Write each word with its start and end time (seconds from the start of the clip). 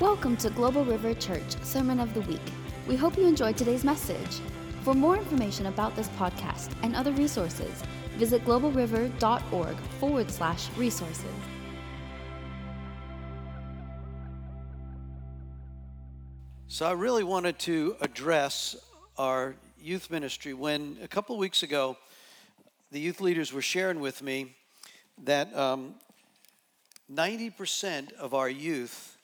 Welcome 0.00 0.36
to 0.36 0.50
Global 0.50 0.84
River 0.84 1.12
Church 1.12 1.60
Sermon 1.64 1.98
of 1.98 2.14
the 2.14 2.20
Week. 2.20 2.40
We 2.86 2.94
hope 2.94 3.18
you 3.18 3.26
enjoyed 3.26 3.56
today's 3.56 3.82
message. 3.82 4.38
For 4.84 4.94
more 4.94 5.16
information 5.16 5.66
about 5.66 5.96
this 5.96 6.06
podcast 6.10 6.70
and 6.84 6.94
other 6.94 7.10
resources, 7.10 7.82
visit 8.16 8.44
globalriver.org 8.44 9.76
forward 9.98 10.30
slash 10.30 10.68
resources. 10.76 11.24
So 16.68 16.86
I 16.86 16.92
really 16.92 17.24
wanted 17.24 17.58
to 17.60 17.96
address 18.00 18.76
our 19.16 19.56
youth 19.82 20.12
ministry 20.12 20.54
when 20.54 20.96
a 21.02 21.08
couple 21.08 21.36
weeks 21.36 21.64
ago 21.64 21.96
the 22.92 23.00
youth 23.00 23.20
leaders 23.20 23.52
were 23.52 23.62
sharing 23.62 23.98
with 23.98 24.22
me 24.22 24.54
that 25.24 25.52
um, 25.56 25.96
90% 27.12 28.12
of 28.12 28.32
our 28.32 28.48
youth 28.48 29.17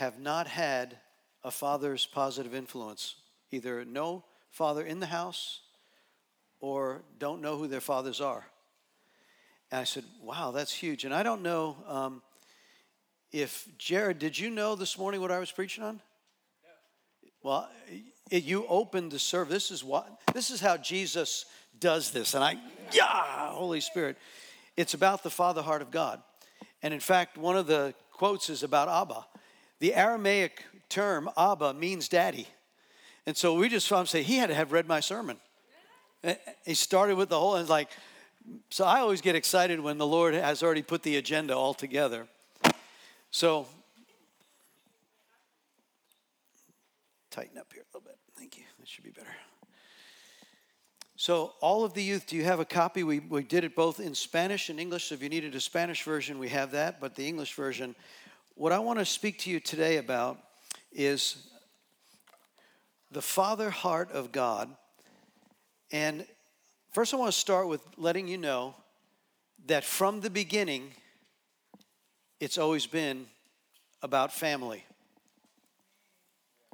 have 0.00 0.18
not 0.18 0.46
had 0.46 0.96
a 1.44 1.50
father's 1.50 2.06
positive 2.06 2.54
influence, 2.54 3.16
either 3.50 3.84
no 3.84 4.24
father 4.50 4.82
in 4.82 4.98
the 4.98 5.04
house 5.04 5.60
or 6.58 7.02
don't 7.18 7.42
know 7.42 7.58
who 7.58 7.68
their 7.68 7.82
fathers 7.82 8.18
are. 8.18 8.46
And 9.70 9.78
I 9.78 9.84
said, 9.84 10.04
wow, 10.22 10.52
that's 10.52 10.72
huge. 10.72 11.04
And 11.04 11.12
I 11.12 11.22
don't 11.22 11.42
know 11.42 11.76
um, 11.86 12.22
if, 13.30 13.68
Jared, 13.76 14.18
did 14.18 14.38
you 14.38 14.48
know 14.48 14.74
this 14.74 14.96
morning 14.96 15.20
what 15.20 15.30
I 15.30 15.38
was 15.38 15.52
preaching 15.52 15.84
on? 15.84 16.00
Well, 17.42 17.68
it, 18.30 18.44
you 18.44 18.66
opened 18.68 19.12
the 19.12 19.18
service. 19.18 19.52
This 19.52 19.70
is 19.70 19.84
what 19.84 20.08
this 20.32 20.50
is 20.50 20.62
how 20.62 20.78
Jesus 20.78 21.44
does 21.78 22.10
this. 22.10 22.32
And 22.32 22.42
I, 22.42 22.56
yeah, 22.90 23.50
Holy 23.50 23.80
Spirit. 23.82 24.16
It's 24.78 24.94
about 24.94 25.22
the 25.22 25.30
father 25.30 25.60
heart 25.60 25.82
of 25.82 25.90
God. 25.90 26.22
And 26.82 26.94
in 26.94 27.00
fact, 27.00 27.36
one 27.36 27.58
of 27.58 27.66
the 27.66 27.94
quotes 28.12 28.48
is 28.48 28.62
about 28.62 28.88
Abba. 28.88 29.26
The 29.80 29.94
Aramaic 29.94 30.64
term 30.88 31.28
Abba 31.36 31.74
means 31.74 32.08
daddy. 32.08 32.46
And 33.26 33.36
so 33.36 33.54
we 33.54 33.68
just 33.68 33.88
found 33.88 34.08
say 34.08 34.22
he 34.22 34.36
had 34.36 34.48
to 34.48 34.54
have 34.54 34.72
read 34.72 34.86
my 34.86 35.00
sermon. 35.00 35.38
He 36.64 36.74
started 36.74 37.16
with 37.16 37.28
the 37.28 37.38
whole 37.38 37.56
and 37.56 37.68
like 37.68 37.90
so 38.70 38.84
I 38.84 39.00
always 39.00 39.20
get 39.20 39.34
excited 39.34 39.80
when 39.80 39.98
the 39.98 40.06
Lord 40.06 40.34
has 40.34 40.62
already 40.62 40.82
put 40.82 41.02
the 41.02 41.16
agenda 41.16 41.54
all 41.56 41.74
together. 41.74 42.26
So 43.30 43.66
tighten 47.30 47.58
up 47.58 47.72
here 47.72 47.82
a 47.82 47.96
little 47.96 48.08
bit. 48.08 48.18
Thank 48.36 48.58
you. 48.58 48.64
That 48.78 48.88
should 48.88 49.04
be 49.04 49.10
better. 49.10 49.28
So, 51.16 51.52
all 51.60 51.84
of 51.84 51.92
the 51.92 52.02
youth, 52.02 52.26
do 52.26 52.34
you 52.34 52.44
have 52.44 52.60
a 52.60 52.64
copy? 52.64 53.02
We, 53.02 53.18
we 53.18 53.42
did 53.42 53.62
it 53.62 53.76
both 53.76 54.00
in 54.00 54.14
Spanish 54.14 54.70
and 54.70 54.80
English. 54.80 55.04
So, 55.04 55.14
if 55.14 55.22
you 55.22 55.28
needed 55.28 55.54
a 55.54 55.60
Spanish 55.60 56.02
version, 56.02 56.38
we 56.38 56.48
have 56.48 56.70
that. 56.70 56.98
But 56.98 57.14
the 57.14 57.28
English 57.28 57.52
version, 57.52 57.94
what 58.60 58.72
I 58.72 58.78
want 58.78 58.98
to 58.98 59.06
speak 59.06 59.38
to 59.38 59.50
you 59.50 59.58
today 59.58 59.96
about 59.96 60.38
is 60.92 61.48
the 63.10 63.22
father 63.22 63.70
heart 63.70 64.12
of 64.12 64.32
God. 64.32 64.68
And 65.90 66.26
first, 66.92 67.14
I 67.14 67.16
want 67.16 67.32
to 67.32 67.38
start 67.38 67.68
with 67.68 67.80
letting 67.96 68.28
you 68.28 68.36
know 68.36 68.74
that 69.64 69.82
from 69.82 70.20
the 70.20 70.28
beginning, 70.28 70.90
it's 72.38 72.58
always 72.58 72.84
been 72.84 73.28
about 74.02 74.30
family. 74.30 74.84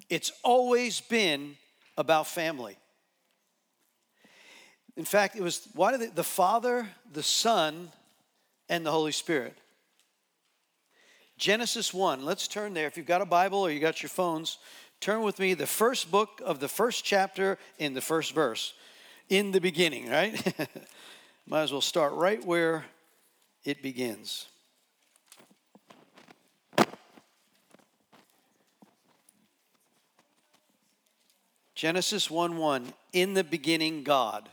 It's 0.08 0.32
always 0.42 1.00
been 1.00 1.54
about 1.96 2.26
family. 2.26 2.78
In 4.96 5.04
fact, 5.04 5.36
it 5.36 5.40
was 5.40 5.68
why 5.72 5.92
did 5.92 6.00
the, 6.00 6.16
the 6.16 6.24
Father, 6.24 6.88
the 7.12 7.22
Son, 7.22 7.92
and 8.68 8.84
the 8.84 8.90
Holy 8.90 9.12
Spirit. 9.12 9.56
Genesis 11.36 11.92
1. 11.92 12.24
Let's 12.24 12.48
turn 12.48 12.72
there. 12.74 12.86
If 12.86 12.96
you've 12.96 13.06
got 13.06 13.20
a 13.20 13.26
Bible 13.26 13.58
or 13.60 13.70
you 13.70 13.80
got 13.80 14.02
your 14.02 14.08
phones, 14.08 14.58
turn 15.00 15.22
with 15.22 15.38
me 15.38 15.54
the 15.54 15.66
first 15.66 16.10
book 16.10 16.40
of 16.44 16.60
the 16.60 16.68
first 16.68 17.04
chapter 17.04 17.58
in 17.78 17.94
the 17.94 18.00
first 18.00 18.32
verse. 18.32 18.72
In 19.28 19.50
the 19.50 19.60
beginning, 19.60 20.08
right? 20.08 20.40
Might 21.46 21.62
as 21.62 21.72
well 21.72 21.80
start 21.80 22.14
right 22.14 22.44
where 22.44 22.86
it 23.64 23.82
begins. 23.82 24.46
Genesis 31.74 32.30
1 32.30 32.56
1. 32.56 32.92
In 33.12 33.34
the 33.34 33.44
beginning, 33.44 34.02
God. 34.02 34.48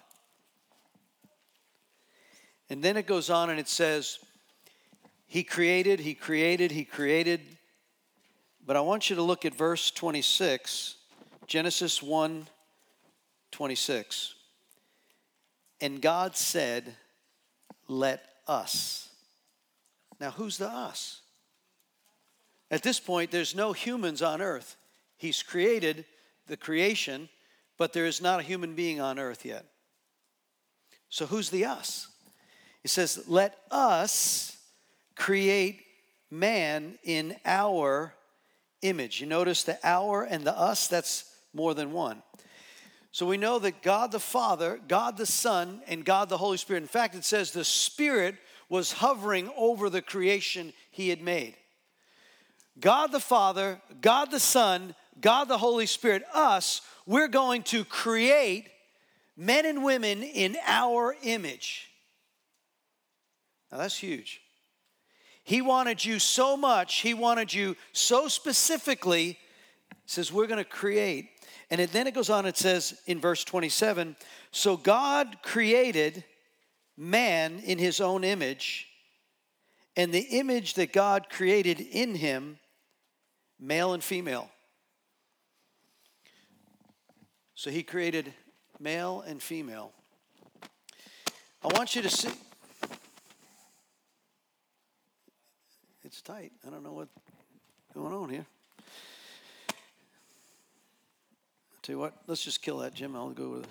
And 2.69 2.83
then 2.83 2.97
it 2.97 3.07
goes 3.07 3.29
on 3.29 3.49
and 3.49 3.59
it 3.59 3.69
says, 3.69 4.19
he 5.33 5.43
created, 5.43 5.99
He 5.99 6.13
created, 6.13 6.69
He 6.69 6.85
created. 6.85 7.41
But 8.63 8.75
I 8.75 8.81
want 8.81 9.09
you 9.09 9.15
to 9.15 9.23
look 9.23 9.45
at 9.45 9.55
verse 9.55 9.89
26, 9.89 10.93
Genesis 11.47 12.03
1 12.03 12.47
26. 13.49 14.35
And 15.81 15.99
God 16.03 16.37
said, 16.37 16.93
Let 17.87 18.23
us. 18.47 19.09
Now, 20.19 20.29
who's 20.29 20.59
the 20.59 20.69
us? 20.69 21.21
At 22.69 22.83
this 22.83 22.99
point, 22.99 23.31
there's 23.31 23.55
no 23.55 23.73
humans 23.73 24.21
on 24.21 24.39
earth. 24.39 24.75
He's 25.17 25.41
created 25.41 26.05
the 26.45 26.57
creation, 26.57 27.27
but 27.79 27.91
there 27.91 28.05
is 28.05 28.21
not 28.21 28.39
a 28.39 28.43
human 28.43 28.75
being 28.75 29.01
on 29.01 29.17
earth 29.17 29.45
yet. 29.45 29.65
So, 31.09 31.25
who's 31.25 31.49
the 31.49 31.65
us? 31.65 32.07
He 32.83 32.87
says, 32.87 33.23
Let 33.27 33.57
us 33.71 34.59
create 35.15 35.81
man 36.29 36.97
in 37.03 37.35
our 37.45 38.13
image. 38.81 39.21
You 39.21 39.27
notice 39.27 39.63
the 39.63 39.77
our 39.83 40.23
and 40.23 40.43
the 40.43 40.57
us, 40.57 40.87
that's 40.87 41.25
more 41.53 41.73
than 41.73 41.91
one. 41.91 42.21
So 43.11 43.27
we 43.27 43.37
know 43.37 43.59
that 43.59 43.83
God 43.83 44.11
the 44.11 44.19
Father, 44.19 44.79
God 44.87 45.17
the 45.17 45.27
Son, 45.27 45.81
and 45.87 46.03
God 46.03 46.29
the 46.29 46.37
Holy 46.37 46.57
Spirit. 46.57 46.81
In 46.81 46.89
fact, 46.89 47.13
it 47.13 47.23
says 47.23 47.51
the 47.51 47.63
Spirit 47.63 48.35
was 48.69 48.91
hovering 48.91 49.51
over 49.55 49.89
the 49.89 50.01
creation 50.01 50.73
he 50.89 51.09
had 51.09 51.21
made. 51.21 51.55
God 52.79 53.11
the 53.11 53.19
Father, 53.19 53.79
God 54.01 54.31
the 54.31 54.39
Son, 54.39 54.95
God 55.21 55.47
the 55.47 55.59
Holy 55.59 55.85
Spirit, 55.85 56.23
us, 56.33 56.81
we're 57.05 57.27
going 57.27 57.61
to 57.63 57.85
create 57.85 58.65
men 59.37 59.67
and 59.67 59.83
women 59.83 60.23
in 60.23 60.57
our 60.65 61.15
image. 61.21 61.89
Now 63.71 63.77
that's 63.77 63.97
huge. 63.97 64.41
He 65.43 65.61
wanted 65.61 66.03
you 66.03 66.19
so 66.19 66.55
much, 66.55 67.01
He 67.01 67.13
wanted 67.13 67.53
you 67.53 67.75
so 67.91 68.27
specifically, 68.27 69.37
says, 70.05 70.31
We're 70.31 70.47
going 70.47 70.63
to 70.63 70.69
create. 70.69 71.29
And 71.69 71.81
it, 71.81 71.91
then 71.91 72.07
it 72.07 72.13
goes 72.13 72.29
on, 72.29 72.45
it 72.45 72.57
says 72.57 72.99
in 73.07 73.19
verse 73.19 73.43
27 73.43 74.15
So 74.51 74.77
God 74.77 75.37
created 75.43 76.23
man 76.95 77.59
in 77.59 77.77
His 77.77 77.99
own 77.99 78.23
image, 78.23 78.87
and 79.95 80.13
the 80.13 80.27
image 80.37 80.75
that 80.75 80.93
God 80.93 81.29
created 81.29 81.79
in 81.79 82.15
him, 82.15 82.57
male 83.59 83.93
and 83.93 84.03
female. 84.03 84.49
So 87.53 87.69
He 87.69 87.83
created 87.83 88.33
male 88.79 89.23
and 89.27 89.41
female. 89.41 89.91
I 91.63 91.67
want 91.77 91.95
you 91.95 92.01
to 92.01 92.09
see. 92.09 92.31
It's 96.13 96.21
tight. 96.21 96.51
I 96.67 96.69
don't 96.69 96.83
know 96.83 96.91
what's 96.91 97.09
going 97.95 98.13
on 98.13 98.29
here. 98.29 98.45
I'll 99.71 99.75
tell 101.81 101.93
you 101.93 101.99
what, 101.99 102.13
let's 102.27 102.43
just 102.43 102.61
kill 102.61 102.77
that, 102.79 102.93
Jim. 102.93 103.15
I'll 103.15 103.31
go 103.31 103.49
with 103.49 103.63
it. 103.63 103.69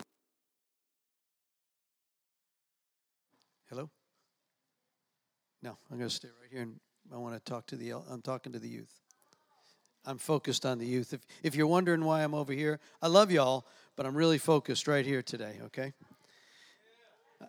Hello? 3.70 3.88
No, 5.62 5.78
I'm 5.88 5.98
going 5.98 6.08
to 6.08 6.14
stay 6.14 6.30
right 6.40 6.50
here 6.50 6.62
and 6.62 6.80
I 7.14 7.18
want 7.18 7.36
to 7.36 7.40
talk 7.48 7.64
to 7.68 7.76
the, 7.76 7.92
I'm 8.10 8.22
talking 8.22 8.52
to 8.54 8.58
the 8.58 8.68
youth. 8.68 8.92
I'm 10.04 10.18
focused 10.18 10.66
on 10.66 10.78
the 10.78 10.86
youth. 10.86 11.12
If, 11.12 11.20
if 11.44 11.54
you're 11.54 11.68
wondering 11.68 12.04
why 12.04 12.24
I'm 12.24 12.34
over 12.34 12.52
here, 12.52 12.80
I 13.00 13.06
love 13.06 13.30
y'all, 13.30 13.68
but 13.94 14.04
I'm 14.04 14.16
really 14.16 14.38
focused 14.38 14.88
right 14.88 15.06
here 15.06 15.22
today, 15.22 15.60
okay? 15.66 15.92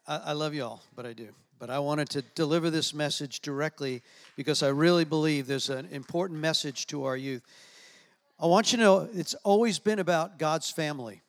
I, 0.07 0.17
I 0.17 0.31
love 0.33 0.53
y'all, 0.53 0.83
but 0.95 1.07
I 1.07 1.13
do 1.13 1.29
but 1.59 1.69
I 1.69 1.79
wanted 1.79 2.09
to 2.11 2.21
deliver 2.21 2.69
this 2.69 2.93
message 2.93 3.39
directly 3.39 4.01
because 4.35 4.63
I 4.63 4.69
really 4.69 5.05
believe 5.05 5.47
there's 5.47 5.69
an 5.69 5.87
important 5.91 6.39
message 6.39 6.87
to 6.87 7.05
our 7.05 7.15
youth. 7.17 7.43
I 8.39 8.47
want 8.47 8.71
you 8.71 8.77
to 8.77 8.83
know 8.83 9.09
it's 9.13 9.33
always 9.43 9.79
been 9.79 9.99
about 9.99 10.37
God's 10.37 10.69
family. 10.69 11.21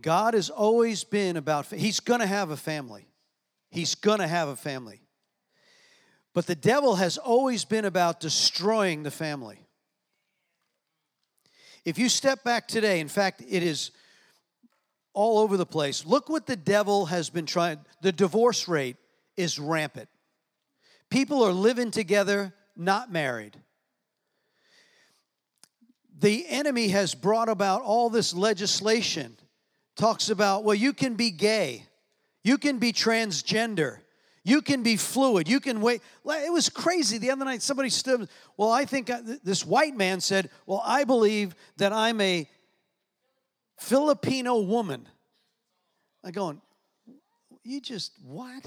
God 0.00 0.34
has 0.34 0.48
always 0.48 1.04
been 1.04 1.36
about, 1.36 1.66
He's 1.66 2.00
going 2.00 2.20
to 2.20 2.26
have 2.26 2.50
a 2.50 2.56
family. 2.56 3.06
He's 3.70 3.94
going 3.94 4.20
to 4.20 4.28
have 4.28 4.48
a 4.48 4.56
family. 4.56 5.00
But 6.34 6.46
the 6.46 6.54
devil 6.54 6.96
has 6.96 7.18
always 7.18 7.64
been 7.64 7.84
about 7.84 8.20
destroying 8.20 9.02
the 9.02 9.10
family. 9.10 9.66
If 11.84 11.98
you 11.98 12.08
step 12.08 12.44
back 12.44 12.68
today, 12.68 13.00
in 13.00 13.08
fact, 13.08 13.42
it 13.48 13.62
is 13.62 13.90
all 15.18 15.38
over 15.40 15.56
the 15.56 15.66
place. 15.66 16.06
Look 16.06 16.28
what 16.28 16.46
the 16.46 16.54
devil 16.54 17.06
has 17.06 17.28
been 17.30 17.46
trying. 17.46 17.80
The 18.02 18.12
divorce 18.12 18.68
rate 18.68 18.96
is 19.36 19.58
rampant. 19.58 20.08
People 21.10 21.42
are 21.42 21.52
living 21.52 21.90
together, 21.90 22.52
not 22.76 23.10
married. 23.10 23.56
the 26.20 26.46
enemy 26.48 26.88
has 26.88 27.14
brought 27.14 27.48
about 27.48 27.82
all 27.82 28.10
this 28.10 28.34
legislation. 28.34 29.36
Talks 29.96 30.30
about, 30.30 30.64
well, 30.64 30.74
you 30.74 30.92
can 30.92 31.14
be 31.14 31.30
gay, 31.30 31.84
you 32.44 32.58
can 32.58 32.78
be 32.78 32.92
transgender, 32.92 33.98
you 34.44 34.62
can 34.62 34.82
be 34.82 34.96
fluid, 34.96 35.48
you 35.48 35.60
can 35.60 35.80
wait. 35.80 36.02
It 36.24 36.52
was 36.52 36.68
crazy. 36.68 37.18
The 37.18 37.30
other 37.30 37.44
night, 37.44 37.62
somebody 37.62 37.90
stood, 37.90 38.28
well, 38.56 38.70
I 38.70 38.84
think 38.84 39.10
I, 39.10 39.20
this 39.42 39.66
white 39.66 39.96
man 39.96 40.20
said, 40.20 40.50
well, 40.66 40.82
I 40.84 41.04
believe 41.04 41.54
that 41.76 41.92
I'm 41.92 42.20
a 42.20 42.48
Filipino 43.78 44.60
woman. 44.60 45.08
I 46.24 46.30
going, 46.30 46.60
you 47.64 47.80
just, 47.80 48.12
what? 48.22 48.66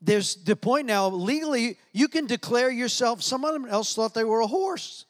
There's 0.00 0.36
the 0.36 0.54
point 0.54 0.86
now, 0.86 1.08
legally, 1.08 1.78
you 1.92 2.08
can 2.08 2.26
declare 2.26 2.70
yourself, 2.70 3.22
Some 3.22 3.42
someone 3.42 3.68
else 3.68 3.94
thought 3.94 4.14
they 4.14 4.24
were 4.24 4.40
a 4.40 4.46
horse. 4.46 5.06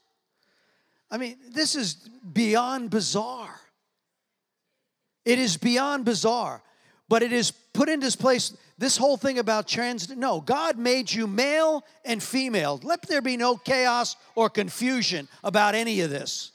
I 1.11 1.19
mean, 1.19 1.37
this 1.50 1.75
is 1.75 1.94
beyond 1.94 2.90
bizarre. 2.90 3.61
It 5.25 5.38
is 5.38 5.56
beyond 5.56 6.05
bizarre, 6.05 6.62
but 7.08 7.23
it 7.23 7.32
is 7.32 7.50
put 7.50 7.88
into 7.88 8.17
place. 8.17 8.56
This 8.78 8.96
whole 8.96 9.17
thing 9.17 9.38
about 9.38 9.67
trans, 9.67 10.08
no, 10.11 10.40
God 10.40 10.78
made 10.78 11.11
you 11.11 11.26
male 11.26 11.84
and 12.05 12.23
female. 12.23 12.78
Let 12.82 13.02
there 13.02 13.23
be 13.23 13.37
no 13.37 13.56
chaos 13.56 14.17
or 14.34 14.49
confusion 14.49 15.28
about 15.43 15.75
any 15.75 16.00
of 16.00 16.11
this. 16.11 16.52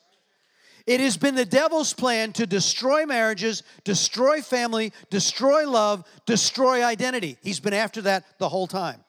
It 0.91 0.99
has 0.99 1.15
been 1.15 1.35
the 1.35 1.45
devil's 1.45 1.93
plan 1.93 2.33
to 2.33 2.45
destroy 2.45 3.05
marriages, 3.05 3.63
destroy 3.85 4.41
family, 4.41 4.91
destroy 5.09 5.65
love, 5.65 6.03
destroy 6.25 6.83
identity. 6.83 7.37
He's 7.41 7.61
been 7.61 7.73
after 7.73 8.01
that 8.01 8.25
the 8.39 8.49
whole 8.49 8.67
time. 8.67 9.01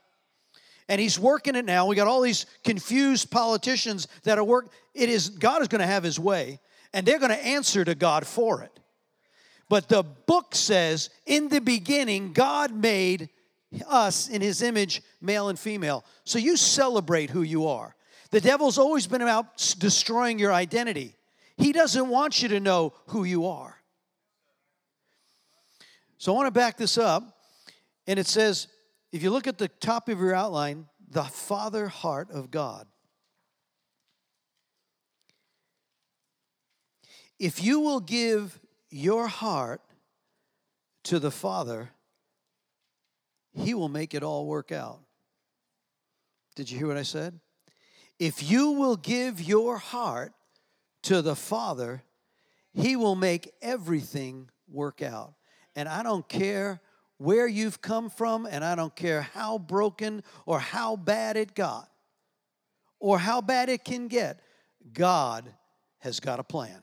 And 0.88 1.00
he's 1.00 1.18
working 1.18 1.56
it 1.56 1.64
now. 1.64 1.86
We 1.86 1.96
got 1.96 2.06
all 2.06 2.20
these 2.20 2.46
confused 2.62 3.32
politicians 3.32 4.06
that 4.22 4.38
are 4.38 4.44
work. 4.44 4.70
It 4.94 5.08
is 5.08 5.30
God 5.30 5.60
is 5.60 5.66
going 5.66 5.80
to 5.80 5.86
have 5.88 6.04
his 6.04 6.20
way, 6.20 6.60
and 6.92 7.04
they're 7.04 7.18
going 7.18 7.32
to 7.32 7.44
answer 7.44 7.84
to 7.84 7.96
God 7.96 8.28
for 8.28 8.62
it. 8.62 8.78
But 9.68 9.88
the 9.88 10.04
book 10.04 10.54
says, 10.54 11.10
in 11.26 11.48
the 11.48 11.60
beginning, 11.60 12.32
God 12.32 12.72
made 12.72 13.28
us 13.88 14.28
in 14.28 14.40
his 14.40 14.62
image, 14.62 15.02
male 15.20 15.48
and 15.48 15.58
female. 15.58 16.04
So 16.22 16.38
you 16.38 16.56
celebrate 16.56 17.30
who 17.30 17.42
you 17.42 17.66
are. 17.66 17.96
The 18.30 18.40
devil's 18.40 18.78
always 18.78 19.08
been 19.08 19.22
about 19.22 19.74
destroying 19.80 20.38
your 20.38 20.52
identity. 20.52 21.16
He 21.56 21.72
doesn't 21.72 22.08
want 22.08 22.42
you 22.42 22.48
to 22.48 22.60
know 22.60 22.92
who 23.08 23.24
you 23.24 23.46
are. 23.46 23.76
So 26.18 26.32
I 26.32 26.36
want 26.36 26.46
to 26.46 26.52
back 26.52 26.76
this 26.76 26.98
up. 26.98 27.38
And 28.06 28.18
it 28.18 28.26
says, 28.26 28.68
if 29.12 29.22
you 29.22 29.30
look 29.30 29.46
at 29.46 29.58
the 29.58 29.68
top 29.68 30.08
of 30.08 30.18
your 30.18 30.34
outline, 30.34 30.86
the 31.08 31.24
Father 31.24 31.88
heart 31.88 32.30
of 32.30 32.50
God. 32.50 32.86
If 37.38 37.62
you 37.62 37.80
will 37.80 38.00
give 38.00 38.58
your 38.90 39.26
heart 39.26 39.80
to 41.04 41.18
the 41.18 41.30
Father, 41.30 41.90
He 43.52 43.74
will 43.74 43.88
make 43.88 44.14
it 44.14 44.22
all 44.22 44.46
work 44.46 44.70
out. 44.70 45.00
Did 46.54 46.70
you 46.70 46.78
hear 46.78 46.86
what 46.86 46.96
I 46.96 47.02
said? 47.02 47.40
If 48.18 48.48
you 48.48 48.70
will 48.70 48.96
give 48.96 49.40
your 49.40 49.78
heart 49.78 50.32
to 51.02 51.22
the 51.22 51.36
Father, 51.36 52.02
He 52.72 52.96
will 52.96 53.14
make 53.14 53.52
everything 53.60 54.48
work 54.68 55.02
out. 55.02 55.34
And 55.74 55.88
I 55.88 56.02
don't 56.02 56.28
care 56.28 56.80
where 57.18 57.46
you've 57.46 57.80
come 57.80 58.10
from, 58.10 58.46
and 58.46 58.64
I 58.64 58.74
don't 58.74 58.94
care 58.96 59.22
how 59.22 59.58
broken 59.58 60.22
or 60.44 60.58
how 60.58 60.96
bad 60.96 61.36
it 61.36 61.54
got 61.54 61.88
or 63.02 63.18
how 63.18 63.40
bad 63.40 63.68
it 63.68 63.84
can 63.84 64.06
get, 64.08 64.40
God 64.92 65.52
has 65.98 66.20
got 66.20 66.38
a 66.38 66.44
plan. 66.44 66.82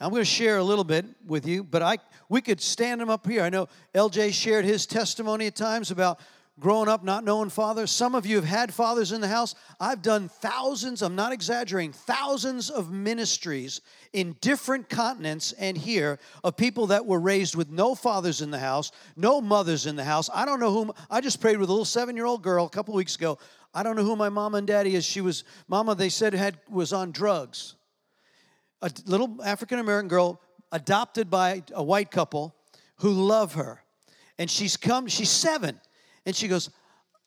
I'm 0.00 0.10
going 0.10 0.22
to 0.22 0.24
share 0.24 0.58
a 0.58 0.62
little 0.62 0.84
bit 0.84 1.04
with 1.26 1.46
you, 1.46 1.64
but 1.64 1.82
I 1.82 1.98
we 2.28 2.40
could 2.40 2.60
stand 2.60 3.00
them 3.00 3.10
up 3.10 3.26
here. 3.26 3.42
I 3.42 3.48
know 3.50 3.68
LJ 3.94 4.32
shared 4.32 4.64
his 4.64 4.86
testimony 4.86 5.46
at 5.48 5.56
times 5.56 5.90
about 5.90 6.20
growing 6.58 6.88
up 6.88 7.04
not 7.04 7.24
knowing 7.24 7.50
fathers. 7.50 7.90
Some 7.90 8.14
of 8.14 8.26
you 8.26 8.36
have 8.36 8.44
had 8.44 8.74
fathers 8.74 9.12
in 9.12 9.20
the 9.20 9.28
house. 9.28 9.54
I've 9.78 10.02
done 10.02 10.28
thousands, 10.28 11.02
I'm 11.02 11.14
not 11.14 11.32
exaggerating, 11.32 11.92
thousands 11.92 12.70
of 12.70 12.90
ministries 12.90 13.80
in 14.12 14.36
different 14.40 14.88
continents 14.88 15.52
and 15.52 15.76
here 15.76 16.18
of 16.42 16.56
people 16.56 16.88
that 16.88 17.06
were 17.06 17.20
raised 17.20 17.54
with 17.54 17.70
no 17.70 17.94
fathers 17.94 18.40
in 18.40 18.50
the 18.50 18.58
house, 18.58 18.90
no 19.16 19.40
mothers 19.40 19.86
in 19.86 19.96
the 19.96 20.04
house. 20.04 20.28
I 20.32 20.44
don't 20.44 20.60
know 20.60 20.72
whom, 20.72 20.92
I 21.10 21.20
just 21.20 21.40
prayed 21.40 21.58
with 21.58 21.68
a 21.68 21.72
little 21.72 21.84
seven 21.84 22.16
year 22.16 22.26
old 22.26 22.42
girl 22.42 22.66
a 22.66 22.70
couple 22.70 22.94
weeks 22.94 23.16
ago. 23.16 23.38
I 23.72 23.82
don't 23.82 23.96
know 23.96 24.04
who 24.04 24.16
my 24.16 24.28
mom 24.28 24.54
and 24.54 24.66
daddy 24.66 24.94
is. 24.94 25.04
She 25.04 25.20
was, 25.20 25.44
mama, 25.68 25.94
they 25.94 26.08
said, 26.08 26.32
had 26.34 26.58
was 26.68 26.92
on 26.92 27.12
drugs. 27.12 27.74
A 28.82 28.90
little 29.06 29.36
African 29.44 29.78
American 29.78 30.08
girl 30.08 30.40
adopted 30.72 31.30
by 31.30 31.62
a 31.74 31.82
white 31.82 32.10
couple 32.10 32.54
who 32.96 33.10
love 33.10 33.54
her. 33.54 33.82
And 34.38 34.50
she's 34.50 34.76
come, 34.76 35.08
she's 35.08 35.30
seven 35.30 35.80
and 36.28 36.36
she 36.36 36.46
goes, 36.46 36.68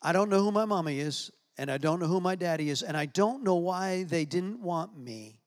I 0.03 0.13
don't 0.13 0.30
know 0.30 0.44
who 0.44 0.51
my 0.51 0.65
mommy 0.65 1.00
is, 1.00 1.31
and 1.57 1.71
I 1.71 1.80
don't 1.80 2.00
know 2.00 2.06
who 2.06 2.21
my 2.21 2.36
daddy 2.36 2.69
is, 2.69 2.83
and 2.83 2.95
I 2.95 3.07
don't 3.07 3.44
know 3.44 3.56
why 3.56 4.03
they 4.03 4.25
didn't 4.25 4.62
want 4.62 4.95
me. 4.95 5.42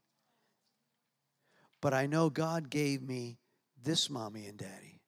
But 1.81 1.95
I 1.95 2.07
know 2.07 2.31
God 2.31 2.69
gave 2.69 3.01
me 3.01 3.39
this 3.81 4.11
mommy 4.11 4.47
and 4.47 4.59
daddy. 4.59 5.01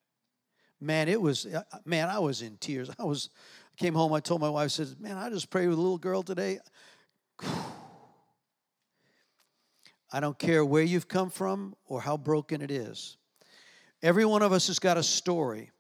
Man, 0.80 1.08
it 1.08 1.20
was, 1.20 1.46
uh, 1.46 1.62
uh, 1.72 1.78
man, 1.84 2.08
I 2.08 2.20
was 2.20 2.40
in 2.40 2.56
tears. 2.58 2.88
I 3.00 3.02
was, 3.02 3.30
came 3.76 3.94
home, 3.94 4.12
I 4.12 4.20
told 4.20 4.40
my 4.40 4.48
wife, 4.48 4.66
I 4.66 4.68
said, 4.68 5.00
man, 5.00 5.16
I 5.16 5.28
just 5.28 5.50
prayed 5.50 5.66
with 5.66 5.78
a 5.78 5.80
little 5.80 5.98
girl 5.98 6.22
today. 6.22 6.60
I 10.12 10.20
don't 10.20 10.38
care 10.38 10.64
where 10.64 10.84
you've 10.84 11.08
come 11.08 11.30
from 11.30 11.74
or 11.84 12.00
how 12.00 12.16
broken 12.16 12.62
it 12.62 12.70
is. 12.70 13.16
Every 14.02 14.24
one 14.24 14.42
of 14.42 14.52
us 14.52 14.68
has 14.68 14.78
got 14.78 14.96
a 14.98 15.02
story. 15.02 15.72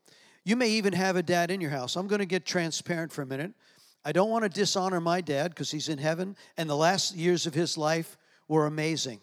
You 0.46 0.54
may 0.54 0.68
even 0.68 0.92
have 0.92 1.16
a 1.16 1.24
dad 1.24 1.50
in 1.50 1.60
your 1.60 1.72
house. 1.72 1.96
I'm 1.96 2.06
going 2.06 2.20
to 2.20 2.24
get 2.24 2.46
transparent 2.46 3.12
for 3.12 3.22
a 3.22 3.26
minute. 3.26 3.52
I 4.04 4.12
don't 4.12 4.30
want 4.30 4.44
to 4.44 4.48
dishonor 4.48 5.00
my 5.00 5.20
dad 5.20 5.50
because 5.50 5.72
he's 5.72 5.88
in 5.88 5.98
heaven, 5.98 6.36
and 6.56 6.70
the 6.70 6.76
last 6.76 7.16
years 7.16 7.46
of 7.46 7.54
his 7.54 7.76
life 7.76 8.16
were 8.46 8.66
amazing. 8.66 9.18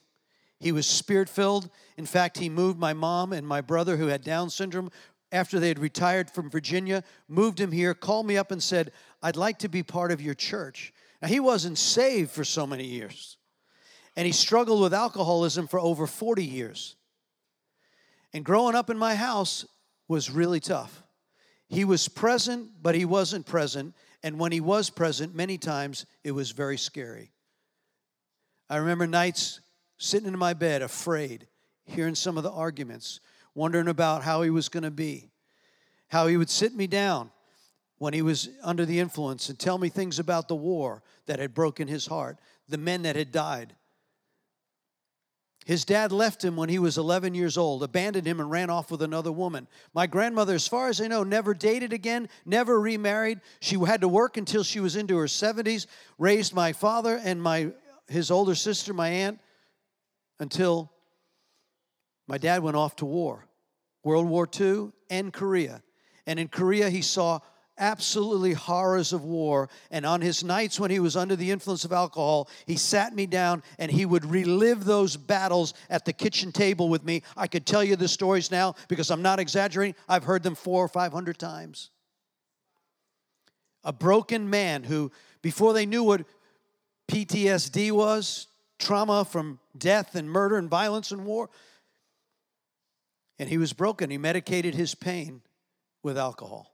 He 0.60 0.74
was 0.74 0.86
spirit 0.86 1.30
filled. 1.30 1.70
In 1.96 2.06
fact, 2.06 2.40
he 2.40 2.50
moved 2.50 2.78
my 2.78 2.92
mom 2.92 3.32
and 3.32 3.48
my 3.48 3.62
brother, 3.62 3.96
who 3.96 4.08
had 4.08 4.22
Down 4.22 4.50
syndrome, 4.50 4.92
after 5.32 5.62
they 5.62 5.70
had 5.70 5.80
retired 5.80 6.30
from 6.30 6.50
Virginia, 6.50 7.06
moved 7.30 7.58
him 7.58 7.72
here, 7.72 7.94
called 7.94 8.28
me 8.28 8.36
up 8.36 8.52
and 8.52 8.62
said, 8.62 8.92
I'd 9.22 9.38
like 9.38 9.60
to 9.60 9.70
be 9.70 9.82
part 9.82 10.12
of 10.12 10.22
your 10.22 10.36
church. 10.36 10.92
Now, 11.22 11.30
he 11.30 11.40
wasn't 11.40 11.78
saved 11.78 12.32
for 12.32 12.44
so 12.44 12.68
many 12.68 12.84
years, 12.84 13.38
and 14.18 14.26
he 14.26 14.34
struggled 14.34 14.82
with 14.82 14.94
alcoholism 14.94 15.68
for 15.68 15.80
over 15.80 16.06
40 16.06 16.44
years. 16.44 16.98
And 18.34 18.44
growing 18.44 18.76
up 18.76 18.90
in 18.90 18.98
my 18.98 19.16
house 19.16 19.66
was 20.10 20.30
really 20.30 20.60
tough. 20.60 21.03
He 21.74 21.86
was 21.86 22.08
present, 22.08 22.70
but 22.84 22.94
he 22.94 23.04
wasn't 23.04 23.48
present. 23.48 23.96
And 24.22 24.40
when 24.40 24.52
he 24.52 24.62
was 24.62 24.92
present, 24.92 25.34
many 25.34 25.58
times 25.58 26.06
it 26.24 26.32
was 26.32 26.52
very 26.52 26.78
scary. 26.78 27.32
I 28.70 28.78
remember 28.78 29.08
nights 29.08 29.60
sitting 29.98 30.28
in 30.28 30.38
my 30.38 30.54
bed, 30.54 30.84
afraid, 30.84 31.48
hearing 31.86 32.14
some 32.14 32.38
of 32.38 32.44
the 32.44 32.52
arguments, 32.52 33.20
wondering 33.56 33.88
about 33.88 34.22
how 34.22 34.44
he 34.44 34.52
was 34.52 34.70
going 34.70 34.84
to 34.84 34.92
be, 34.92 35.32
how 36.10 36.28
he 36.28 36.38
would 36.38 36.50
sit 36.50 36.76
me 36.76 36.86
down 36.86 37.32
when 37.98 38.14
he 38.14 38.22
was 38.22 38.50
under 38.62 38.86
the 38.86 39.00
influence 39.00 39.50
and 39.50 39.58
tell 39.58 39.80
me 39.80 39.90
things 39.90 40.20
about 40.20 40.48
the 40.48 40.56
war 40.56 41.02
that 41.26 41.40
had 41.40 41.56
broken 41.56 41.88
his 41.88 42.06
heart, 42.06 42.38
the 42.70 42.78
men 42.78 43.02
that 43.02 43.16
had 43.16 43.32
died. 43.32 43.74
His 45.66 45.86
dad 45.86 46.12
left 46.12 46.44
him 46.44 46.56
when 46.56 46.70
he 46.70 46.80
was 46.80 46.98
11 46.98 47.36
years 47.36 47.58
old, 47.58 47.84
abandoned 47.84 48.28
him, 48.28 48.40
and 48.40 48.52
ran 48.52 48.70
off 48.70 48.92
with 48.92 49.02
another 49.02 49.32
woman. 49.32 49.68
My 49.94 50.08
grandmother, 50.08 50.56
as 50.56 50.68
far 50.68 50.90
as 50.90 51.00
I 51.00 51.08
know, 51.08 51.24
never 51.24 51.54
dated 51.54 51.94
again, 51.94 52.28
never 52.46 52.80
remarried. 52.80 53.40
She 53.60 53.78
had 53.80 54.02
to 54.02 54.08
work 54.08 54.38
until 54.38 54.64
she 54.64 54.80
was 54.80 54.96
into 54.96 55.18
her 55.18 55.26
70s, 55.26 55.88
raised 56.18 56.54
my 56.54 56.74
father 56.74 57.20
and 57.24 57.42
my, 57.42 57.72
his 58.08 58.30
older 58.30 58.56
sister, 58.56 58.94
my 58.94 59.10
aunt, 59.10 59.40
until 60.40 60.92
my 62.28 62.38
dad 62.38 62.64
went 62.64 62.78
off 62.78 62.96
to 62.98 63.06
war 63.06 63.46
World 64.04 64.28
War 64.28 64.48
II 64.60 64.92
and 65.10 65.32
Korea. 65.32 65.82
And 66.26 66.40
in 66.40 66.48
Korea, 66.48 66.90
he 66.90 67.02
saw 67.02 67.40
absolutely 67.78 68.54
horrors 68.54 69.14
of 69.14 69.24
war. 69.24 69.70
And 69.92 70.06
on 70.06 70.22
his 70.22 70.44
nights 70.44 70.80
when 70.80 70.92
he 70.92 71.00
was 71.00 71.16
under 71.16 71.36
the 71.36 71.52
influence 71.52 71.86
of 71.86 71.92
alcohol, 71.92 72.50
he 72.66 72.76
sat 72.76 73.16
me 73.16 73.26
down 73.26 73.64
and 73.80 73.92
he 73.92 74.06
would 74.06 74.26
relive 74.26 74.86
those 74.86 75.18
battles 75.18 75.74
at 75.90 76.06
the 76.06 76.14
kitchen 76.14 76.52
table 76.52 76.90
with 76.90 77.04
me. 77.04 77.24
I 77.36 77.48
could 77.48 77.66
tell 77.66 77.84
you 77.84 77.96
the 77.96 78.08
stories 78.08 78.52
now 78.52 78.76
because 78.88 79.10
I'm 79.10 79.22
not 79.22 79.40
exaggerating. 79.40 79.96
I've 80.08 80.24
heard 80.24 80.44
them 80.44 80.56
four 80.56 80.84
or 80.84 80.88
five 80.88 81.12
hundred 81.12 81.40
times. 81.40 81.90
A 83.84 83.92
broken 83.92 84.50
man 84.50 84.84
who, 84.84 85.12
before 85.42 85.74
they 85.74 85.86
knew 85.86 86.04
what 86.04 86.26
PTSD 87.10 87.92
was, 87.92 88.48
trauma 88.80 89.26
from 89.26 89.60
death 89.78 90.16
and 90.16 90.30
murder 90.30 90.58
and 90.58 90.70
violence 90.70 91.12
and 91.12 91.26
war, 91.26 91.50
and 93.40 93.50
he 93.50 93.58
was 93.58 93.74
broken. 93.74 94.10
He 94.10 94.18
medicated 94.18 94.76
his 94.76 94.96
pain 94.96 95.42
with 96.02 96.18
alcohol. 96.18 96.73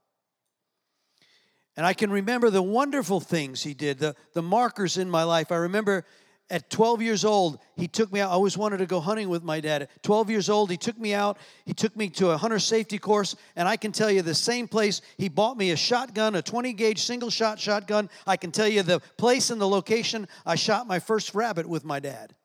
And 1.80 1.88
I 1.88 1.94
can 1.94 2.12
remember 2.12 2.50
the 2.50 2.62
wonderful 2.62 3.22
things 3.22 3.64
he 3.64 3.74
did, 3.74 4.00
the, 4.00 4.14
the 4.34 4.42
markers 4.42 4.98
in 4.98 5.10
my 5.10 5.24
life. 5.24 5.50
I 5.50 5.56
remember 5.56 6.04
at 6.50 6.70
12 6.70 7.02
years 7.02 7.24
old, 7.24 7.58
he 7.78 7.88
took 7.88 8.12
me 8.12 8.20
out. 8.20 8.32
I 8.32 8.34
always 8.34 8.58
wanted 8.58 8.80
to 8.80 8.86
go 8.86 9.00
hunting 9.00 9.30
with 9.30 9.44
my 9.44 9.62
dad. 9.62 9.84
At 9.84 10.04
12 10.04 10.30
years 10.30 10.50
old, 10.50 10.70
he 10.70 10.76
took 10.76 11.00
me 11.00 11.14
out. 11.14 11.38
He 11.64 11.74
took 11.74 11.96
me 11.96 12.10
to 12.10 12.32
a 12.32 12.38
hunter 12.38 12.60
safety 12.60 12.98
course, 12.98 13.38
and 13.56 13.66
I 13.66 13.78
can 13.78 13.94
tell 13.94 14.12
you 14.12 14.22
the 14.22 14.36
same 14.36 14.68
place. 14.68 15.00
He 15.18 15.30
bought 15.30 15.56
me 15.56 15.72
a 15.72 15.78
shotgun, 15.78 16.36
a 16.36 16.42
20 16.42 16.74
gauge 16.74 17.02
single 17.02 17.30
shot 17.30 17.62
shotgun. 17.62 18.10
I 18.28 18.36
can 18.36 18.52
tell 18.52 18.68
you 18.68 18.84
the 18.84 19.00
place 19.16 19.50
and 19.50 19.62
the 19.62 19.66
location 19.66 20.28
I 20.46 20.56
shot 20.56 20.86
my 20.86 21.00
first 21.00 21.34
rabbit 21.34 21.66
with 21.66 21.86
my 21.86 22.02
dad. 22.02 22.36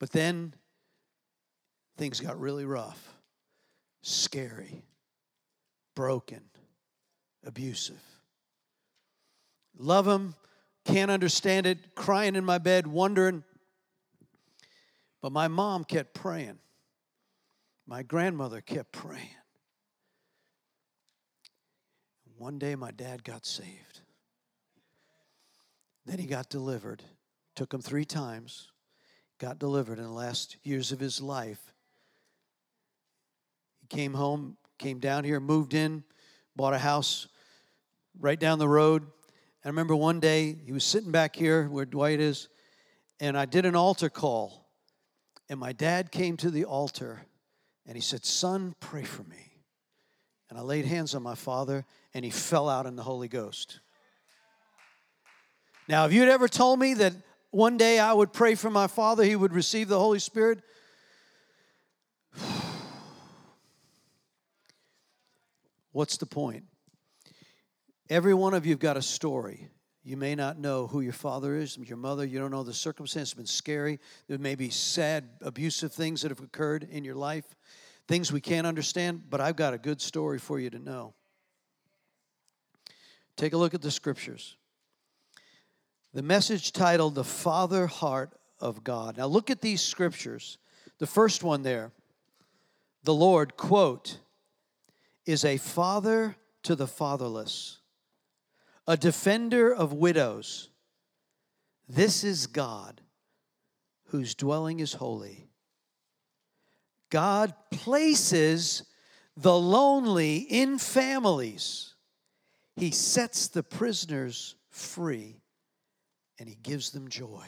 But 0.00 0.12
then 0.12 0.54
things 1.98 2.20
got 2.20 2.40
really 2.40 2.64
rough, 2.64 3.12
scary, 4.00 4.86
broken, 5.94 6.40
abusive. 7.46 8.02
Love 9.78 10.06
him, 10.06 10.34
can't 10.84 11.10
understand 11.10 11.66
it, 11.66 11.94
crying 11.94 12.36
in 12.36 12.44
my 12.44 12.58
bed, 12.58 12.86
wondering. 12.86 13.44
But 15.22 15.32
my 15.32 15.48
mom 15.48 15.84
kept 15.84 16.14
praying. 16.14 16.58
My 17.86 18.02
grandmother 18.02 18.60
kept 18.60 18.92
praying. 18.92 19.28
One 22.38 22.58
day 22.58 22.74
my 22.74 22.90
dad 22.90 23.24
got 23.24 23.46
saved. 23.46 24.00
Then 26.04 26.18
he 26.18 26.26
got 26.26 26.50
delivered. 26.50 27.02
Took 27.54 27.72
him 27.72 27.80
three 27.80 28.04
times. 28.04 28.70
Got 29.38 29.58
delivered 29.58 29.98
in 29.98 30.04
the 30.04 30.10
last 30.10 30.56
years 30.62 30.92
of 30.92 31.00
his 31.00 31.20
life. 31.20 31.72
He 33.80 33.86
came 33.86 34.14
home, 34.14 34.56
came 34.78 34.98
down 34.98 35.24
here, 35.24 35.40
moved 35.40 35.74
in, 35.74 36.04
bought 36.54 36.74
a 36.74 36.78
house 36.78 37.28
right 38.20 38.38
down 38.38 38.58
the 38.58 38.68
road. 38.68 39.06
I 39.64 39.68
remember 39.68 39.96
one 39.96 40.20
day 40.20 40.56
he 40.64 40.72
was 40.72 40.84
sitting 40.84 41.10
back 41.10 41.34
here 41.34 41.68
where 41.68 41.84
Dwight 41.84 42.20
is, 42.20 42.48
and 43.20 43.36
I 43.36 43.46
did 43.46 43.66
an 43.66 43.74
altar 43.74 44.08
call. 44.08 44.66
And 45.48 45.60
my 45.60 45.72
dad 45.72 46.10
came 46.10 46.36
to 46.38 46.50
the 46.50 46.64
altar 46.64 47.22
and 47.86 47.96
he 47.96 48.00
said, 48.00 48.24
Son, 48.24 48.74
pray 48.80 49.04
for 49.04 49.22
me. 49.24 49.60
And 50.50 50.58
I 50.58 50.62
laid 50.62 50.86
hands 50.86 51.14
on 51.14 51.22
my 51.22 51.34
father 51.34 51.84
and 52.14 52.24
he 52.24 52.30
fell 52.30 52.68
out 52.68 52.86
in 52.86 52.96
the 52.96 53.02
Holy 53.02 53.28
Ghost. 53.28 53.80
Now, 55.88 56.06
if 56.06 56.12
you'd 56.12 56.28
ever 56.28 56.48
told 56.48 56.80
me 56.80 56.94
that 56.94 57.14
one 57.50 57.76
day 57.76 58.00
I 58.00 58.12
would 58.12 58.32
pray 58.32 58.56
for 58.56 58.70
my 58.70 58.88
father, 58.88 59.22
he 59.22 59.36
would 59.36 59.52
receive 59.52 59.88
the 59.88 59.98
Holy 59.98 60.18
Spirit, 60.18 60.62
what's 65.92 66.16
the 66.16 66.26
point? 66.26 66.64
Every 68.08 68.34
one 68.34 68.54
of 68.54 68.64
you 68.64 68.72
have 68.72 68.78
got 68.78 68.96
a 68.96 69.02
story. 69.02 69.68
You 70.04 70.16
may 70.16 70.36
not 70.36 70.58
know 70.58 70.86
who 70.86 71.00
your 71.00 71.12
father 71.12 71.56
is, 71.56 71.76
your 71.76 71.96
mother. 71.96 72.24
You 72.24 72.38
don't 72.38 72.52
know 72.52 72.62
the 72.62 72.72
circumstance. 72.72 73.30
It's 73.30 73.34
been 73.34 73.46
scary. 73.46 73.98
There 74.28 74.38
may 74.38 74.54
be 74.54 74.70
sad, 74.70 75.28
abusive 75.40 75.92
things 75.92 76.22
that 76.22 76.30
have 76.30 76.38
occurred 76.38 76.86
in 76.88 77.04
your 77.04 77.16
life, 77.16 77.56
things 78.06 78.30
we 78.30 78.40
can't 78.40 78.66
understand, 78.66 79.24
but 79.28 79.40
I've 79.40 79.56
got 79.56 79.74
a 79.74 79.78
good 79.78 80.00
story 80.00 80.38
for 80.38 80.60
you 80.60 80.70
to 80.70 80.78
know. 80.78 81.14
Take 83.36 83.52
a 83.52 83.56
look 83.56 83.74
at 83.74 83.82
the 83.82 83.90
scriptures. 83.90 84.56
The 86.14 86.22
message 86.22 86.70
titled 86.70 87.16
The 87.16 87.24
Father 87.24 87.88
Heart 87.88 88.38
of 88.60 88.84
God. 88.84 89.16
Now 89.16 89.26
look 89.26 89.50
at 89.50 89.60
these 89.60 89.82
scriptures. 89.82 90.58
The 90.98 91.06
first 91.06 91.42
one 91.42 91.62
there, 91.62 91.90
the 93.02 93.12
Lord, 93.12 93.56
quote, 93.56 94.20
is 95.26 95.44
a 95.44 95.56
father 95.56 96.36
to 96.62 96.76
the 96.76 96.86
fatherless 96.86 97.80
a 98.86 98.96
defender 98.96 99.74
of 99.74 99.92
widows. 99.92 100.68
This 101.88 102.24
is 102.24 102.46
God, 102.46 103.00
whose 104.06 104.34
dwelling 104.34 104.80
is 104.80 104.94
holy. 104.94 105.48
God 107.10 107.54
places 107.70 108.84
the 109.36 109.56
lonely 109.56 110.38
in 110.38 110.78
families. 110.78 111.94
He 112.76 112.90
sets 112.90 113.48
the 113.48 113.62
prisoners 113.62 114.54
free 114.70 115.40
and 116.38 116.48
he 116.48 116.56
gives 116.56 116.90
them 116.90 117.08
joy. 117.08 117.46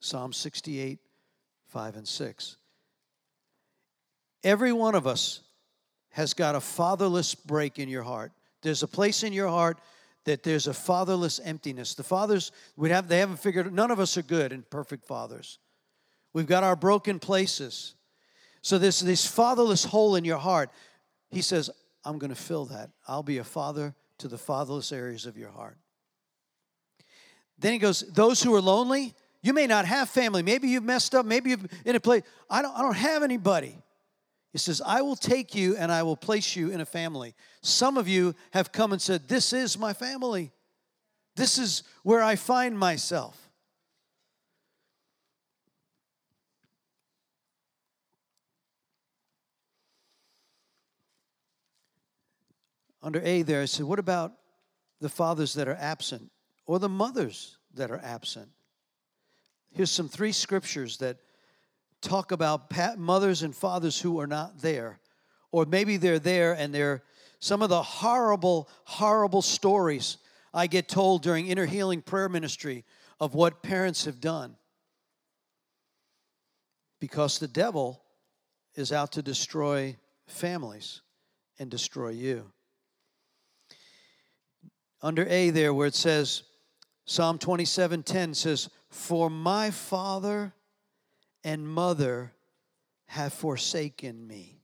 Psalm 0.00 0.32
68, 0.32 0.98
5 1.68 1.96
and 1.96 2.08
6. 2.08 2.56
Every 4.42 4.72
one 4.72 4.94
of 4.94 5.06
us 5.06 5.40
has 6.10 6.34
got 6.34 6.54
a 6.54 6.60
fatherless 6.60 7.34
break 7.34 7.78
in 7.78 7.88
your 7.88 8.02
heart. 8.02 8.32
There's 8.62 8.82
a 8.82 8.88
place 8.88 9.22
in 9.22 9.32
your 9.32 9.48
heart 9.48 9.78
that 10.24 10.42
there's 10.42 10.66
a 10.66 10.74
fatherless 10.74 11.40
emptiness. 11.42 11.94
The 11.94 12.02
fathers 12.02 12.52
we 12.76 12.90
have 12.90 13.08
they 13.08 13.18
haven't 13.18 13.38
figured 13.38 13.72
none 13.72 13.90
of 13.90 14.00
us 14.00 14.16
are 14.16 14.22
good 14.22 14.52
and 14.52 14.68
perfect 14.68 15.06
fathers. 15.06 15.58
We've 16.32 16.46
got 16.46 16.62
our 16.62 16.76
broken 16.76 17.18
places. 17.18 17.94
So 18.62 18.78
there's 18.78 19.00
this 19.00 19.26
fatherless 19.26 19.84
hole 19.84 20.16
in 20.16 20.24
your 20.24 20.38
heart. 20.38 20.70
He 21.30 21.42
says, 21.42 21.70
I'm 22.04 22.18
going 22.18 22.30
to 22.30 22.40
fill 22.40 22.66
that. 22.66 22.90
I'll 23.08 23.22
be 23.22 23.38
a 23.38 23.44
father 23.44 23.94
to 24.18 24.28
the 24.28 24.38
fatherless 24.38 24.92
areas 24.92 25.26
of 25.26 25.36
your 25.36 25.50
heart. 25.50 25.78
Then 27.58 27.72
he 27.72 27.78
goes, 27.78 28.00
Those 28.00 28.42
who 28.42 28.54
are 28.54 28.60
lonely, 28.60 29.14
you 29.42 29.52
may 29.52 29.66
not 29.66 29.86
have 29.86 30.10
family. 30.10 30.42
Maybe 30.42 30.68
you've 30.68 30.84
messed 30.84 31.14
up. 31.14 31.24
Maybe 31.24 31.50
you've 31.50 31.66
in 31.84 31.96
a 31.96 32.00
place. 32.00 32.22
I 32.48 32.62
don't, 32.62 32.76
I 32.76 32.82
don't 32.82 32.96
have 32.96 33.22
anybody. 33.22 33.76
He 34.52 34.58
says, 34.58 34.82
I 34.84 35.02
will 35.02 35.16
take 35.16 35.54
you 35.54 35.76
and 35.76 35.92
I 35.92 36.02
will 36.02 36.16
place 36.16 36.56
you 36.56 36.70
in 36.70 36.80
a 36.80 36.86
family. 36.86 37.34
Some 37.62 37.96
of 37.96 38.08
you 38.08 38.34
have 38.52 38.72
come 38.72 38.92
and 38.92 39.00
said, 39.00 39.28
This 39.28 39.52
is 39.52 39.78
my 39.78 39.92
family. 39.92 40.50
This 41.36 41.56
is 41.56 41.84
where 42.02 42.22
I 42.22 42.36
find 42.36 42.76
myself. 42.76 43.50
Under 53.02 53.20
A, 53.22 53.42
there, 53.42 53.62
I 53.62 53.66
said, 53.66 53.86
What 53.86 53.98
about 53.98 54.32
the 55.00 55.08
fathers 55.08 55.54
that 55.54 55.68
are 55.68 55.78
absent 55.80 56.30
or 56.66 56.78
the 56.78 56.88
mothers 56.88 57.56
that 57.74 57.90
are 57.90 58.00
absent? 58.02 58.48
Here's 59.72 59.90
some 59.92 60.08
three 60.08 60.32
scriptures 60.32 60.96
that 60.98 61.18
talk 62.00 62.32
about 62.32 62.70
mothers 62.98 63.42
and 63.42 63.54
fathers 63.54 64.00
who 64.00 64.20
are 64.20 64.26
not 64.26 64.60
there. 64.60 65.00
Or 65.52 65.66
maybe 65.66 65.96
they're 65.96 66.18
there 66.18 66.52
and 66.52 66.74
they're 66.74 67.02
some 67.40 67.62
of 67.62 67.68
the 67.68 67.82
horrible, 67.82 68.68
horrible 68.84 69.42
stories 69.42 70.18
I 70.52 70.66
get 70.66 70.88
told 70.88 71.22
during 71.22 71.46
inner 71.46 71.66
healing 71.66 72.02
prayer 72.02 72.28
ministry 72.28 72.84
of 73.18 73.34
what 73.34 73.62
parents 73.62 74.04
have 74.04 74.20
done. 74.20 74.56
Because 77.00 77.38
the 77.38 77.48
devil 77.48 78.02
is 78.74 78.92
out 78.92 79.12
to 79.12 79.22
destroy 79.22 79.96
families 80.26 81.00
and 81.58 81.70
destroy 81.70 82.10
you. 82.10 82.50
Under 85.02 85.26
A 85.26 85.50
there 85.50 85.72
where 85.72 85.86
it 85.86 85.94
says 85.94 86.42
Psalm 87.06 87.38
27:10 87.38 88.34
says, 88.34 88.68
"For 88.88 89.30
my 89.30 89.70
father 89.70 90.54
and 91.44 91.66
mother 91.66 92.32
have 93.06 93.32
forsaken 93.32 94.26
me, 94.26 94.60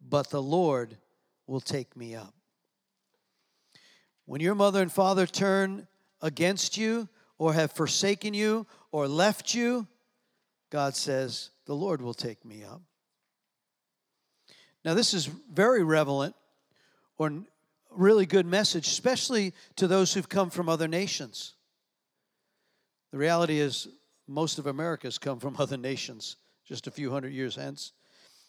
but 0.00 0.30
the 0.30 0.42
Lord 0.42 0.96
will 1.46 1.60
take 1.60 1.96
me 1.96 2.14
up. 2.14 2.34
When 4.26 4.40
your 4.40 4.54
mother 4.54 4.80
and 4.80 4.90
father 4.90 5.26
turn 5.26 5.86
against 6.22 6.76
you 6.76 7.08
or 7.38 7.52
have 7.52 7.72
forsaken 7.72 8.32
you 8.32 8.66
or 8.90 9.06
left 9.06 9.54
you, 9.54 9.86
God 10.70 10.96
says, 10.96 11.50
The 11.66 11.74
Lord 11.74 12.00
will 12.00 12.14
take 12.14 12.44
me 12.44 12.64
up. 12.64 12.80
Now, 14.84 14.94
this 14.94 15.14
is 15.14 15.26
very 15.26 15.82
relevant 15.82 16.34
or 17.16 17.32
really 17.90 18.26
good 18.26 18.46
message, 18.46 18.86
especially 18.86 19.52
to 19.76 19.86
those 19.86 20.12
who've 20.12 20.28
come 20.28 20.50
from 20.50 20.68
other 20.68 20.88
nations. 20.88 21.54
The 23.12 23.18
reality 23.18 23.58
is, 23.60 23.88
most 24.26 24.58
of 24.58 24.66
America's 24.66 25.18
come 25.18 25.38
from 25.38 25.56
other 25.58 25.76
nations 25.76 26.36
just 26.66 26.86
a 26.86 26.90
few 26.90 27.10
hundred 27.10 27.32
years 27.32 27.56
hence. 27.56 27.92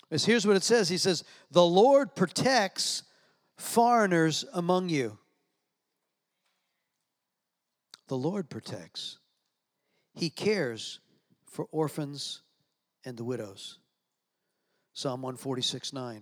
Is 0.10 0.26
here's 0.26 0.46
what 0.46 0.56
it 0.56 0.64
says 0.64 0.90
He 0.90 0.98
says, 0.98 1.24
The 1.52 1.66
Lord 1.66 2.16
protects 2.16 3.04
foreigners 3.58 4.46
among 4.54 4.90
you. 4.90 5.18
The 8.08 8.18
Lord 8.18 8.50
protects, 8.50 9.18
He 10.14 10.30
cares 10.30 11.00
for 11.46 11.66
orphans 11.72 12.42
and 13.04 13.18
the 13.18 13.24
widows. 13.24 13.80
Psalm 14.94 15.22
146 15.22 15.92
9. 15.94 16.22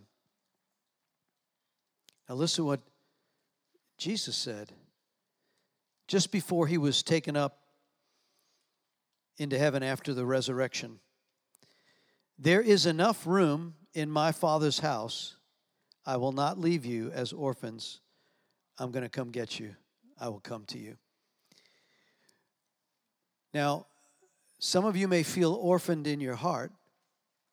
Now, 2.30 2.36
listen 2.36 2.64
to 2.64 2.68
what 2.68 2.82
Jesus 3.98 4.36
said 4.36 4.72
just 6.08 6.32
before 6.32 6.68
he 6.68 6.78
was 6.78 7.04
taken 7.04 7.36
up 7.36 7.63
into 9.38 9.58
heaven 9.58 9.84
after 9.84 10.14
the 10.14 10.26
resurrection. 10.26 11.00
There 12.38 12.62
is 12.62 12.86
enough 12.86 13.26
room 13.26 13.76
in 13.94 14.10
my 14.10 14.32
Father's 14.32 14.80
house. 14.80 15.38
I 16.06 16.18
will 16.18 16.32
not 16.32 16.60
leave 16.60 16.86
you 16.86 17.12
as 17.12 17.32
orphans. 17.32 18.02
I'm 18.78 18.92
going 18.92 19.04
to 19.04 19.10
come 19.10 19.32
get 19.32 19.60
you. 19.60 19.76
I 20.20 20.30
will 20.30 20.40
come 20.40 20.66
to 20.66 20.80
you. 20.80 20.98
Now, 23.54 23.86
some 24.60 24.86
of 24.86 24.98
you 24.98 25.08
may 25.08 25.24
feel 25.24 25.54
orphaned 25.54 26.08
in 26.08 26.20
your 26.20 26.36
heart, 26.36 26.72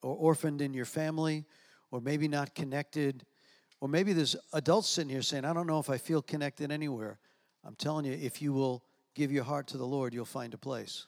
or 0.01 0.15
orphaned 0.15 0.61
in 0.61 0.73
your 0.73 0.85
family, 0.85 1.45
or 1.91 2.01
maybe 2.01 2.27
not 2.27 2.55
connected, 2.55 3.23
or 3.81 3.87
maybe 3.87 4.13
there's 4.13 4.35
adults 4.53 4.87
sitting 4.87 5.09
here 5.09 5.21
saying, 5.21 5.45
I 5.45 5.53
don't 5.53 5.67
know 5.67 5.79
if 5.79 5.89
I 5.89 5.97
feel 5.97 6.21
connected 6.21 6.71
anywhere. 6.71 7.19
I'm 7.63 7.75
telling 7.75 8.05
you, 8.05 8.13
if 8.13 8.41
you 8.41 8.53
will 8.53 8.83
give 9.13 9.31
your 9.31 9.43
heart 9.43 9.67
to 9.67 9.77
the 9.77 9.85
Lord, 9.85 10.13
you'll 10.13 10.25
find 10.25 10.53
a 10.53 10.57
place. 10.57 11.05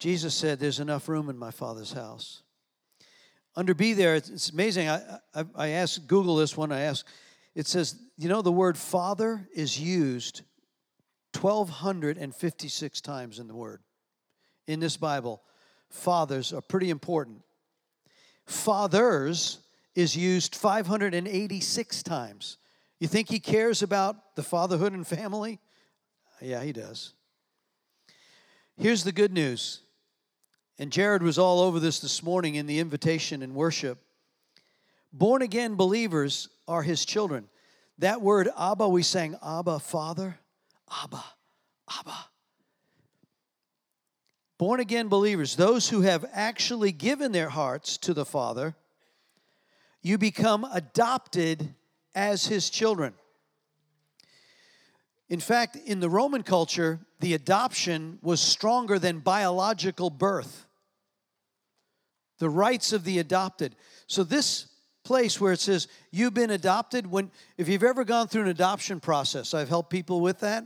Jesus 0.00 0.34
said, 0.34 0.58
There's 0.58 0.80
enough 0.80 1.08
room 1.08 1.28
in 1.30 1.38
my 1.38 1.50
Father's 1.50 1.92
house. 1.92 2.42
Under 3.54 3.74
be 3.74 3.92
there, 3.92 4.14
it's 4.14 4.50
amazing. 4.50 4.88
I, 4.88 5.18
I, 5.34 5.44
I 5.54 5.68
asked 5.68 6.06
Google 6.06 6.36
this 6.36 6.56
one. 6.56 6.72
I 6.72 6.80
asked, 6.80 7.04
it 7.54 7.66
says, 7.66 7.96
you 8.16 8.28
know, 8.28 8.42
the 8.42 8.52
word 8.52 8.78
father 8.78 9.48
is 9.54 9.78
used 9.78 10.42
1,256 11.38 13.00
times 13.00 13.38
in 13.38 13.48
the 13.48 13.54
word. 13.54 13.82
In 14.66 14.78
this 14.78 14.96
Bible, 14.96 15.42
fathers 15.90 16.52
are 16.52 16.60
pretty 16.60 16.90
important. 16.90 17.42
Fathers 18.46 19.58
is 19.94 20.16
used 20.16 20.54
586 20.54 22.02
times. 22.04 22.56
You 23.00 23.08
think 23.08 23.28
he 23.28 23.40
cares 23.40 23.82
about 23.82 24.36
the 24.36 24.42
fatherhood 24.42 24.92
and 24.92 25.06
family? 25.06 25.58
Yeah, 26.40 26.62
he 26.62 26.72
does. 26.72 27.14
Here's 28.76 29.02
the 29.04 29.12
good 29.12 29.32
news. 29.32 29.80
And 30.80 30.90
Jared 30.90 31.22
was 31.22 31.36
all 31.36 31.60
over 31.60 31.78
this 31.78 32.00
this 32.00 32.22
morning 32.22 32.54
in 32.54 32.66
the 32.66 32.78
invitation 32.78 33.42
and 33.42 33.54
worship. 33.54 33.98
Born 35.12 35.42
again 35.42 35.74
believers 35.74 36.48
are 36.66 36.82
his 36.82 37.04
children. 37.04 37.50
That 37.98 38.22
word 38.22 38.48
Abba, 38.58 38.88
we 38.88 39.02
sang 39.02 39.36
Abba, 39.46 39.80
Father. 39.80 40.38
Abba, 40.90 41.22
Abba. 41.98 42.16
Born 44.56 44.80
again 44.80 45.08
believers, 45.08 45.54
those 45.54 45.90
who 45.90 46.00
have 46.00 46.24
actually 46.32 46.92
given 46.92 47.32
their 47.32 47.50
hearts 47.50 47.98
to 47.98 48.14
the 48.14 48.24
Father, 48.24 48.74
you 50.00 50.16
become 50.16 50.64
adopted 50.72 51.74
as 52.14 52.46
his 52.46 52.70
children. 52.70 53.12
In 55.28 55.40
fact, 55.40 55.76
in 55.76 56.00
the 56.00 56.08
Roman 56.08 56.42
culture, 56.42 57.00
the 57.20 57.34
adoption 57.34 58.18
was 58.22 58.40
stronger 58.40 58.98
than 58.98 59.18
biological 59.18 60.08
birth. 60.08 60.68
The 62.40 62.50
rights 62.50 62.92
of 62.92 63.04
the 63.04 63.20
adopted. 63.20 63.76
So, 64.08 64.24
this 64.24 64.66
place 65.04 65.40
where 65.40 65.52
it 65.52 65.60
says 65.60 65.86
you've 66.10 66.34
been 66.34 66.50
adopted, 66.50 67.06
when, 67.06 67.30
if 67.56 67.68
you've 67.68 67.84
ever 67.84 68.04
gone 68.04 68.26
through 68.26 68.42
an 68.42 68.48
adoption 68.48 68.98
process, 68.98 69.54
I've 69.54 69.68
helped 69.68 69.90
people 69.90 70.20
with 70.20 70.40
that 70.40 70.64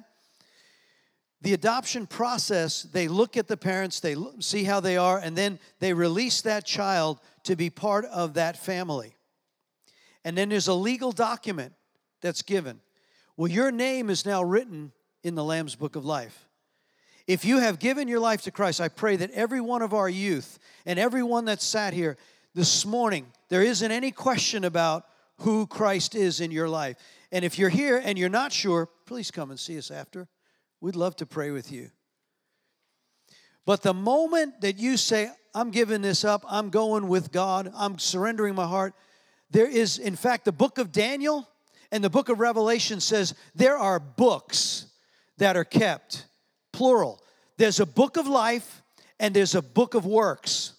the 1.45 1.53
adoption 1.53 2.07
process, 2.07 2.85
they 2.85 3.07
look 3.07 3.37
at 3.37 3.49
the 3.49 3.57
parents, 3.59 4.01
they 4.01 4.17
see 4.39 4.65
how 4.65 4.81
they 4.81 4.97
are, 4.97 5.19
and 5.19 5.37
then 5.37 5.59
they 5.79 5.93
release 5.93 6.41
that 6.41 6.65
child 6.65 7.21
to 7.43 7.55
be 7.55 7.69
part 7.69 8.07
of 8.07 8.35
that 8.35 8.57
family. 8.57 9.15
And 10.25 10.39
then 10.39 10.49
there's 10.49 10.69
a 10.69 10.75
legal 10.75 11.13
document 11.13 11.75
that's 12.23 12.41
given. 12.41 12.81
Well, 13.37 13.51
your 13.51 13.71
name 13.71 14.09
is 14.09 14.25
now 14.25 14.43
written 14.43 14.93
in 15.23 15.35
the 15.35 15.45
Lamb's 15.45 15.75
Book 15.75 15.97
of 15.97 16.07
Life. 16.07 16.49
If 17.27 17.45
you 17.45 17.59
have 17.59 17.79
given 17.79 18.09
your 18.09 18.21
life 18.21 18.43
to 18.43 18.51
Christ, 18.51 18.81
I 18.81 18.89
pray 18.89 19.17
that 19.17 19.31
every 19.31 19.61
one 19.61 19.83
of 19.83 19.95
our 19.95 20.09
youth 20.09 20.59
and 20.85 20.99
everyone 20.99 21.47
that 21.47 21.63
sat 21.63 21.95
here 21.95 22.17
this 22.55 22.85
morning, 22.85 23.27
there 23.49 23.63
isn't 23.63 23.91
any 23.91 24.11
question 24.11 24.65
about 24.65 25.07
who 25.39 25.67
Christ 25.67 26.15
is 26.15 26.41
in 26.41 26.51
your 26.51 26.69
life. 26.69 26.97
And 27.33 27.45
if 27.45 27.59
you're 27.59 27.71
here 27.71 28.01
and 28.03 28.19
you're 28.19 28.29
not 28.29 28.53
sure, 28.53 28.89
please 29.07 29.31
come 29.31 29.51
and 29.51 29.59
see 29.59 29.79
us 29.79 29.91
after. 29.91 30.29
We'd 30.81 30.97
love 30.97 31.17
to 31.17 31.27
pray 31.27 31.51
with 31.51 31.73
you. 31.73 31.91
But 33.67 33.83
the 33.83 33.95
moment 33.95 34.61
that 34.61 34.79
you 34.79 34.97
say, 34.97 35.31
I'm 35.55 35.71
giving 35.71 36.03
this 36.03 36.25
up, 36.25 36.45
I'm 36.47 36.69
going 36.69 37.09
with 37.09 37.33
God, 37.33 37.73
I'm 37.75 37.99
surrendering 37.99 38.55
my 38.55 38.67
heart, 38.67 38.95
there 39.51 39.69
is, 39.69 39.99
in 39.99 40.17
fact, 40.17 40.45
the 40.45 40.53
book 40.53 40.79
of 40.79 40.93
Daniel 40.93 41.49
and 41.91 42.05
the 42.05 42.11
book 42.11 42.29
of 42.29 42.41
Revelation 42.41 43.01
says 43.01 43.35
there 43.55 43.79
are 43.79 43.99
books 43.99 44.87
that 45.39 45.57
are 45.57 45.65
kept, 45.65 46.27
plural. 46.73 47.23
There's 47.57 47.81
a 47.81 47.87
book 47.87 48.17
of 48.17 48.27
life 48.27 48.83
and 49.21 49.35
there's 49.35 49.55
a 49.55 49.63
book 49.63 49.95
of 49.95 50.05
works. 50.07 50.73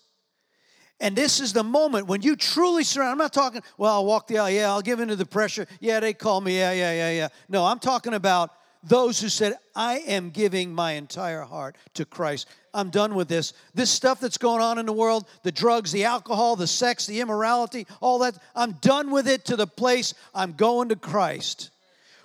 And 0.99 1.15
this 1.15 1.39
is 1.39 1.51
the 1.51 1.63
moment 1.63 2.07
when 2.07 2.21
you 2.21 2.35
truly 2.35 2.83
surrender. 2.83 3.11
I'm 3.11 3.17
not 3.17 3.33
talking, 3.33 3.61
well, 3.77 3.93
I'll 3.95 4.05
walk 4.05 4.27
the 4.27 4.37
aisle. 4.37 4.49
Yeah, 4.49 4.69
I'll 4.69 4.81
give 4.81 4.99
into 4.99 5.15
the 5.15 5.25
pressure. 5.25 5.67
Yeah, 5.79 5.99
they 5.99 6.13
call 6.13 6.39
me. 6.39 6.57
Yeah, 6.57 6.71
yeah, 6.71 6.93
yeah, 6.93 7.11
yeah. 7.11 7.27
No, 7.49 7.65
I'm 7.65 7.79
talking 7.79 8.13
about 8.13 8.51
those 8.81 9.19
who 9.19 9.29
said, 9.29 9.55
I 9.75 9.97
am 9.99 10.29
giving 10.29 10.73
my 10.73 10.93
entire 10.93 11.41
heart 11.41 11.75
to 11.95 12.05
Christ. 12.05 12.47
I'm 12.73 12.91
done 12.91 13.15
with 13.15 13.27
this. 13.27 13.53
This 13.73 13.89
stuff 13.89 14.19
that's 14.19 14.37
going 14.37 14.61
on 14.61 14.77
in 14.77 14.85
the 14.85 14.93
world, 14.93 15.27
the 15.43 15.51
drugs, 15.51 15.91
the 15.91 16.05
alcohol, 16.05 16.55
the 16.55 16.67
sex, 16.67 17.05
the 17.05 17.19
immorality, 17.19 17.87
all 17.99 18.19
that, 18.19 18.37
I'm 18.55 18.73
done 18.73 19.11
with 19.11 19.27
it 19.27 19.45
to 19.45 19.55
the 19.55 19.67
place 19.67 20.13
I'm 20.33 20.53
going 20.53 20.89
to 20.89 20.95
Christ. 20.95 21.71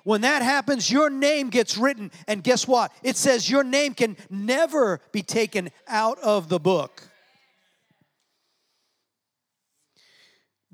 When 0.05 0.23
that 0.23 0.43
happens, 0.43 0.91
your 0.91 1.11
name 1.11 1.51
gets 1.51 1.77
written, 1.77 2.11
and 2.27 2.43
guess 2.43 2.67
what? 2.67 2.93
It 3.03 3.17
says 3.17 3.51
your 3.51 3.65
name 3.65 3.95
can 3.95 4.17
never 4.31 5.01
be 5.13 5.23
taken 5.23 5.71
out 5.87 6.19
of 6.21 6.49
the 6.49 6.59
book. 6.59 7.03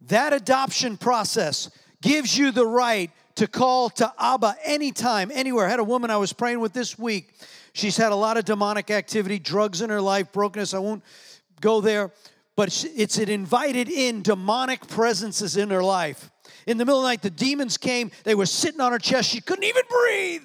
That 0.07 0.33
adoption 0.33 0.97
process 0.97 1.71
gives 2.01 2.39
you 2.39 2.53
the 2.53 2.67
right 2.67 3.11
to 3.35 3.47
call 3.47 3.91
to 3.91 4.13
Abba 4.19 4.57
anytime, 4.65 5.31
anywhere. 5.33 5.67
I 5.67 5.71
had 5.71 5.81
a 5.81 5.85
woman 5.85 6.11
I 6.11 6.17
was 6.17 6.33
praying 6.33 6.61
with 6.61 6.73
this 6.73 6.99
week. 6.99 7.33
She's 7.73 7.97
had 7.97 8.13
a 8.13 8.17
lot 8.17 8.37
of 8.37 8.45
demonic 8.45 8.91
activity, 8.91 9.39
drugs 9.39 9.83
in 9.83 9.91
her 9.91 10.01
life, 10.01 10.33
brokenness. 10.33 10.73
I 10.73 10.79
won't 10.79 11.03
go 11.61 11.81
there, 11.81 12.13
but 12.55 12.87
it's 12.95 13.19
an 13.19 13.29
invited 13.29 13.91
in 13.91 14.23
demonic 14.23 14.87
presences 14.87 15.57
in 15.57 15.71
her 15.71 15.83
life. 15.83 16.31
In 16.67 16.79
the 16.79 16.85
middle 16.85 16.99
of 16.99 17.05
the 17.05 17.09
night, 17.09 17.23
the 17.23 17.31
demons 17.31 17.77
came. 17.77 18.11
They 18.25 18.35
were 18.35 18.47
sitting 18.47 18.81
on 18.81 18.93
her 18.93 18.99
chest. 18.99 19.31
She 19.31 19.41
couldn't 19.41 19.65
even 19.65 19.85
breathe. 19.89 20.43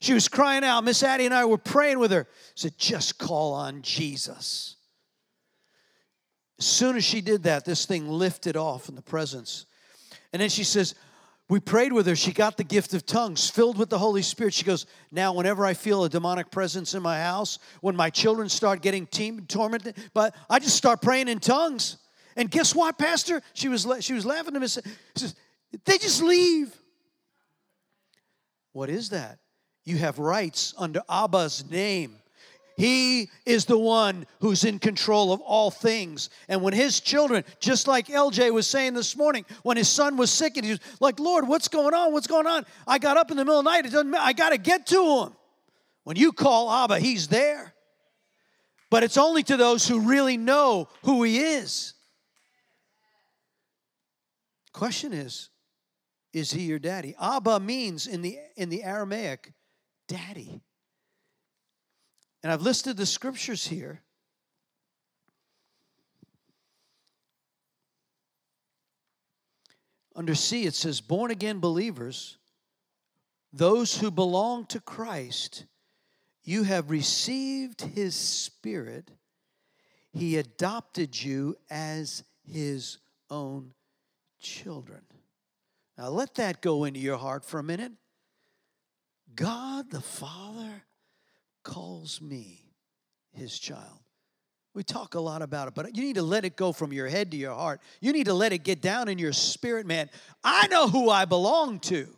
She 0.00 0.14
was 0.14 0.28
crying 0.28 0.64
out. 0.64 0.84
Miss 0.84 1.02
Addie 1.02 1.26
and 1.26 1.34
I 1.34 1.44
were 1.44 1.58
praying 1.58 1.98
with 1.98 2.10
her. 2.10 2.26
Said, 2.54 2.76
just 2.76 3.18
call 3.18 3.54
on 3.54 3.82
Jesus. 3.82 4.76
As 6.58 6.66
soon 6.66 6.96
as 6.96 7.04
she 7.04 7.20
did 7.20 7.44
that, 7.44 7.64
this 7.64 7.86
thing 7.86 8.08
lifted 8.08 8.56
off 8.56 8.88
in 8.88 8.94
the 8.94 9.02
presence. 9.02 9.66
And 10.32 10.42
then 10.42 10.48
she 10.48 10.64
says, 10.64 10.94
we 11.48 11.60
prayed 11.60 11.92
with 11.92 12.06
her. 12.06 12.16
She 12.16 12.32
got 12.32 12.56
the 12.56 12.64
gift 12.64 12.94
of 12.94 13.04
tongues, 13.04 13.50
filled 13.50 13.78
with 13.78 13.90
the 13.90 13.98
Holy 13.98 14.22
Spirit. 14.22 14.54
She 14.54 14.64
goes, 14.64 14.86
Now, 15.10 15.34
whenever 15.34 15.66
I 15.66 15.74
feel 15.74 16.04
a 16.04 16.08
demonic 16.08 16.50
presence 16.50 16.94
in 16.94 17.02
my 17.02 17.20
house, 17.20 17.58
when 17.80 17.94
my 17.94 18.08
children 18.10 18.48
start 18.48 18.80
getting 18.80 19.06
team, 19.06 19.44
tormented, 19.46 19.96
but 20.14 20.34
I 20.48 20.58
just 20.60 20.76
start 20.76 21.02
praying 21.02 21.28
in 21.28 21.40
tongues. 21.40 21.98
And 22.36 22.50
guess 22.50 22.74
what, 22.74 22.98
Pastor? 22.98 23.42
She 23.52 23.68
was, 23.68 23.86
she 24.00 24.12
was 24.12 24.24
laughing 24.26 24.54
at 24.54 24.62
me. 24.62 24.68
She 24.68 24.80
says, 25.16 25.34
They 25.84 25.98
just 25.98 26.22
leave. 26.22 26.74
What 28.72 28.88
is 28.88 29.10
that? 29.10 29.38
You 29.84 29.98
have 29.98 30.18
rights 30.18 30.74
under 30.78 31.02
Abba's 31.08 31.68
name. 31.70 32.16
He 32.76 33.28
is 33.44 33.66
the 33.66 33.78
one 33.78 34.26
who's 34.40 34.64
in 34.64 34.78
control 34.78 35.32
of 35.32 35.40
all 35.42 35.70
things. 35.70 36.30
And 36.48 36.62
when 36.62 36.72
his 36.72 37.00
children, 37.00 37.44
just 37.60 37.86
like 37.86 38.06
LJ 38.08 38.52
was 38.52 38.66
saying 38.66 38.94
this 38.94 39.16
morning, 39.16 39.44
when 39.62 39.76
his 39.76 39.88
son 39.88 40.16
was 40.16 40.30
sick 40.30 40.56
and 40.56 40.64
he 40.64 40.72
was 40.72 40.80
like, 40.98 41.20
Lord, 41.20 41.46
what's 41.46 41.68
going 41.68 41.92
on? 41.92 42.12
What's 42.12 42.26
going 42.26 42.46
on? 42.46 42.64
I 42.86 42.98
got 42.98 43.16
up 43.18 43.30
in 43.30 43.36
the 43.36 43.44
middle 43.44 43.58
of 43.58 43.64
the 43.64 43.70
night. 43.70 43.84
It 43.84 43.92
doesn't 43.92 44.10
matter. 44.10 44.24
I 44.24 44.32
got 44.32 44.50
to 44.50 44.58
get 44.58 44.86
to 44.86 45.24
him. 45.24 45.32
When 46.04 46.16
you 46.16 46.32
call 46.32 46.70
Abba, 46.70 46.98
he's 46.98 47.28
there. 47.28 47.74
But 48.90 49.02
it's 49.02 49.16
only 49.16 49.42
to 49.44 49.56
those 49.56 49.86
who 49.86 50.00
really 50.00 50.36
know 50.36 50.88
who 51.04 51.22
he 51.22 51.38
is. 51.38 51.94
Question 54.72 55.12
is, 55.12 55.50
is 56.32 56.50
he 56.50 56.62
your 56.62 56.78
daddy? 56.78 57.14
Abba 57.20 57.60
means 57.60 58.06
in 58.06 58.22
the 58.22 58.38
in 58.56 58.70
the 58.70 58.82
Aramaic, 58.82 59.52
daddy. 60.08 60.62
And 62.42 62.50
I've 62.50 62.62
listed 62.62 62.96
the 62.96 63.06
scriptures 63.06 63.66
here. 63.66 64.00
Under 70.14 70.34
C, 70.34 70.64
it 70.64 70.74
says, 70.74 71.00
born 71.00 71.30
again 71.30 71.58
believers, 71.60 72.36
those 73.52 73.98
who 73.98 74.10
belong 74.10 74.66
to 74.66 74.80
Christ, 74.80 75.64
you 76.44 76.64
have 76.64 76.90
received 76.90 77.80
his 77.80 78.14
spirit. 78.14 79.10
He 80.12 80.36
adopted 80.36 81.22
you 81.22 81.56
as 81.70 82.24
his 82.44 82.98
own 83.30 83.72
children. 84.42 85.00
Now 85.96 86.08
let 86.08 86.34
that 86.34 86.60
go 86.60 86.84
into 86.84 87.00
your 87.00 87.16
heart 87.16 87.44
for 87.44 87.58
a 87.58 87.62
minute. 87.62 87.92
God 89.34 89.90
the 89.90 90.00
Father 90.00 90.84
calls 91.62 92.20
me 92.20 92.72
his 93.32 93.58
child. 93.58 93.98
We 94.74 94.82
talk 94.82 95.14
a 95.14 95.20
lot 95.20 95.42
about 95.42 95.68
it, 95.68 95.74
but 95.74 95.94
you 95.94 96.02
need 96.02 96.16
to 96.16 96.22
let 96.22 96.44
it 96.44 96.56
go 96.56 96.72
from 96.72 96.92
your 96.92 97.06
head 97.06 97.30
to 97.32 97.36
your 97.36 97.54
heart. 97.54 97.80
You 98.00 98.12
need 98.12 98.24
to 98.24 98.34
let 98.34 98.52
it 98.52 98.64
get 98.64 98.80
down 98.80 99.08
in 99.08 99.18
your 99.18 99.32
spirit, 99.32 99.86
man. 99.86 100.08
I 100.42 100.66
know 100.68 100.88
who 100.88 101.10
I 101.10 101.26
belong 101.26 101.80
to. 101.80 102.08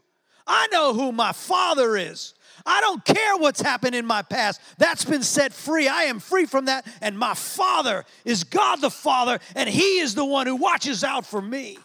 I 0.46 0.68
know 0.70 0.92
who 0.92 1.10
my 1.10 1.32
father 1.32 1.96
is. 1.96 2.34
I 2.64 2.80
don't 2.80 3.04
care 3.04 3.36
what's 3.38 3.60
happened 3.60 3.96
in 3.96 4.06
my 4.06 4.22
past. 4.22 4.60
That's 4.78 5.04
been 5.04 5.22
set 5.22 5.52
free. 5.52 5.88
I 5.88 6.04
am 6.04 6.20
free 6.20 6.46
from 6.46 6.66
that. 6.66 6.86
And 7.00 7.18
my 7.18 7.34
father 7.34 8.04
is 8.24 8.44
God 8.44 8.80
the 8.80 8.90
Father, 8.90 9.40
and 9.56 9.68
He 9.68 9.98
is 9.98 10.14
the 10.14 10.24
one 10.24 10.46
who 10.46 10.56
watches 10.56 11.02
out 11.02 11.26
for 11.26 11.42
me. 11.42 11.78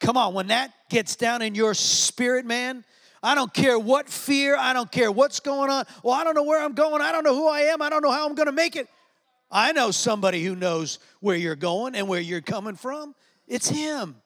Come 0.00 0.16
on, 0.16 0.34
when 0.34 0.48
that 0.48 0.72
gets 0.90 1.16
down 1.16 1.42
in 1.42 1.54
your 1.54 1.74
spirit, 1.74 2.44
man, 2.44 2.84
I 3.22 3.34
don't 3.34 3.52
care 3.52 3.78
what 3.78 4.08
fear, 4.08 4.56
I 4.56 4.72
don't 4.72 4.90
care 4.92 5.10
what's 5.10 5.40
going 5.40 5.70
on. 5.70 5.86
Well, 6.02 6.14
I 6.14 6.24
don't 6.24 6.34
know 6.34 6.42
where 6.42 6.62
I'm 6.62 6.74
going, 6.74 7.00
I 7.00 7.10
don't 7.10 7.24
know 7.24 7.34
who 7.34 7.48
I 7.48 7.60
am, 7.60 7.80
I 7.80 7.88
don't 7.88 8.02
know 8.02 8.10
how 8.10 8.26
I'm 8.26 8.34
going 8.34 8.46
to 8.46 8.52
make 8.52 8.76
it. 8.76 8.88
I 9.50 9.72
know 9.72 9.90
somebody 9.90 10.44
who 10.44 10.56
knows 10.56 10.98
where 11.20 11.36
you're 11.36 11.56
going 11.56 11.94
and 11.94 12.08
where 12.08 12.20
you're 12.20 12.40
coming 12.40 12.74
from. 12.74 13.14
It's 13.46 13.68
Him. 13.68 14.16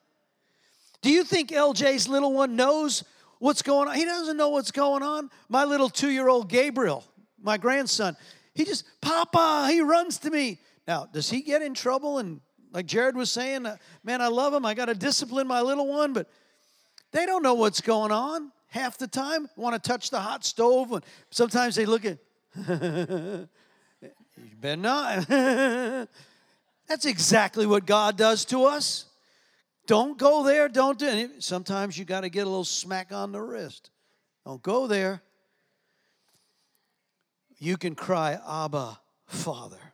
Do 1.01 1.11
you 1.11 1.23
think 1.23 1.51
LJ's 1.51 2.09
little 2.09 2.33
one 2.33 2.55
knows 2.55 3.03
what's 3.37 3.61
going 3.61 3.87
on? 3.87 3.95
He 3.95 4.05
doesn't 4.05 4.35
know 4.35 4.49
what's 4.49 4.71
going 4.71 5.03
on. 5.03 5.29
My 5.47 5.63
little 5.65 5.89
two 5.89 6.09
year 6.09 6.27
old 6.27 6.49
Gabriel, 6.49 7.05
my 7.41 7.57
grandson, 7.57 8.17
he 8.53 8.65
just, 8.65 8.83
Papa, 9.01 9.67
he 9.69 9.81
runs 9.81 10.17
to 10.19 10.29
me. 10.29 10.59
Now, 10.87 11.07
does 11.11 11.29
he 11.29 11.41
get 11.41 11.61
in 11.61 11.73
trouble? 11.73 12.17
And 12.17 12.41
like 12.71 12.85
Jared 12.85 13.15
was 13.15 13.31
saying, 13.31 13.65
uh, 13.65 13.77
man, 14.03 14.21
I 14.21 14.27
love 14.27 14.53
them. 14.53 14.65
I 14.65 14.73
got 14.73 14.85
to 14.85 14.95
discipline 14.95 15.47
my 15.47 15.61
little 15.61 15.87
one, 15.87 16.13
but 16.13 16.29
they 17.11 17.25
don't 17.25 17.43
know 17.43 17.55
what's 17.55 17.81
going 17.81 18.11
on 18.11 18.51
half 18.67 18.97
the 18.97 19.07
time. 19.07 19.49
Want 19.55 19.81
to 19.81 19.87
touch 19.87 20.09
the 20.09 20.19
hot 20.19 20.45
stove 20.45 20.91
and 20.91 21.03
sometimes 21.31 21.75
they 21.75 21.85
look 21.85 22.05
at 22.05 22.17
you 22.69 23.47
better 24.59 24.81
not. 24.81 25.27
That's 26.87 27.05
exactly 27.05 27.65
what 27.65 27.85
god 27.85 28.17
does 28.17 28.45
to 28.45 28.65
us. 28.65 29.05
Don't 29.87 30.17
go 30.17 30.43
there 30.43 30.69
don't 30.69 30.99
do 30.99 31.07
it 31.07 31.43
sometimes 31.43 31.97
you 31.97 32.05
got 32.05 32.21
to 32.21 32.29
get 32.29 32.45
a 32.45 32.49
little 32.49 32.63
smack 32.63 33.11
on 33.11 33.31
the 33.31 33.41
wrist. 33.41 33.89
Don't 34.45 34.61
go 34.61 34.85
there. 34.87 35.21
You 37.57 37.75
can 37.75 37.95
cry 37.95 38.39
abba 38.47 38.99
father 39.25 39.88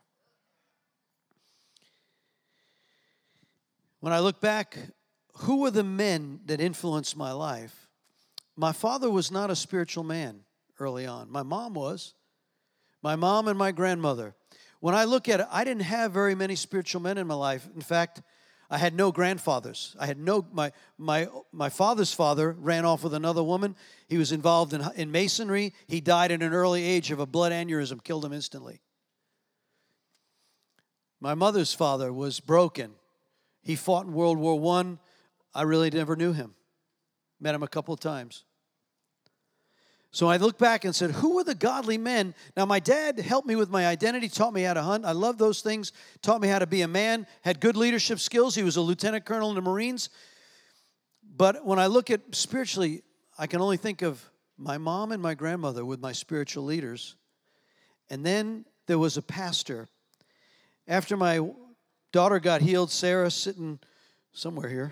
when 4.06 4.14
i 4.14 4.20
look 4.20 4.40
back 4.40 4.78
who 5.38 5.56
were 5.56 5.70
the 5.70 5.84
men 5.84 6.40
that 6.46 6.60
influenced 6.60 7.16
my 7.16 7.32
life 7.32 7.86
my 8.56 8.72
father 8.72 9.10
was 9.10 9.30
not 9.30 9.50
a 9.50 9.56
spiritual 9.56 10.02
man 10.02 10.40
early 10.80 11.06
on. 11.06 11.30
My 11.30 11.42
mom 11.42 11.74
was. 11.74 12.14
My 13.02 13.14
mom 13.14 13.48
and 13.48 13.58
my 13.58 13.70
grandmother. 13.70 14.34
When 14.80 14.94
I 14.94 15.04
look 15.04 15.28
at 15.28 15.40
it, 15.40 15.46
I 15.50 15.64
didn't 15.64 15.82
have 15.82 16.12
very 16.12 16.34
many 16.34 16.56
spiritual 16.56 17.02
men 17.02 17.18
in 17.18 17.26
my 17.26 17.34
life. 17.34 17.68
In 17.74 17.82
fact, 17.82 18.22
I 18.70 18.78
had 18.78 18.94
no 18.94 19.12
grandfathers. 19.12 19.94
I 20.00 20.06
had 20.06 20.18
no 20.18 20.44
my 20.52 20.72
my 20.98 21.28
my 21.52 21.68
father's 21.68 22.12
father 22.12 22.52
ran 22.52 22.84
off 22.84 23.04
with 23.04 23.14
another 23.14 23.42
woman. 23.42 23.76
He 24.08 24.18
was 24.18 24.32
involved 24.32 24.72
in 24.72 24.82
in 24.96 25.12
masonry. 25.12 25.72
He 25.86 26.00
died 26.00 26.32
at 26.32 26.42
an 26.42 26.52
early 26.52 26.82
age 26.82 27.10
of 27.10 27.20
a 27.20 27.26
blood 27.26 27.52
aneurysm, 27.52 28.02
killed 28.02 28.24
him 28.24 28.32
instantly. 28.32 28.80
My 31.20 31.34
mother's 31.34 31.72
father 31.72 32.12
was 32.12 32.40
broken. 32.40 32.94
He 33.66 33.74
fought 33.74 34.06
in 34.06 34.12
World 34.12 34.38
War. 34.38 34.80
I. 34.80 34.96
I 35.52 35.62
really 35.62 35.90
never 35.90 36.14
knew 36.14 36.32
him. 36.32 36.54
Met 37.40 37.54
him 37.54 37.64
a 37.64 37.68
couple 37.68 37.92
of 37.92 37.98
times. 37.98 38.44
So 40.12 40.28
I 40.28 40.36
look 40.36 40.56
back 40.56 40.84
and 40.84 40.94
said, 40.94 41.10
Who 41.10 41.34
were 41.34 41.42
the 41.42 41.54
godly 41.54 41.98
men? 41.98 42.34
Now, 42.56 42.64
my 42.64 42.78
dad 42.78 43.18
helped 43.18 43.48
me 43.48 43.56
with 43.56 43.68
my 43.68 43.86
identity, 43.86 44.28
taught 44.28 44.54
me 44.54 44.62
how 44.62 44.74
to 44.74 44.82
hunt. 44.82 45.04
I 45.04 45.12
love 45.12 45.36
those 45.36 45.62
things, 45.62 45.92
taught 46.22 46.40
me 46.40 46.46
how 46.46 46.60
to 46.60 46.66
be 46.66 46.82
a 46.82 46.88
man, 46.88 47.26
had 47.42 47.58
good 47.58 47.76
leadership 47.76 48.20
skills. 48.20 48.54
He 48.54 48.62
was 48.62 48.76
a 48.76 48.80
lieutenant 48.80 49.24
colonel 49.24 49.48
in 49.48 49.56
the 49.56 49.62
Marines. 49.62 50.10
But 51.36 51.66
when 51.66 51.80
I 51.80 51.88
look 51.88 52.08
at 52.08 52.20
spiritually, 52.36 53.02
I 53.36 53.48
can 53.48 53.60
only 53.60 53.76
think 53.76 54.02
of 54.02 54.24
my 54.56 54.78
mom 54.78 55.10
and 55.10 55.20
my 55.20 55.34
grandmother 55.34 55.84
with 55.84 56.00
my 56.00 56.12
spiritual 56.12 56.64
leaders. 56.64 57.16
And 58.10 58.24
then 58.24 58.64
there 58.86 58.98
was 58.98 59.16
a 59.16 59.22
pastor. 59.22 59.88
After 60.86 61.16
my 61.16 61.40
daughter 62.16 62.40
got 62.40 62.62
healed, 62.62 62.90
Sarah 62.90 63.30
sitting 63.30 63.78
somewhere 64.32 64.70
here, 64.70 64.90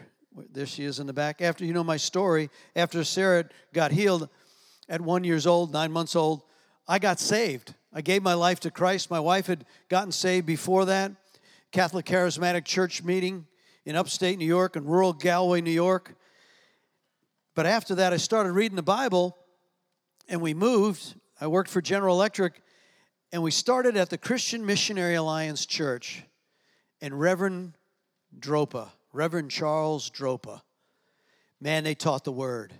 there 0.53 0.67
she 0.67 0.85
is 0.85 1.01
in 1.01 1.07
the 1.07 1.15
back. 1.15 1.41
After 1.41 1.65
you 1.65 1.73
know 1.73 1.83
my 1.83 1.97
story, 1.97 2.51
after 2.77 3.03
Sarah 3.03 3.47
got 3.73 3.93
healed 3.93 4.29
at 4.91 5.01
one 5.01 5.25
years 5.25 5.47
old, 5.47 5.73
nine 5.73 5.91
months 5.91 6.15
old, 6.15 6.43
I 6.87 6.99
got 6.99 7.19
saved. 7.19 7.73
I 7.95 8.03
gave 8.03 8.23
my 8.23 8.35
life 8.35 8.61
to 8.61 8.71
Christ. 8.71 9.11
My 9.11 9.21
wife 9.21 9.47
had 9.47 9.65
gotten 9.89 10.13
saved 10.13 10.45
before 10.45 10.85
that. 10.85 11.13
Catholic 11.73 12.05
Charismatic 12.05 12.67
Church 12.67 13.03
meeting 13.03 13.47
in 13.87 13.97
upstate 13.97 14.37
New 14.37 14.45
York 14.45 14.77
and 14.77 14.85
rural 14.85 15.15
Galway, 15.15 15.63
New 15.63 15.71
York. 15.71 16.15
But 17.55 17.65
after 17.65 17.95
that, 17.95 18.13
I 18.13 18.19
started 18.19 18.53
reading 18.53 18.77
the 18.77 18.83
Bible 18.83 19.35
and 20.29 20.43
we 20.43 20.53
moved. 20.53 21.15
I 21.41 21.47
worked 21.47 21.71
for 21.71 21.81
General 21.81 22.17
Electric 22.17 22.61
and 23.33 23.43
we 23.43 23.51
started 23.51 23.97
at 23.97 24.11
the 24.11 24.19
Christian 24.19 24.67
Missionary 24.67 25.15
Alliance 25.15 25.65
Church 25.65 26.25
and 27.05 27.21
Reverend 27.21 27.75
Dropa 28.41 28.89
Reverend 29.13 29.51
Charles 29.51 30.11
Dropa. 30.11 30.63
Man, 31.61 31.85
they 31.85 31.95
taught 31.95 32.25
the 32.25 32.33
word. 32.33 32.73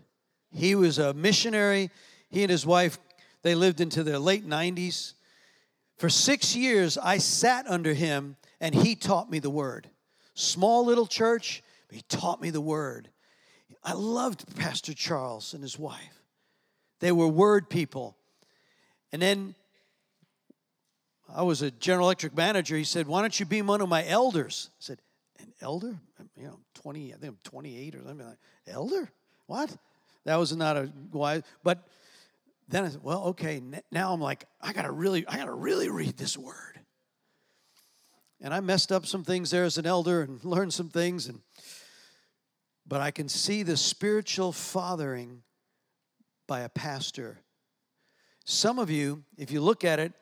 He 0.51 0.75
was 0.75 0.99
a 0.99 1.15
missionary. 1.15 1.91
He 2.29 2.43
and 2.43 2.51
his 2.51 2.67
wife, 2.67 2.99
they 3.43 3.55
lived 3.55 3.81
into 3.81 4.03
their 4.03 4.19
late 4.19 4.47
90s. 4.47 5.13
For 5.97 6.09
six 6.09 6.57
years, 6.57 6.99
I 6.99 7.19
sat 7.19 7.67
under 7.69 7.95
him 7.95 8.37
and 8.61 8.75
he 8.75 8.97
taught 8.97 9.31
me 9.31 9.39
the 9.39 9.51
word. 9.51 9.89
Small 10.35 10.85
little 10.85 11.07
church, 11.07 11.63
but 11.87 11.97
he 11.97 12.03
taught 12.09 12.41
me 12.41 12.51
the 12.51 12.61
word. 12.61 13.11
I 13.85 13.93
loved 13.93 14.57
Pastor 14.57 14.95
Charles 14.95 15.55
and 15.55 15.63
his 15.63 15.79
wife. 15.79 16.23
They 16.99 17.13
were 17.13 17.29
word 17.29 17.69
people. 17.71 18.17
And 19.13 19.23
then 19.23 19.55
I 21.35 21.43
was 21.43 21.63
a 21.63 21.71
General 21.71 22.07
Electric 22.07 22.37
manager. 22.37 22.77
He 22.77 22.85
said, 22.85 23.07
Why 23.07 23.21
don't 23.21 23.39
you 23.39 23.45
be 23.45 23.61
one 23.61 23.81
of 23.81 23.89
my 23.89 24.07
elders? 24.07 24.71
I 24.73 24.79
said, 24.79 24.99
An 25.41 25.53
elder? 25.61 25.99
you 26.37 26.47
know, 26.47 26.61
20, 26.75 27.13
I 27.13 27.17
think 27.17 27.33
I'm 27.33 27.39
28 27.45 27.95
or 27.95 27.99
something 27.99 28.27
like 28.27 28.39
Elder? 28.67 29.11
What? 29.47 29.77
That 30.25 30.37
was 30.37 30.57
not 30.57 30.77
a 30.77 30.91
wise, 31.13 31.43
but 31.63 31.87
then 32.69 32.85
I 32.85 32.89
said, 32.89 33.03
well, 33.03 33.25
okay, 33.29 33.61
now 33.93 34.13
I'm 34.13 34.21
like, 34.21 34.47
I 34.61 34.73
gotta 34.73 34.91
really, 34.91 35.27
I 35.27 35.37
gotta 35.37 35.53
really 35.53 35.91
read 35.91 36.17
this 36.17 36.39
word. 36.39 36.81
And 38.41 38.55
I 38.55 38.61
messed 38.61 38.91
up 38.91 39.07
some 39.07 39.23
things 39.23 39.51
there 39.51 39.65
as 39.65 39.77
an 39.77 39.87
elder 39.87 40.23
and 40.23 40.43
learned 40.45 40.73
some 40.73 40.89
things, 40.89 41.29
and 41.29 41.41
but 42.87 43.01
I 43.01 43.11
can 43.11 43.29
see 43.29 43.63
the 43.63 43.77
spiritual 43.77 44.53
fathering 44.53 45.43
by 46.47 46.61
a 46.61 46.69
pastor. 46.69 47.39
Some 48.45 48.79
of 48.79 48.91
you, 48.91 49.25
if 49.39 49.51
you 49.51 49.63
look 49.63 49.85
at 49.85 49.99
it, 49.99 50.13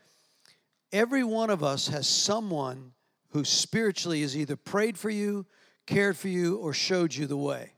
every 0.92 1.24
one 1.24 1.50
of 1.50 1.62
us 1.62 1.88
has 1.88 2.06
someone 2.06 2.92
who 3.30 3.44
spiritually 3.44 4.20
has 4.22 4.36
either 4.36 4.56
prayed 4.56 4.98
for 4.98 5.10
you 5.10 5.46
cared 5.86 6.16
for 6.16 6.28
you, 6.28 6.56
or 6.56 6.72
showed 6.72 7.14
you 7.14 7.26
the 7.26 7.36
way. 7.36 7.72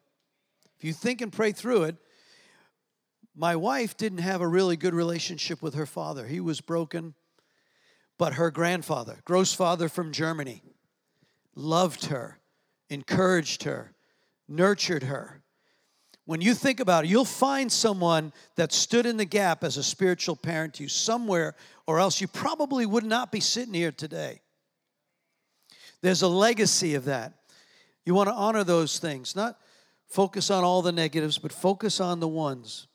If 0.77 0.85
you 0.85 0.93
think 0.93 1.21
and 1.21 1.33
pray 1.33 1.53
through 1.53 1.85
it, 1.85 1.97
my 3.35 3.57
wife 3.57 3.97
didn't 3.97 4.19
have 4.19 4.41
a 4.41 4.49
really 4.49 4.77
good 4.77 4.95
relationship 4.95 5.63
with 5.63 5.75
her 5.75 5.87
father. 5.87 6.27
He 6.27 6.41
was 6.41 6.61
broken, 6.61 7.15
but 8.19 8.35
her 8.35 8.51
grandfather, 8.51 9.19
Grossfather 9.25 9.89
from 9.89 10.13
Germany, 10.13 10.63
loved 11.55 12.07
her, 12.07 12.39
encouraged 12.89 13.65
her, 13.65 13.95
nurtured 14.49 15.05
her. 15.05 15.43
When 16.27 16.41
you 16.41 16.55
think 16.55 16.81
about 16.81 17.05
it, 17.05 17.11
you'll 17.11 17.25
find 17.25 17.71
someone 17.71 18.33
that 18.57 18.73
stood 18.73 19.05
in 19.05 19.17
the 19.17 19.25
gap 19.25 19.65
as 19.65 19.77
a 19.77 19.83
spiritual 19.83 20.37
parent 20.37 20.75
to 20.75 20.85
you 20.85 20.89
somewhere, 20.89 21.55
or 21.87 21.99
else 21.99 22.21
you 22.21 22.29
probably 22.29 22.87
would 22.87 23.05
not 23.05 23.31
be 23.31 23.41
sitting 23.41 23.75
here 23.75 23.93
today. 23.93 24.41
There's 26.03 26.23
a 26.23 26.29
legacy 26.29 26.95
of 26.95 27.07
that. 27.07 27.35
You 28.05 28.15
want 28.15 28.29
to 28.29 28.35
honor 28.35 28.65
those 28.65 28.99
things, 28.99 29.35
not 29.35 29.59
focus 30.07 30.51
on 30.51 30.65
all 30.65 30.83
the 30.83 30.93
negatives, 30.93 31.39
but 31.39 31.53
focus 31.53 32.01
on 32.01 32.21
the 32.21 32.29
ones. 32.29 32.87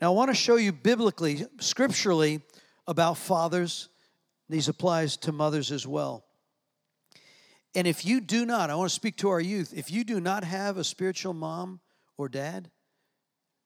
Now, 0.00 0.12
I 0.12 0.16
want 0.16 0.30
to 0.30 0.34
show 0.34 0.56
you 0.56 0.72
biblically, 0.72 1.46
scripturally, 1.60 2.40
about 2.86 3.18
fathers. 3.18 3.88
These 4.48 4.68
applies 4.68 5.16
to 5.18 5.32
mothers 5.32 5.70
as 5.72 5.86
well. 5.86 6.24
And 7.74 7.86
if 7.86 8.04
you 8.04 8.20
do 8.20 8.46
not, 8.46 8.70
I 8.70 8.74
want 8.76 8.90
to 8.90 8.94
speak 8.94 9.16
to 9.18 9.30
our 9.30 9.40
youth, 9.40 9.72
if 9.76 9.90
you 9.90 10.04
do 10.04 10.20
not 10.20 10.44
have 10.44 10.76
a 10.76 10.84
spiritual 10.84 11.34
mom 11.34 11.80
or 12.16 12.28
dad 12.28 12.70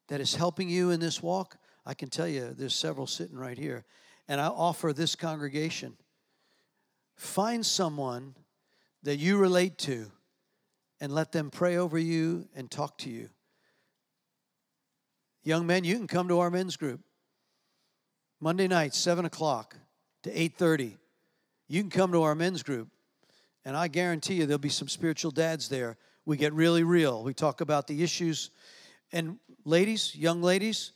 that 0.08 0.20
is 0.20 0.34
helping 0.34 0.68
you 0.68 0.90
in 0.90 1.00
this 1.00 1.22
walk, 1.22 1.58
I 1.84 1.94
can 1.94 2.08
tell 2.08 2.28
you 2.28 2.54
there's 2.56 2.74
several 2.74 3.06
sitting 3.06 3.36
right 3.36 3.58
here. 3.58 3.84
And 4.28 4.40
I 4.40 4.48
offer 4.48 4.92
this 4.92 5.16
congregation 5.16 5.96
find 7.16 7.66
someone 7.66 8.34
that 9.02 9.16
you 9.16 9.38
relate 9.38 9.76
to 9.78 10.06
and 11.00 11.12
let 11.12 11.32
them 11.32 11.50
pray 11.50 11.76
over 11.76 11.98
you 11.98 12.48
and 12.54 12.70
talk 12.70 12.98
to 12.98 13.10
you. 13.10 13.28
Young 15.42 15.66
men, 15.66 15.82
you 15.82 15.96
can 15.96 16.06
come 16.06 16.28
to 16.28 16.38
our 16.40 16.50
men's 16.50 16.76
group 16.76 17.00
Monday 18.40 18.68
night, 18.68 18.94
7 18.94 19.24
o'clock 19.24 19.76
to 20.22 20.30
8.30. 20.30 20.96
you 21.66 21.80
can 21.80 21.90
come 21.90 22.12
to 22.12 22.22
our 22.22 22.34
men's 22.34 22.62
group, 22.62 22.88
and 23.64 23.76
I 23.76 23.88
guarantee 23.88 24.34
you 24.34 24.46
there'll 24.46 24.58
be 24.58 24.68
some 24.68 24.88
spiritual 24.88 25.30
dads 25.30 25.68
there. 25.68 25.96
We 26.24 26.36
get 26.36 26.52
really 26.52 26.84
real. 26.84 27.24
We 27.24 27.34
talk 27.34 27.60
about 27.60 27.86
the 27.86 28.02
issues. 28.02 28.50
And 29.12 29.38
ladies, 29.64 30.14
young 30.14 30.42
ladies, 30.42 30.92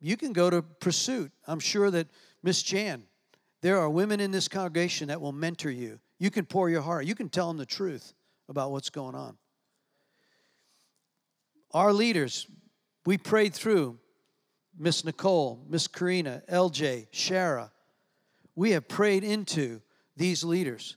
you 0.00 0.16
can 0.16 0.32
go 0.32 0.50
to 0.50 0.62
Pursuit. 0.62 1.32
I'm 1.46 1.60
sure 1.60 1.90
that 1.90 2.08
Miss 2.48 2.62
Jan, 2.62 3.02
there 3.60 3.78
are 3.78 3.90
women 3.90 4.20
in 4.20 4.30
this 4.30 4.48
congregation 4.48 5.08
that 5.08 5.20
will 5.20 5.32
mentor 5.32 5.70
you. 5.70 6.00
You 6.18 6.30
can 6.30 6.46
pour 6.46 6.70
your 6.70 6.80
heart, 6.80 7.04
you 7.04 7.14
can 7.14 7.28
tell 7.28 7.46
them 7.48 7.58
the 7.58 7.66
truth 7.66 8.14
about 8.48 8.72
what's 8.72 8.88
going 8.88 9.14
on. 9.14 9.36
Our 11.74 11.92
leaders, 11.92 12.46
we 13.04 13.18
prayed 13.18 13.52
through 13.52 13.98
Miss 14.78 15.04
Nicole, 15.04 15.62
Miss 15.68 15.88
Karina, 15.88 16.42
LJ, 16.50 17.10
Shara. 17.10 17.70
We 18.56 18.70
have 18.70 18.88
prayed 18.88 19.24
into 19.24 19.82
these 20.16 20.42
leaders. 20.42 20.96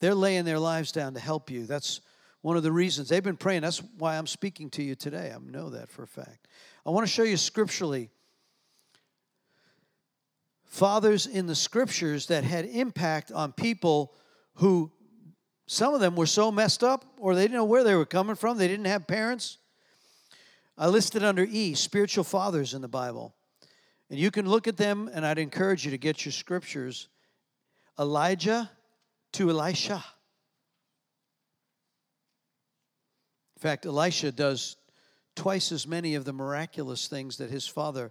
They're 0.00 0.16
laying 0.16 0.44
their 0.44 0.58
lives 0.58 0.90
down 0.90 1.14
to 1.14 1.20
help 1.20 1.48
you. 1.48 1.64
That's 1.64 2.00
one 2.40 2.56
of 2.56 2.64
the 2.64 2.72
reasons 2.72 3.08
they've 3.08 3.22
been 3.22 3.36
praying. 3.36 3.62
That's 3.62 3.80
why 3.98 4.18
I'm 4.18 4.26
speaking 4.26 4.68
to 4.70 4.82
you 4.82 4.96
today. 4.96 5.32
I 5.32 5.38
know 5.38 5.70
that 5.70 5.90
for 5.90 6.02
a 6.02 6.08
fact. 6.08 6.48
I 6.84 6.90
want 6.90 7.06
to 7.06 7.12
show 7.12 7.22
you 7.22 7.36
scripturally 7.36 8.10
fathers 10.72 11.26
in 11.26 11.46
the 11.46 11.54
scriptures 11.54 12.28
that 12.28 12.44
had 12.44 12.64
impact 12.64 13.30
on 13.30 13.52
people 13.52 14.14
who 14.54 14.90
some 15.66 15.92
of 15.92 16.00
them 16.00 16.16
were 16.16 16.24
so 16.24 16.50
messed 16.50 16.82
up 16.82 17.04
or 17.18 17.34
they 17.34 17.42
didn't 17.42 17.58
know 17.58 17.64
where 17.64 17.84
they 17.84 17.94
were 17.94 18.06
coming 18.06 18.36
from, 18.36 18.56
they 18.56 18.68
didn't 18.68 18.86
have 18.86 19.06
parents. 19.06 19.58
I 20.78 20.86
listed 20.86 21.22
under 21.22 21.44
E, 21.44 21.74
spiritual 21.74 22.24
fathers 22.24 22.72
in 22.72 22.80
the 22.80 22.88
Bible. 22.88 23.34
And 24.08 24.18
you 24.18 24.30
can 24.30 24.48
look 24.48 24.66
at 24.66 24.78
them, 24.78 25.10
and 25.12 25.26
I'd 25.26 25.38
encourage 25.38 25.84
you 25.84 25.90
to 25.90 25.98
get 25.98 26.24
your 26.24 26.32
scriptures. 26.32 27.08
Elijah 27.98 28.70
to 29.32 29.50
Elisha. 29.50 30.02
In 33.56 33.60
fact, 33.60 33.84
Elisha 33.84 34.32
does 34.32 34.76
twice 35.36 35.70
as 35.70 35.86
many 35.86 36.14
of 36.14 36.24
the 36.24 36.32
miraculous 36.32 37.08
things 37.08 37.36
that 37.36 37.50
his 37.50 37.66
father. 37.66 38.10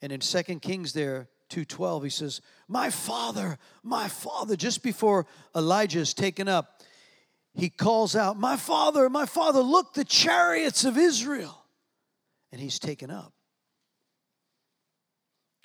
And 0.00 0.10
in 0.12 0.22
Second 0.22 0.62
Kings 0.62 0.94
there, 0.94 1.28
2:12 1.50 2.04
he 2.04 2.10
says, 2.10 2.40
"My 2.68 2.90
father, 2.90 3.58
my 3.82 4.08
father." 4.08 4.56
Just 4.56 4.82
before 4.82 5.26
Elijah 5.54 6.00
is 6.00 6.14
taken 6.14 6.48
up, 6.48 6.82
he 7.52 7.68
calls 7.68 8.16
out, 8.16 8.38
"My 8.38 8.56
father, 8.56 9.10
my 9.10 9.26
father, 9.26 9.60
look 9.60 9.94
the 9.94 10.04
chariots 10.04 10.84
of 10.84 10.96
Israel." 10.96 11.66
And 12.52 12.60
he's 12.60 12.78
taken 12.78 13.10
up. 13.10 13.34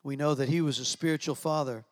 We 0.04 0.16
know 0.16 0.36
that 0.36 0.50
he 0.50 0.62
was 0.62 0.78
a 0.78 0.86
spiritual 0.86 1.36
father. 1.36 1.86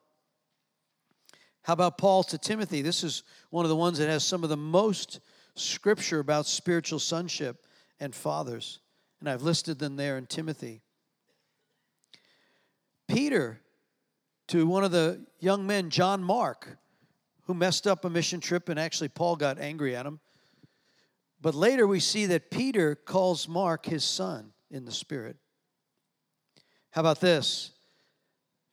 How 1.63 1.73
about 1.73 1.97
Paul 1.97 2.23
to 2.25 2.37
Timothy? 2.37 2.81
This 2.81 3.03
is 3.03 3.23
one 3.49 3.65
of 3.65 3.69
the 3.69 3.75
ones 3.75 3.97
that 3.97 4.09
has 4.09 4.23
some 4.23 4.43
of 4.43 4.49
the 4.49 4.57
most 4.57 5.19
scripture 5.55 6.19
about 6.19 6.45
spiritual 6.45 6.99
sonship 6.99 7.65
and 7.99 8.13
fathers. 8.13 8.79
And 9.19 9.29
I've 9.29 9.41
listed 9.43 9.79
them 9.79 9.95
there 9.95 10.17
in 10.17 10.27
Timothy. 10.27 10.83
Peter 13.07 13.62
to 14.47 14.67
one 14.67 14.83
of 14.83 14.91
the 14.91 15.25
young 15.39 15.65
men, 15.65 15.89
John 15.89 16.23
Mark, 16.23 16.77
who 17.43 17.53
messed 17.53 17.87
up 17.87 18.05
a 18.05 18.09
mission 18.09 18.39
trip, 18.39 18.69
and 18.69 18.79
actually 18.79 19.09
Paul 19.09 19.35
got 19.35 19.59
angry 19.59 19.95
at 19.95 20.05
him. 20.05 20.19
But 21.41 21.55
later 21.55 21.85
we 21.85 21.99
see 21.99 22.25
that 22.27 22.51
Peter 22.51 22.95
calls 22.95 23.47
Mark 23.47 23.85
his 23.85 24.03
son 24.03 24.53
in 24.71 24.85
the 24.85 24.91
Spirit. 24.91 25.37
How 26.91 27.01
about 27.01 27.19
this? 27.19 27.71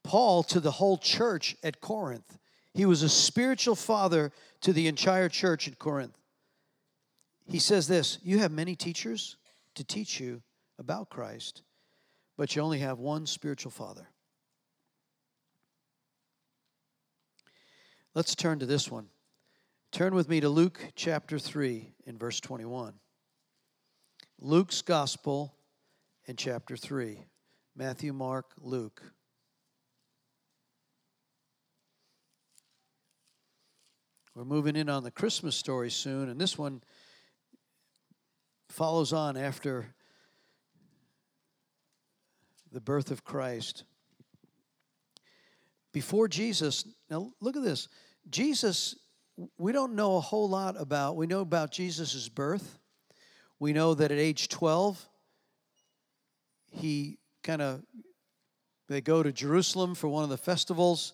Paul 0.05 0.43
to 0.45 0.61
the 0.61 0.71
whole 0.71 0.99
church 0.99 1.57
at 1.63 1.81
Corinth. 1.81 2.39
He 2.73 2.87
was 2.87 3.03
a 3.03 3.09
spiritual 3.09 3.75
father 3.75 4.33
to 4.61 4.73
the 4.73 4.87
entire 4.87 5.29
church 5.29 5.67
at 5.67 5.79
Corinth. 5.79 6.17
He 7.49 7.59
says 7.59 7.89
this 7.89 8.19
You 8.23 8.39
have 8.39 8.53
many 8.53 8.77
teachers 8.77 9.37
to 9.75 9.85
teach 9.85 10.21
you 10.21 10.43
about 10.79 11.11
Christ, 11.11 11.63
but 12.37 12.55
you 12.55 12.63
only 12.63 12.79
have 12.79 12.99
one 12.99 13.27
spiritual 13.27 13.73
father. 13.73 14.09
Let's 18.13 18.35
turn 18.35 18.59
to 18.59 18.67
this 18.67 18.91
one. 18.91 19.07
Turn 19.93 20.17
with 20.17 20.29
me 20.29 20.41
to 20.41 20.49
Luke 20.49 20.81
chapter 20.97 21.39
3 21.39 21.93
in 22.07 22.19
verse 22.19 22.41
21. 22.41 22.95
Luke's 24.41 24.83
Gospel 24.83 25.55
in 26.27 26.35
chapter 26.35 26.77
3. 26.77 27.21
Matthew, 27.77 28.13
Mark, 28.13 28.47
Luke. 28.61 29.01
We're 34.35 34.45
moving 34.45 34.75
in 34.75 34.89
on 34.89 35.05
the 35.05 35.13
Christmas 35.13 35.55
story 35.55 35.91
soon, 35.91 36.29
and 36.29 36.41
this 36.41 36.59
one 36.59 36.83
follows 38.71 39.13
on 39.13 39.37
after 39.37 39.95
the 42.73 42.81
birth 42.81 43.13
of 43.13 43.23
Christ 43.23 43.85
before 45.93 46.29
Jesus, 46.29 46.85
now 47.11 47.33
look 47.41 47.57
at 47.57 47.63
this. 47.63 47.89
Jesus, 48.29 48.97
we 49.59 49.73
don't 49.73 49.95
know 49.95 50.17
a 50.17 50.21
whole 50.21 50.49
lot 50.49 50.81
about, 50.81 51.17
we 51.17 51.27
know 51.27 51.41
about 51.41 51.73
Jesus' 51.73 52.29
birth. 52.29 52.79
We 53.59 53.73
know 53.73 53.95
that 53.95 54.11
at 54.11 54.19
age 54.19 54.49
12, 54.49 55.07
he 56.73 57.19
kind 57.43 57.61
of, 57.61 57.83
they 58.89 59.01
go 59.01 59.23
to 59.23 59.33
Jerusalem 59.33 59.95
for 59.95 60.09
one 60.09 60.25
of 60.25 60.31
the 60.31 60.39
festivals, 60.39 61.13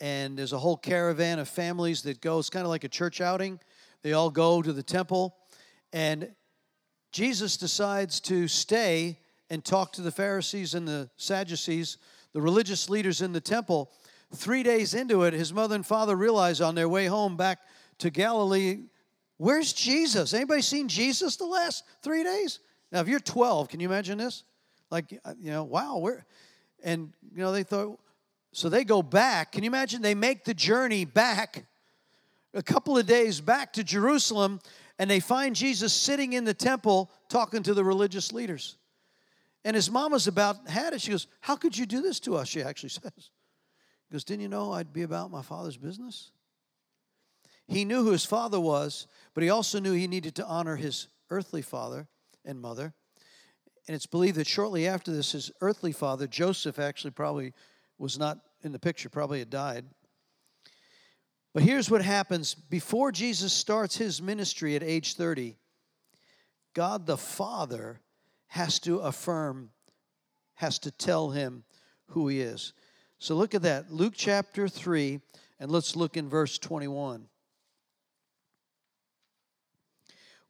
and 0.00 0.38
there's 0.38 0.52
a 0.52 0.58
whole 0.58 0.76
caravan 0.76 1.38
of 1.38 1.48
families 1.48 2.02
that 2.02 2.20
go. 2.20 2.38
It's 2.38 2.50
kind 2.50 2.64
of 2.64 2.70
like 2.70 2.84
a 2.84 2.88
church 2.88 3.20
outing. 3.20 3.60
They 4.02 4.12
all 4.12 4.30
go 4.30 4.62
to 4.62 4.72
the 4.72 4.82
temple, 4.82 5.36
and 5.92 6.30
Jesus 7.12 7.56
decides 7.56 8.20
to 8.20 8.46
stay 8.46 9.18
and 9.48 9.64
talk 9.64 9.92
to 9.92 10.02
the 10.02 10.12
Pharisees 10.12 10.74
and 10.74 10.86
the 10.86 11.10
Sadducees, 11.16 11.98
the 12.32 12.40
religious 12.40 12.88
leaders 12.88 13.20
in 13.20 13.32
the 13.32 13.40
temple 13.40 13.90
Three 14.34 14.62
days 14.62 14.94
into 14.94 15.24
it, 15.24 15.32
his 15.32 15.52
mother 15.52 15.74
and 15.74 15.84
father 15.84 16.14
realized 16.14 16.62
on 16.62 16.74
their 16.74 16.88
way 16.88 17.06
home 17.06 17.36
back 17.36 17.60
to 17.98 18.10
Galilee, 18.10 18.84
where's 19.38 19.72
Jesus? 19.72 20.34
Anybody 20.34 20.62
seen 20.62 20.88
Jesus 20.88 21.36
the 21.36 21.46
last 21.46 21.84
three 22.02 22.22
days? 22.22 22.60
Now, 22.92 23.00
if 23.00 23.08
you're 23.08 23.20
12, 23.20 23.68
can 23.68 23.80
you 23.80 23.88
imagine 23.88 24.18
this? 24.18 24.44
Like, 24.90 25.18
uh, 25.24 25.34
you 25.40 25.50
know, 25.50 25.64
wow, 25.64 25.98
where? 25.98 26.26
And, 26.82 27.12
you 27.34 27.38
know, 27.38 27.52
they 27.52 27.62
thought, 27.62 27.98
so 28.52 28.68
they 28.68 28.84
go 28.84 29.02
back. 29.02 29.52
Can 29.52 29.62
you 29.62 29.68
imagine? 29.68 30.02
They 30.02 30.14
make 30.14 30.44
the 30.44 30.54
journey 30.54 31.04
back, 31.04 31.66
a 32.52 32.62
couple 32.62 32.98
of 32.98 33.06
days 33.06 33.40
back 33.40 33.72
to 33.74 33.84
Jerusalem, 33.84 34.60
and 34.98 35.08
they 35.10 35.20
find 35.20 35.54
Jesus 35.54 35.92
sitting 35.92 36.32
in 36.32 36.44
the 36.44 36.54
temple 36.54 37.10
talking 37.28 37.62
to 37.62 37.74
the 37.74 37.84
religious 37.84 38.32
leaders. 38.32 38.76
And 39.64 39.76
his 39.76 39.90
mama's 39.90 40.26
about 40.26 40.68
had 40.68 40.94
it. 40.94 41.00
She 41.00 41.10
goes, 41.10 41.26
How 41.40 41.54
could 41.54 41.76
you 41.76 41.86
do 41.86 42.00
this 42.00 42.18
to 42.20 42.36
us? 42.36 42.48
She 42.48 42.62
actually 42.62 42.88
says. 43.02 43.30
Goes, 44.10 44.24
Didn't 44.24 44.42
you 44.42 44.48
know 44.48 44.72
I'd 44.72 44.92
be 44.92 45.02
about 45.02 45.30
my 45.30 45.42
father's 45.42 45.76
business? 45.76 46.30
He 47.68 47.84
knew 47.84 48.02
who 48.02 48.10
his 48.10 48.24
father 48.24 48.58
was, 48.58 49.06
but 49.32 49.44
he 49.44 49.50
also 49.50 49.78
knew 49.78 49.92
he 49.92 50.08
needed 50.08 50.34
to 50.36 50.46
honor 50.46 50.76
his 50.76 51.06
earthly 51.30 51.62
father 51.62 52.08
and 52.44 52.60
mother. 52.60 52.94
And 53.86 53.94
it's 53.94 54.06
believed 54.06 54.36
that 54.38 54.48
shortly 54.48 54.88
after 54.88 55.12
this, 55.12 55.32
his 55.32 55.52
earthly 55.60 55.92
father, 55.92 56.26
Joseph, 56.26 56.78
actually 56.78 57.12
probably 57.12 57.52
was 57.98 58.18
not 58.18 58.38
in 58.62 58.72
the 58.72 58.78
picture, 58.78 59.08
probably 59.08 59.38
had 59.38 59.50
died. 59.50 59.84
But 61.52 61.62
here's 61.62 61.90
what 61.90 62.02
happens 62.02 62.54
before 62.54 63.12
Jesus 63.12 63.52
starts 63.52 63.96
his 63.96 64.22
ministry 64.22 64.76
at 64.76 64.82
age 64.82 65.14
30, 65.14 65.56
God 66.74 67.06
the 67.06 67.16
Father 67.16 68.00
has 68.48 68.78
to 68.80 68.98
affirm, 68.98 69.70
has 70.54 70.78
to 70.80 70.90
tell 70.90 71.30
him 71.30 71.64
who 72.08 72.28
he 72.28 72.40
is. 72.40 72.72
So 73.20 73.34
look 73.34 73.54
at 73.54 73.62
that. 73.62 73.92
Luke 73.92 74.14
chapter 74.16 74.66
3, 74.66 75.20
and 75.60 75.70
let's 75.70 75.94
look 75.94 76.16
in 76.16 76.30
verse 76.30 76.56
21. 76.56 77.26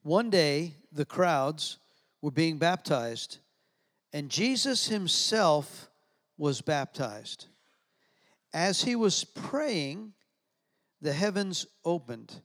One 0.05 0.31
day, 0.31 0.75
the 0.93 1.05
crowds 1.05 1.79
were 2.23 2.31
being 2.31 2.59
baptized, 2.59 3.39
and 4.13 4.31
Jesus 4.31 4.87
himself 4.87 5.91
was 6.39 6.61
baptized. 6.61 7.47
As 8.55 8.83
he 8.83 8.95
was 8.95 9.25
praying, 9.25 10.13
the 11.03 11.13
heavens 11.13 11.67
opened. 11.85 12.41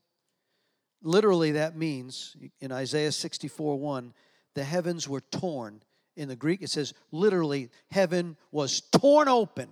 Literally, 1.03 1.51
that 1.51 1.77
means 1.77 2.35
in 2.59 2.71
Isaiah 2.71 3.11
64 3.11 3.77
1, 3.77 4.11
the 4.55 4.63
heavens 4.63 5.07
were 5.07 5.21
torn. 5.21 5.83
In 6.15 6.29
the 6.29 6.35
Greek, 6.35 6.63
it 6.63 6.71
says 6.71 6.95
literally, 7.11 7.69
heaven 7.91 8.37
was 8.51 8.81
torn 8.81 9.27
open 9.27 9.69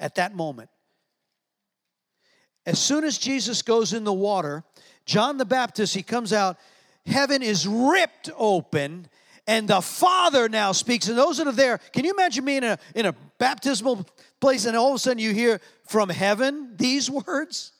at 0.00 0.16
that 0.16 0.34
moment. 0.34 0.68
As 2.66 2.80
soon 2.80 3.04
as 3.04 3.18
Jesus 3.18 3.62
goes 3.62 3.92
in 3.92 4.02
the 4.02 4.12
water, 4.12 4.64
John 5.06 5.38
the 5.38 5.44
Baptist, 5.44 5.94
he 5.94 6.02
comes 6.02 6.32
out, 6.32 6.58
heaven 7.06 7.42
is 7.42 7.66
ripped 7.68 8.30
open, 8.36 9.06
and 9.46 9.68
the 9.68 9.80
Father 9.80 10.48
now 10.48 10.72
speaks. 10.72 11.08
And 11.08 11.16
those 11.16 11.38
that 11.38 11.46
are 11.46 11.52
there, 11.52 11.78
can 11.92 12.04
you 12.04 12.10
imagine 12.10 12.44
being 12.44 12.58
in 12.58 12.64
a, 12.64 12.78
in 12.96 13.06
a 13.06 13.14
baptismal 13.38 14.04
place 14.40 14.66
and 14.66 14.76
all 14.76 14.88
of 14.90 14.96
a 14.96 14.98
sudden 14.98 15.18
you 15.18 15.32
hear 15.32 15.60
from 15.86 16.08
heaven 16.08 16.74
these 16.76 17.08
words? 17.26 17.72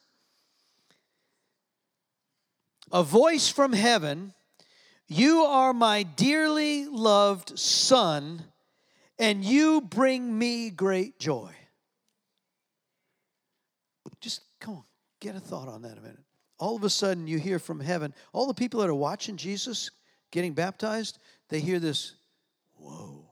a 2.93 3.03
voice 3.03 3.49
from 3.49 3.73
heaven 3.73 4.35
You 5.09 5.43
are 5.43 5.73
my 5.73 6.05
dearly 6.05 6.87
loved 6.87 7.59
Son, 7.59 8.45
and 9.19 9.45
you 9.45 9.81
bring 9.81 10.39
me 10.39 10.71
great 10.71 11.19
joy. 11.19 11.53
Just 14.21 14.43
come 14.61 14.75
on, 14.75 14.85
get 15.21 15.35
a 15.35 15.41
thought 15.41 15.69
on 15.69 15.83
that 15.83 15.99
a 15.99 16.01
minute. 16.01 16.21
All 16.59 16.77
of 16.77 16.85
a 16.85 16.91
sudden, 16.91 17.27
you 17.27 17.39
hear 17.39 17.59
from 17.59 17.81
heaven, 17.81 18.15
all 18.33 18.47
the 18.47 18.55
people 18.55 18.81
that 18.81 18.91
are 18.91 18.95
watching 18.95 19.37
Jesus 19.37 19.91
getting 20.31 20.53
baptized, 20.53 21.19
they 21.49 21.61
hear 21.61 21.79
this, 21.79 22.15
whoa. 22.77 23.27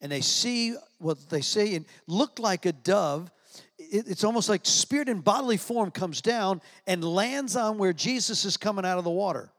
And 0.00 0.12
they 0.12 0.20
see 0.20 0.74
what 0.98 1.28
they 1.28 1.40
say 1.40 1.74
and 1.74 1.84
look 2.06 2.38
like 2.38 2.66
a 2.66 2.72
dove 2.72 3.30
it's 3.78 4.24
almost 4.24 4.48
like 4.48 4.62
spirit 4.64 5.08
in 5.08 5.20
bodily 5.20 5.56
form 5.56 5.90
comes 5.90 6.20
down 6.20 6.60
and 6.86 7.04
lands 7.04 7.56
on 7.56 7.78
where 7.78 7.92
Jesus 7.92 8.44
is 8.44 8.56
coming 8.56 8.84
out 8.84 8.98
of 8.98 9.04
the 9.04 9.10
water. 9.10 9.50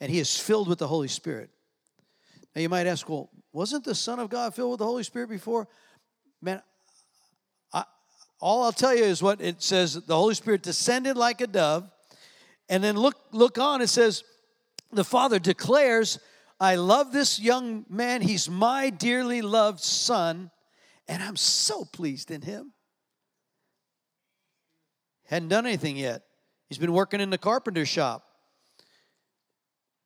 And 0.00 0.10
he 0.10 0.18
is 0.18 0.38
filled 0.38 0.68
with 0.68 0.78
the 0.78 0.86
Holy 0.86 1.08
Spirit. 1.08 1.50
Now 2.54 2.62
you 2.62 2.68
might 2.68 2.86
ask, 2.86 3.08
well, 3.08 3.30
wasn't 3.52 3.84
the 3.84 3.94
Son 3.94 4.18
of 4.18 4.28
God 4.28 4.54
filled 4.54 4.72
with 4.72 4.78
the 4.78 4.86
Holy 4.86 5.02
Spirit 5.02 5.28
before? 5.28 5.68
Man, 6.40 6.62
all 8.40 8.62
I'll 8.62 8.72
tell 8.72 8.94
you 8.94 9.04
is 9.04 9.22
what 9.22 9.40
it 9.40 9.62
says 9.62 9.94
the 9.94 10.16
Holy 10.16 10.34
Spirit 10.34 10.62
descended 10.62 11.16
like 11.16 11.40
a 11.40 11.46
dove. 11.46 11.88
And 12.68 12.82
then 12.82 12.96
look, 12.96 13.16
look 13.32 13.58
on, 13.58 13.82
it 13.82 13.88
says, 13.88 14.24
the 14.92 15.04
Father 15.04 15.38
declares, 15.38 16.18
I 16.58 16.76
love 16.76 17.12
this 17.12 17.38
young 17.38 17.84
man. 17.88 18.22
He's 18.22 18.48
my 18.48 18.90
dearly 18.90 19.42
loved 19.42 19.80
son, 19.80 20.50
and 21.08 21.22
I'm 21.22 21.36
so 21.36 21.84
pleased 21.84 22.30
in 22.30 22.42
him. 22.42 22.72
Hadn't 25.26 25.48
done 25.48 25.66
anything 25.66 25.96
yet. 25.96 26.22
He's 26.68 26.78
been 26.78 26.92
working 26.92 27.20
in 27.20 27.30
the 27.30 27.38
carpenter 27.38 27.86
shop. 27.86 28.24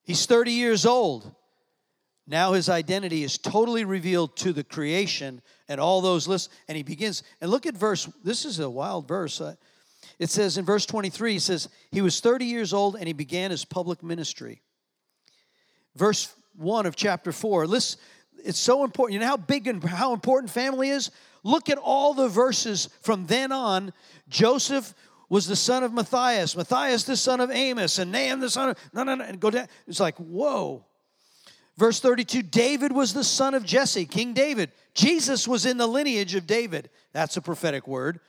He's 0.02 0.26
30 0.26 0.52
years 0.52 0.84
old. 0.84 1.34
Now 2.26 2.52
his 2.52 2.68
identity 2.68 3.22
is 3.22 3.38
totally 3.38 3.84
revealed 3.84 4.36
to 4.38 4.52
the 4.52 4.64
creation 4.64 5.42
and 5.68 5.80
all 5.80 6.00
those 6.00 6.28
lists. 6.28 6.48
And 6.68 6.76
he 6.76 6.82
begins, 6.82 7.22
and 7.40 7.50
look 7.50 7.66
at 7.66 7.76
verse, 7.76 8.08
this 8.22 8.44
is 8.44 8.58
a 8.58 8.68
wild 8.68 9.08
verse. 9.08 9.40
Uh, 9.40 9.54
it 10.18 10.30
says 10.30 10.58
in 10.58 10.64
verse 10.64 10.86
23, 10.86 11.32
he 11.32 11.38
says, 11.38 11.68
He 11.90 12.00
was 12.00 12.20
30 12.20 12.44
years 12.44 12.72
old 12.72 12.96
and 12.96 13.06
he 13.06 13.12
began 13.12 13.50
his 13.50 13.64
public 13.64 14.02
ministry. 14.02 14.62
Verse 15.96 16.34
1 16.56 16.86
of 16.86 16.96
chapter 16.96 17.32
4, 17.32 17.66
listen, 17.66 18.00
it's 18.44 18.58
so 18.58 18.84
important. 18.84 19.14
You 19.14 19.20
know 19.20 19.26
how 19.26 19.36
big 19.36 19.66
and 19.66 19.82
how 19.82 20.12
important 20.12 20.50
family 20.50 20.90
is? 20.90 21.10
Look 21.42 21.68
at 21.68 21.78
all 21.78 22.14
the 22.14 22.28
verses 22.28 22.88
from 23.00 23.26
then 23.26 23.52
on. 23.52 23.92
Joseph 24.28 24.94
was 25.28 25.46
the 25.46 25.56
son 25.56 25.82
of 25.82 25.92
Matthias, 25.92 26.56
Matthias 26.56 27.04
the 27.04 27.16
son 27.16 27.40
of 27.40 27.50
Amos, 27.50 27.98
and 27.98 28.12
Nahum 28.12 28.40
the 28.40 28.50
son 28.50 28.70
of 28.70 28.78
no 28.92 29.02
no 29.02 29.14
no 29.14 29.24
and 29.24 29.40
go 29.40 29.50
down. 29.50 29.68
It's 29.86 30.00
like, 30.00 30.16
whoa. 30.16 30.84
Verse 31.76 31.98
32, 31.98 32.42
David 32.42 32.92
was 32.92 33.14
the 33.14 33.24
son 33.24 33.54
of 33.54 33.64
Jesse, 33.64 34.06
King 34.06 34.32
David. 34.32 34.70
Jesus 34.94 35.48
was 35.48 35.66
in 35.66 35.76
the 35.76 35.86
lineage 35.86 36.34
of 36.34 36.46
David. 36.46 36.88
That's 37.12 37.36
a 37.36 37.42
prophetic 37.42 37.88
word. 37.88 38.20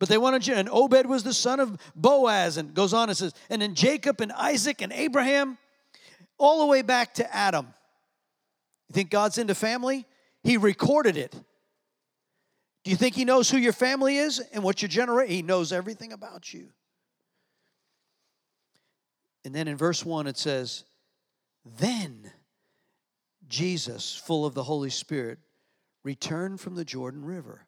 But 0.00 0.08
they 0.08 0.18
wanted, 0.18 0.46
you, 0.46 0.54
and 0.54 0.68
Obed 0.68 1.06
was 1.06 1.22
the 1.22 1.34
son 1.34 1.60
of 1.60 1.78
Boaz, 1.94 2.56
and 2.56 2.74
goes 2.74 2.92
on 2.92 3.08
and 3.08 3.16
says, 3.16 3.34
and 3.50 3.62
then 3.62 3.74
Jacob 3.74 4.20
and 4.20 4.32
Isaac 4.32 4.82
and 4.82 4.92
Abraham, 4.92 5.58
all 6.38 6.60
the 6.60 6.66
way 6.66 6.82
back 6.82 7.14
to 7.14 7.34
Adam. 7.34 7.66
You 8.88 8.94
think 8.94 9.10
God's 9.10 9.38
into 9.38 9.54
family? 9.54 10.04
He 10.42 10.56
recorded 10.56 11.16
it. 11.16 11.32
Do 12.84 12.90
you 12.90 12.96
think 12.96 13.14
he 13.14 13.24
knows 13.24 13.50
who 13.50 13.58
your 13.58 13.72
family 13.72 14.16
is 14.16 14.40
and 14.52 14.62
what 14.62 14.82
your 14.82 14.88
generation? 14.88 15.34
He 15.34 15.42
knows 15.42 15.72
everything 15.72 16.12
about 16.12 16.52
you. 16.54 16.68
And 19.44 19.54
then 19.54 19.68
in 19.68 19.76
verse 19.76 20.04
1 20.04 20.26
it 20.26 20.38
says, 20.38 20.84
Then 21.78 22.30
Jesus, 23.48 24.14
full 24.14 24.44
of 24.44 24.54
the 24.54 24.62
Holy 24.62 24.90
Spirit, 24.90 25.38
returned 26.04 26.60
from 26.60 26.74
the 26.74 26.84
Jordan 26.84 27.24
River. 27.24 27.66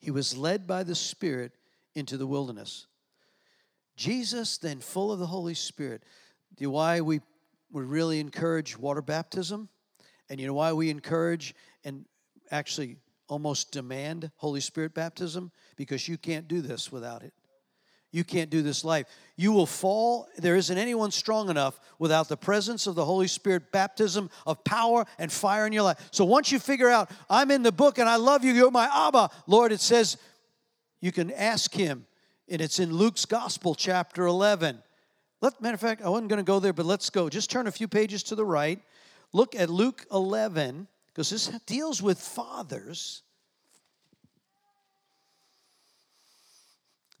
He 0.00 0.10
was 0.10 0.36
led 0.36 0.66
by 0.66 0.82
the 0.82 0.94
Spirit 0.94 1.52
into 1.94 2.16
the 2.16 2.26
wilderness. 2.26 2.86
Jesus, 3.96 4.56
then 4.56 4.80
full 4.80 5.12
of 5.12 5.18
the 5.18 5.26
Holy 5.26 5.54
Spirit. 5.54 6.02
Do 6.56 6.62
you 6.62 6.68
know 6.68 6.74
why 6.74 7.00
we, 7.02 7.20
we 7.70 7.82
really 7.82 8.18
encourage 8.18 8.78
water 8.78 9.02
baptism? 9.02 9.68
And 10.28 10.40
you 10.40 10.46
know 10.46 10.54
why 10.54 10.72
we 10.72 10.88
encourage 10.88 11.54
and 11.84 12.06
actually 12.50 12.96
almost 13.28 13.72
demand 13.72 14.30
Holy 14.36 14.60
Spirit 14.60 14.94
baptism 14.94 15.52
because 15.76 16.08
you 16.08 16.16
can't 16.16 16.48
do 16.48 16.60
this 16.60 16.90
without 16.90 17.22
it. 17.22 17.34
You 18.12 18.24
can't 18.24 18.50
do 18.50 18.62
this 18.62 18.84
life. 18.84 19.06
You 19.36 19.52
will 19.52 19.66
fall. 19.66 20.28
There 20.36 20.56
isn't 20.56 20.76
anyone 20.76 21.12
strong 21.12 21.48
enough 21.48 21.78
without 21.98 22.28
the 22.28 22.36
presence 22.36 22.86
of 22.86 22.94
the 22.96 23.04
Holy 23.04 23.28
Spirit 23.28 23.70
baptism 23.70 24.30
of 24.46 24.62
power 24.64 25.06
and 25.18 25.30
fire 25.30 25.66
in 25.66 25.72
your 25.72 25.84
life. 25.84 26.08
So 26.10 26.24
once 26.24 26.50
you 26.50 26.58
figure 26.58 26.88
out, 26.88 27.10
I'm 27.28 27.50
in 27.50 27.62
the 27.62 27.72
book 27.72 27.98
and 27.98 28.08
I 28.08 28.16
love 28.16 28.44
you, 28.44 28.52
you're 28.52 28.70
my 28.70 28.88
Abba, 28.92 29.30
Lord, 29.46 29.70
it 29.70 29.80
says 29.80 30.16
you 31.00 31.12
can 31.12 31.30
ask 31.30 31.72
Him. 31.72 32.06
And 32.48 32.60
it's 32.60 32.80
in 32.80 32.92
Luke's 32.92 33.26
Gospel, 33.26 33.76
chapter 33.76 34.26
11. 34.26 34.82
Let, 35.40 35.60
matter 35.62 35.74
of 35.74 35.80
fact, 35.80 36.02
I 36.02 36.08
wasn't 36.08 36.28
going 36.28 36.38
to 36.38 36.44
go 36.44 36.58
there, 36.58 36.72
but 36.72 36.84
let's 36.84 37.08
go. 37.10 37.28
Just 37.28 37.48
turn 37.48 37.68
a 37.68 37.72
few 37.72 37.86
pages 37.86 38.24
to 38.24 38.34
the 38.34 38.44
right. 38.44 38.80
Look 39.32 39.54
at 39.54 39.70
Luke 39.70 40.04
11 40.12 40.88
because 41.06 41.30
this 41.30 41.46
deals 41.66 42.02
with 42.02 42.18
fathers. 42.18 43.22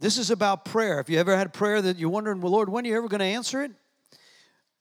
This 0.00 0.16
is 0.16 0.30
about 0.30 0.64
prayer. 0.64 0.98
If 0.98 1.10
you 1.10 1.18
ever 1.18 1.36
had 1.36 1.52
prayer 1.52 1.80
that 1.82 1.98
you're 1.98 2.10
wondering, 2.10 2.40
well, 2.40 2.52
Lord, 2.52 2.70
when 2.70 2.84
are 2.84 2.88
you 2.88 2.96
ever 2.96 3.08
going 3.08 3.20
to 3.20 3.26
answer 3.26 3.62
it? 3.62 3.70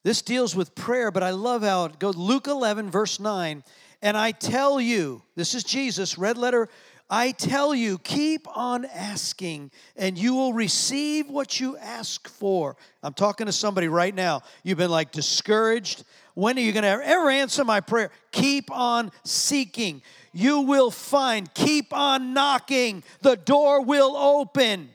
This 0.03 0.21
deals 0.21 0.55
with 0.55 0.73
prayer, 0.75 1.11
but 1.11 1.23
I 1.23 1.31
love 1.31 1.61
how 1.61 1.85
it 1.85 1.99
goes. 1.99 2.15
Luke 2.15 2.47
11, 2.47 2.89
verse 2.89 3.19
9. 3.19 3.63
And 4.01 4.17
I 4.17 4.31
tell 4.31 4.79
you, 4.79 5.21
this 5.35 5.53
is 5.53 5.65
Jesus, 5.65 6.17
red 6.17 6.37
letter, 6.37 6.69
I 7.09 7.31
tell 7.31 7.73
you, 7.73 7.97
keep 7.97 8.47
on 8.55 8.85
asking, 8.85 9.71
and 9.95 10.17
you 10.17 10.35
will 10.35 10.53
receive 10.53 11.27
what 11.27 11.59
you 11.59 11.75
ask 11.77 12.29
for. 12.29 12.77
I'm 13.01 13.13
talking 13.13 13.47
to 13.47 13.51
somebody 13.51 13.87
right 13.87 14.13
now. 14.13 14.43
You've 14.63 14.77
been 14.77 14.91
like 14.91 15.11
discouraged. 15.11 16.03
When 16.35 16.55
are 16.57 16.61
you 16.61 16.71
going 16.71 16.83
to 16.83 16.89
ever 16.89 17.29
answer 17.31 17.65
my 17.65 17.81
prayer? 17.81 18.11
Keep 18.31 18.71
on 18.71 19.11
seeking. 19.23 20.03
You 20.33 20.61
will 20.61 20.91
find. 20.91 21.51
Keep 21.55 21.93
on 21.93 22.33
knocking. 22.33 23.03
The 23.21 23.35
door 23.35 23.83
will 23.83 24.15
open. 24.15 24.89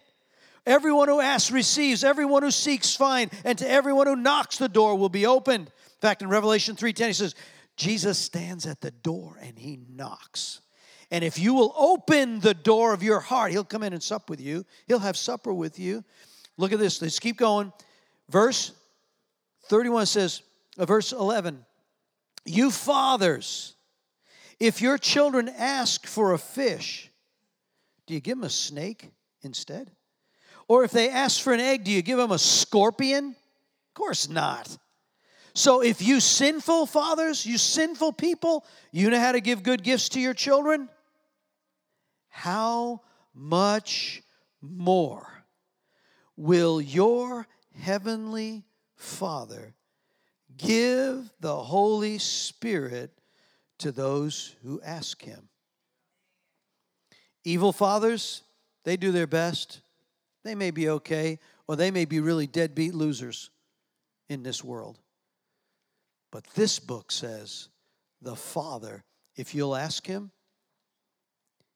Everyone 0.67 1.09
who 1.09 1.21
asks 1.21 1.51
receives, 1.51 2.05
everyone 2.05 2.43
who 2.43 2.51
seeks 2.51 2.95
finds, 2.97 3.35
and 3.45 3.59
to 3.59 3.69
everyone 3.69 4.07
who 4.07 4.17
knocks 4.17 4.57
the 4.57 4.69
door 4.69 4.97
will 4.97 5.11
be 5.11 5.27
opened. 5.27 5.67
In 5.67 6.01
fact, 6.01 6.23
in 6.23 6.29
Revelation 6.29 6.77
3:10 6.77 7.07
he 7.07 7.13
says, 7.13 7.35
Jesus 7.77 8.19
stands 8.19 8.67
at 8.67 8.81
the 8.81 8.91
door 8.91 9.39
and 9.43 9.59
he 9.59 9.81
knocks. 9.89 10.61
And 11.11 11.23
if 11.23 11.39
you 11.39 11.55
will 11.55 11.75
open 11.77 12.41
the 12.41 12.55
door 12.55 12.93
of 12.93 13.03
your 13.03 13.21
heart, 13.21 13.53
he'll 13.53 13.65
come 13.65 13.83
in 13.83 13.93
and 13.93 14.03
sup 14.03 14.31
with 14.31 14.41
you. 14.41 14.65
He'll 14.87 14.99
have 15.01 15.17
supper 15.17 15.53
with 15.53 15.79
you. 15.79 16.05
Look 16.57 16.73
at 16.73 16.79
this. 16.79 17.03
Let's 17.03 17.19
keep 17.19 17.37
going. 17.37 17.73
Verse 18.29 18.73
31 19.69 20.07
says, 20.07 20.43
uh, 20.79 20.87
verse 20.87 21.13
11, 21.13 21.65
you 22.45 22.71
fathers, 22.71 23.75
if 24.61 24.81
your 24.81 24.99
children 24.99 25.49
ask 25.49 26.07
for 26.07 26.33
a 26.33 26.39
fish, 26.39 27.11
do 28.07 28.15
you 28.15 28.21
give 28.21 28.39
them 28.39 28.45
a 28.45 28.51
snake 28.51 29.11
instead? 29.43 29.91
Or 30.69 30.85
if 30.85 30.91
they 30.91 31.11
ask 31.11 31.41
for 31.41 31.53
an 31.53 31.61
egg, 31.61 31.85
do 31.85 31.91
you 31.91 32.03
give 32.03 32.19
them 32.19 32.33
a 32.33 32.39
scorpion? 32.39 33.31
Of 33.31 33.95
course 33.95 34.29
not. 34.29 34.77
So 35.55 35.83
if 35.83 36.03
you 36.03 36.19
sinful 36.19 36.87
fathers, 36.87 37.47
you 37.47 37.59
sinful 37.59 38.15
people, 38.15 38.65
you 38.91 39.09
know 39.11 39.21
how 39.21 39.33
to 39.33 39.41
give 39.41 39.63
good 39.63 39.85
gifts 39.85 40.09
to 40.11 40.21
your 40.21 40.35
children, 40.35 40.89
how 42.29 43.03
much 43.33 44.23
more 44.61 45.45
will 46.37 46.81
your 46.81 47.47
heavenly 47.79 48.65
Father 48.97 49.75
give 50.57 51.31
the 51.39 51.57
Holy 51.57 52.19
Spirit 52.19 53.13
to 53.79 53.93
those 53.93 54.57
who 54.65 54.81
ask 54.83 55.23
Him? 55.23 55.49
Evil 57.45 57.73
fathers, 57.73 58.43
they 58.83 58.97
do 58.97 59.13
their 59.13 59.29
best. 59.29 59.81
They 60.45 60.55
may 60.55 60.71
be 60.71 60.89
okay, 60.91 61.39
or 61.67 61.77
they 61.77 61.91
may 61.91 62.05
be 62.05 62.21
really 62.21 62.47
deadbeat 62.47 62.95
losers 62.95 63.51
in 64.29 64.43
this 64.43 64.63
world. 64.63 64.99
But 66.31 66.45
this 66.55 66.79
book 66.79 67.11
says 67.11 67.69
the 68.21 68.37
Father, 68.37 69.05
if 69.37 69.55
you'll 69.55 69.77
ask 69.77 70.07
Him, 70.07 70.31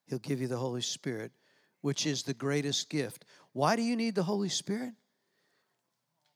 He'll 0.06 0.18
give 0.18 0.40
you 0.40 0.48
the 0.48 0.56
Holy 0.56 0.80
Spirit, 0.80 1.32
which 1.80 2.06
is 2.06 2.22
the 2.22 2.34
greatest 2.34 2.88
gift. 2.88 3.24
Why 3.52 3.76
do 3.76 3.82
you 3.82 3.96
need 3.96 4.14
the 4.14 4.22
Holy 4.22 4.48
Spirit? 4.48 4.94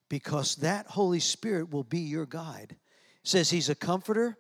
Because 0.09 0.57
that 0.57 0.87
Holy 0.87 1.21
Spirit 1.21 1.71
will 1.71 1.85
be 1.85 2.01
your 2.01 2.27
guide. 2.27 2.77
It 3.23 3.29
says 3.29 3.51
He's 3.51 3.69
a 3.69 3.75
comforter, 3.75 4.37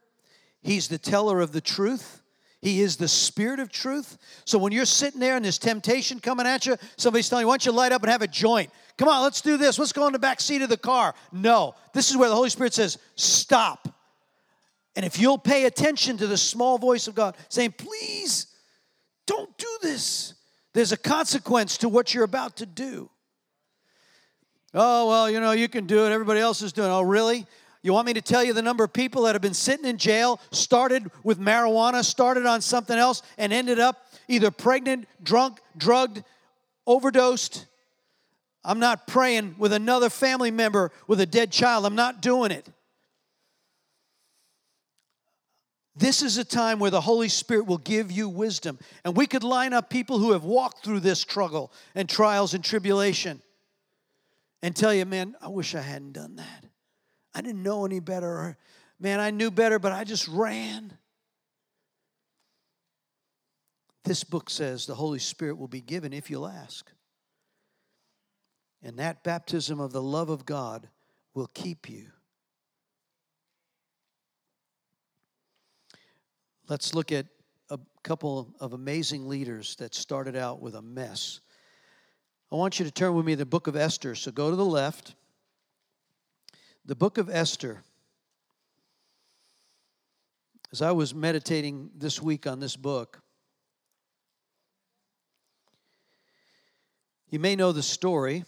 He's 0.60 0.88
the 0.88 0.98
teller 0.98 1.40
of 1.40 1.52
the 1.52 1.60
truth, 1.60 2.21
He 2.62 2.80
is 2.80 2.96
the 2.96 3.08
spirit 3.08 3.58
of 3.58 3.70
truth. 3.70 4.16
So 4.44 4.56
when 4.56 4.72
you're 4.72 4.86
sitting 4.86 5.18
there 5.18 5.34
and 5.34 5.44
there's 5.44 5.58
temptation 5.58 6.20
coming 6.20 6.46
at 6.46 6.64
you, 6.64 6.76
somebody's 6.96 7.28
telling 7.28 7.42
you, 7.42 7.48
why 7.48 7.54
don't 7.54 7.66
you 7.66 7.72
light 7.72 7.90
up 7.90 8.02
and 8.02 8.10
have 8.10 8.22
a 8.22 8.28
joint? 8.28 8.70
Come 8.96 9.08
on, 9.08 9.22
let's 9.24 9.40
do 9.40 9.56
this. 9.56 9.80
Let's 9.80 9.92
go 9.92 10.06
in 10.06 10.12
the 10.12 10.20
back 10.20 10.40
seat 10.40 10.62
of 10.62 10.68
the 10.68 10.76
car. 10.76 11.12
No, 11.32 11.74
this 11.92 12.08
is 12.08 12.16
where 12.16 12.28
the 12.28 12.36
Holy 12.36 12.50
Spirit 12.50 12.72
says, 12.72 12.98
stop. 13.16 13.88
And 14.94 15.04
if 15.04 15.18
you'll 15.18 15.38
pay 15.38 15.64
attention 15.64 16.18
to 16.18 16.28
the 16.28 16.36
small 16.36 16.78
voice 16.78 17.08
of 17.08 17.16
God 17.16 17.36
saying, 17.48 17.74
please 17.78 18.46
don't 19.26 19.56
do 19.58 19.78
this, 19.82 20.34
there's 20.72 20.92
a 20.92 20.96
consequence 20.96 21.78
to 21.78 21.88
what 21.88 22.14
you're 22.14 22.24
about 22.24 22.58
to 22.58 22.66
do. 22.66 23.10
Oh, 24.72 25.08
well, 25.08 25.28
you 25.28 25.40
know, 25.40 25.52
you 25.52 25.68
can 25.68 25.86
do 25.86 26.06
it. 26.06 26.12
Everybody 26.12 26.40
else 26.40 26.62
is 26.62 26.72
doing 26.72 26.88
it. 26.88 26.92
Oh, 26.92 27.02
really? 27.02 27.44
You 27.82 27.92
want 27.92 28.06
me 28.06 28.12
to 28.14 28.22
tell 28.22 28.44
you 28.44 28.52
the 28.52 28.62
number 28.62 28.84
of 28.84 28.92
people 28.92 29.22
that 29.22 29.34
have 29.34 29.42
been 29.42 29.54
sitting 29.54 29.84
in 29.84 29.98
jail, 29.98 30.40
started 30.52 31.10
with 31.24 31.40
marijuana, 31.40 32.04
started 32.04 32.46
on 32.46 32.60
something 32.60 32.96
else, 32.96 33.22
and 33.36 33.52
ended 33.52 33.80
up 33.80 34.06
either 34.28 34.52
pregnant, 34.52 35.08
drunk, 35.22 35.58
drugged, 35.76 36.22
overdosed? 36.86 37.66
I'm 38.64 38.78
not 38.78 39.08
praying 39.08 39.56
with 39.58 39.72
another 39.72 40.10
family 40.10 40.52
member 40.52 40.92
with 41.08 41.20
a 41.20 41.26
dead 41.26 41.50
child. 41.50 41.84
I'm 41.84 41.96
not 41.96 42.22
doing 42.22 42.52
it. 42.52 42.68
This 45.96 46.22
is 46.22 46.38
a 46.38 46.44
time 46.44 46.78
where 46.78 46.90
the 46.90 47.00
Holy 47.00 47.28
Spirit 47.28 47.66
will 47.66 47.78
give 47.78 48.10
you 48.10 48.28
wisdom. 48.28 48.78
And 49.04 49.16
we 49.16 49.26
could 49.26 49.44
line 49.44 49.72
up 49.72 49.90
people 49.90 50.18
who 50.18 50.32
have 50.32 50.44
walked 50.44 50.84
through 50.84 51.00
this 51.00 51.20
struggle 51.20 51.72
and 51.94 52.08
trials 52.08 52.54
and 52.54 52.64
tribulation 52.64 53.42
and 54.62 54.74
tell 54.74 54.94
you, 54.94 55.04
man, 55.04 55.34
I 55.42 55.48
wish 55.48 55.74
I 55.74 55.80
hadn't 55.80 56.12
done 56.12 56.36
that. 56.36 56.71
I 57.34 57.40
didn't 57.40 57.62
know 57.62 57.84
any 57.84 58.00
better. 58.00 58.28
Or, 58.28 58.56
man, 59.00 59.20
I 59.20 59.30
knew 59.30 59.50
better, 59.50 59.78
but 59.78 59.92
I 59.92 60.04
just 60.04 60.28
ran. 60.28 60.96
This 64.04 64.24
book 64.24 64.50
says 64.50 64.86
the 64.86 64.94
Holy 64.94 65.18
Spirit 65.18 65.58
will 65.58 65.68
be 65.68 65.80
given 65.80 66.12
if 66.12 66.30
you'll 66.30 66.48
ask. 66.48 66.90
And 68.82 68.98
that 68.98 69.22
baptism 69.22 69.78
of 69.78 69.92
the 69.92 70.02
love 70.02 70.28
of 70.28 70.44
God 70.44 70.88
will 71.34 71.48
keep 71.54 71.88
you. 71.88 72.06
Let's 76.68 76.94
look 76.94 77.12
at 77.12 77.26
a 77.70 77.78
couple 78.02 78.54
of 78.60 78.72
amazing 78.72 79.28
leaders 79.28 79.76
that 79.76 79.94
started 79.94 80.36
out 80.36 80.60
with 80.60 80.74
a 80.74 80.82
mess. 80.82 81.40
I 82.50 82.56
want 82.56 82.78
you 82.78 82.84
to 82.84 82.90
turn 82.90 83.14
with 83.14 83.24
me 83.24 83.32
to 83.32 83.36
the 83.36 83.46
book 83.46 83.66
of 83.66 83.76
Esther. 83.76 84.14
So 84.14 84.32
go 84.32 84.50
to 84.50 84.56
the 84.56 84.64
left 84.64 85.14
the 86.84 86.94
book 86.94 87.18
of 87.18 87.30
Esther. 87.30 87.82
As 90.72 90.82
I 90.82 90.92
was 90.92 91.14
meditating 91.14 91.90
this 91.94 92.20
week 92.20 92.46
on 92.46 92.58
this 92.60 92.76
book, 92.76 93.20
you 97.28 97.38
may 97.38 97.54
know 97.56 97.72
the 97.72 97.82
story. 97.82 98.44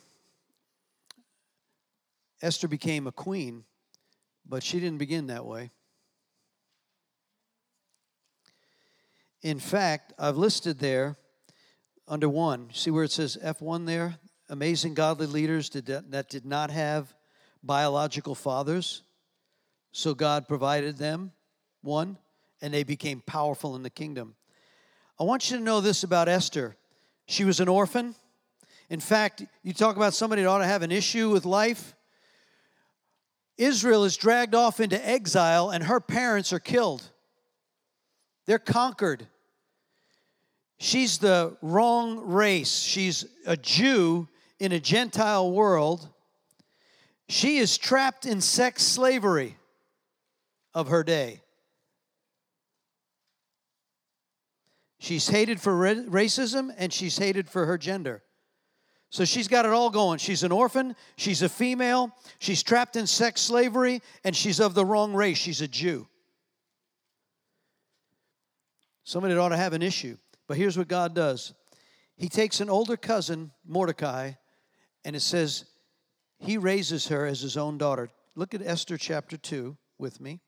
Esther 2.43 2.67
became 2.67 3.07
a 3.07 3.13
queen, 3.13 3.65
but 4.47 4.63
she 4.63 4.81
didn't 4.81 4.99
begin 4.99 5.29
that 5.29 5.47
way. 5.47 5.71
In 9.43 9.59
fact, 9.59 10.13
I've 10.19 10.39
listed 10.39 10.79
there 10.79 11.17
under 12.09 12.29
one, 12.29 12.71
see 12.73 12.91
where 12.91 13.05
it 13.05 13.13
says 13.13 13.39
F1 13.43 13.87
there? 13.87 14.17
Amazing 14.49 14.95
godly 14.95 15.27
leaders 15.27 15.71
that 15.71 16.27
did 16.29 16.45
not 16.45 16.71
have 16.71 17.15
biological 17.65 18.35
fathers, 18.35 19.03
so 19.93 20.15
God 20.15 20.47
provided 20.49 20.99
them 20.99 21.33
one, 21.83 22.19
and 22.61 22.73
they 22.73 22.85
became 22.85 23.21
powerful 23.21 23.77
in 23.77 23.83
the 23.83 23.91
kingdom. 23.91 24.35
I 25.19 25.25
want 25.25 25.51
you 25.51 25.59
to 25.59 25.63
know 25.63 25.81
this 25.81 26.03
about 26.03 26.29
Esther. 26.29 26.77
She 27.27 27.45
was 27.45 27.61
an 27.61 27.69
orphan. 27.69 28.15
In 28.91 29.01
fact, 29.01 29.45
you 29.63 29.73
talk 29.73 29.97
about 29.97 30.15
somebody 30.15 30.43
that 30.43 30.49
ought 30.49 30.59
to 30.59 30.67
have 30.67 30.83
an 30.83 30.93
issue 30.93 31.31
with 31.31 31.45
life. 31.45 31.95
Israel 33.57 34.05
is 34.05 34.17
dragged 34.17 34.55
off 34.55 34.81
into 34.81 35.09
exile, 35.09 35.71
and 35.71 35.85
her 35.85 36.01
parents 36.01 36.53
are 36.53 36.59
killed. 36.59 37.11
They're 38.47 38.59
conquered. 38.59 39.27
She's 40.79 41.19
the 41.19 41.57
wrong 41.63 42.19
race. 42.19 42.81
She's 42.81 43.25
a 43.47 43.57
Jew 43.57 44.29
in 44.59 44.73
a 44.73 44.81
Gentile 44.81 45.51
world. 45.51 46.09
She 47.29 47.59
is 47.59 47.79
trapped 47.79 48.27
in 48.27 48.41
sex 48.41 48.83
slavery 48.83 49.57
of 50.75 50.89
her 50.89 51.03
day. 51.03 51.41
She's 54.99 55.29
hated 55.29 55.61
for 55.61 55.75
racism 55.75 56.73
and 56.77 56.93
she's 56.93 57.19
hated 57.19 57.49
for 57.49 57.67
her 57.67 57.77
gender. 57.77 58.23
So 59.11 59.25
she's 59.25 59.49
got 59.49 59.65
it 59.65 59.71
all 59.71 59.91
going. 59.91 60.19
She's 60.19 60.43
an 60.43 60.51
orphan, 60.51 60.97
she's 61.17 61.43
a 61.43 61.49
female, 61.49 62.11
she's 62.41 62.63
trapped 62.63 62.97
in 62.97 63.07
sex 63.07 63.41
slavery, 63.41 64.03
and 64.25 64.35
she's 64.35 64.59
of 64.59 64.75
the 64.75 64.85
wrong 64.85 65.15
race. 65.15 65.39
She's 65.39 65.61
a 65.61 65.69
Jew. 65.69 66.09
Somebody 69.05 69.35
ought 69.35 69.51
to 69.51 69.57
have 69.57 69.73
an 69.73 69.83
issue. 69.83 70.17
But 70.49 70.57
here's 70.57 70.77
what 70.77 70.89
God 70.89 71.15
does 71.15 71.55
He 72.17 72.29
takes 72.29 72.61
an 72.61 72.69
older 72.69 72.97
cousin, 72.97 73.53
Mordecai, 73.65 74.33
and 75.05 75.15
it 75.15 75.21
says 75.21 75.65
he 76.45 76.59
raises 76.59 77.09
her 77.09 77.27
as 77.27 77.41
his 77.41 77.57
own 77.57 77.79
daughter. 77.79 78.11
Look 78.35 78.55
at 78.55 78.63
Esther 78.63 78.99
chapter 78.99 79.37
2 79.37 79.77
with 79.99 80.21
me. 80.21 80.41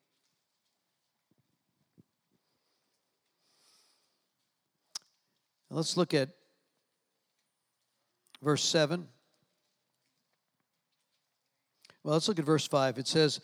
Let's 5.70 5.96
look 5.96 6.14
at 6.14 6.30
verse 8.42 8.62
7. 8.62 9.08
Well, 12.02 12.14
let's 12.14 12.28
look 12.28 12.38
at 12.38 12.44
verse 12.44 12.66
5. 12.66 12.98
It 12.98 13.08
says, 13.08 13.40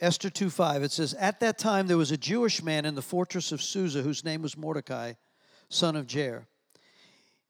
Esther 0.00 0.30
2 0.30 0.50
5, 0.50 0.84
it 0.84 0.92
says, 0.92 1.14
At 1.14 1.40
that 1.40 1.58
time 1.58 1.88
there 1.88 1.96
was 1.96 2.12
a 2.12 2.16
Jewish 2.16 2.62
man 2.62 2.84
in 2.84 2.94
the 2.94 3.02
fortress 3.02 3.50
of 3.50 3.60
Susa 3.60 4.02
whose 4.02 4.24
name 4.24 4.42
was 4.42 4.56
Mordecai, 4.56 5.14
son 5.68 5.96
of 5.96 6.06
Jair. 6.06 6.46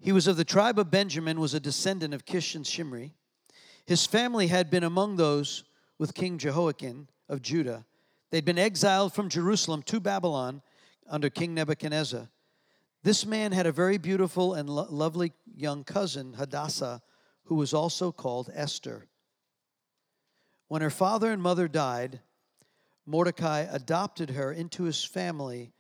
He 0.01 0.13
was 0.13 0.27
of 0.27 0.37
the 0.37 0.45
tribe 0.45 0.79
of 0.79 0.91
Benjamin, 0.91 1.41
was 1.41 1.53
a 1.53 1.61
descendant 1.61 2.15
of 2.15 2.25
Kish 2.25 2.55
and 2.55 2.67
Shimri. 2.67 3.18
His 3.89 4.05
family 4.05 4.49
had 4.49 4.69
been 4.69 4.85
among 4.85 5.17
those 5.17 5.65
with 5.97 6.13
King 6.13 6.37
Jehoiakim 6.37 7.09
of 7.27 7.41
Judah. 7.41 7.87
They'd 8.31 8.45
been 8.45 8.59
exiled 8.59 9.15
from 9.15 9.31
Jerusalem 9.31 9.83
to 9.85 9.99
Babylon 9.99 10.61
under 11.09 11.31
King 11.31 11.55
Nebuchadnezzar. 11.55 12.29
This 13.03 13.25
man 13.25 13.53
had 13.53 13.65
a 13.65 13.73
very 13.73 13.97
beautiful 13.97 14.53
and 14.53 14.69
lo- 14.69 14.89
lovely 14.91 15.33
young 15.57 15.85
cousin, 15.85 16.35
Hadassah, 16.35 17.01
who 17.45 17.55
was 17.55 17.73
also 17.73 18.13
called 18.13 18.51
Esther. 18.53 19.07
When 20.67 20.83
her 20.83 20.91
father 20.91 21.33
and 21.33 21.41
mother 21.41 21.67
died, 21.67 22.21
Mordecai 23.07 23.61
adopted 23.61 24.29
her 24.29 24.53
into 24.53 24.83
his 24.83 25.03
family 25.03 25.73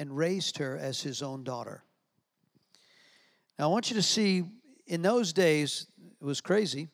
and 0.00 0.16
raised 0.16 0.58
her 0.58 0.76
as 0.76 1.02
his 1.02 1.22
own 1.22 1.44
daughter. 1.44 1.84
Now, 3.56 3.66
I 3.66 3.72
want 3.72 3.88
you 3.88 3.94
to 3.94 4.02
see, 4.02 4.46
in 4.84 5.02
those 5.02 5.32
days, 5.32 5.86
it 6.20 6.24
was 6.24 6.40
crazy. 6.40 6.88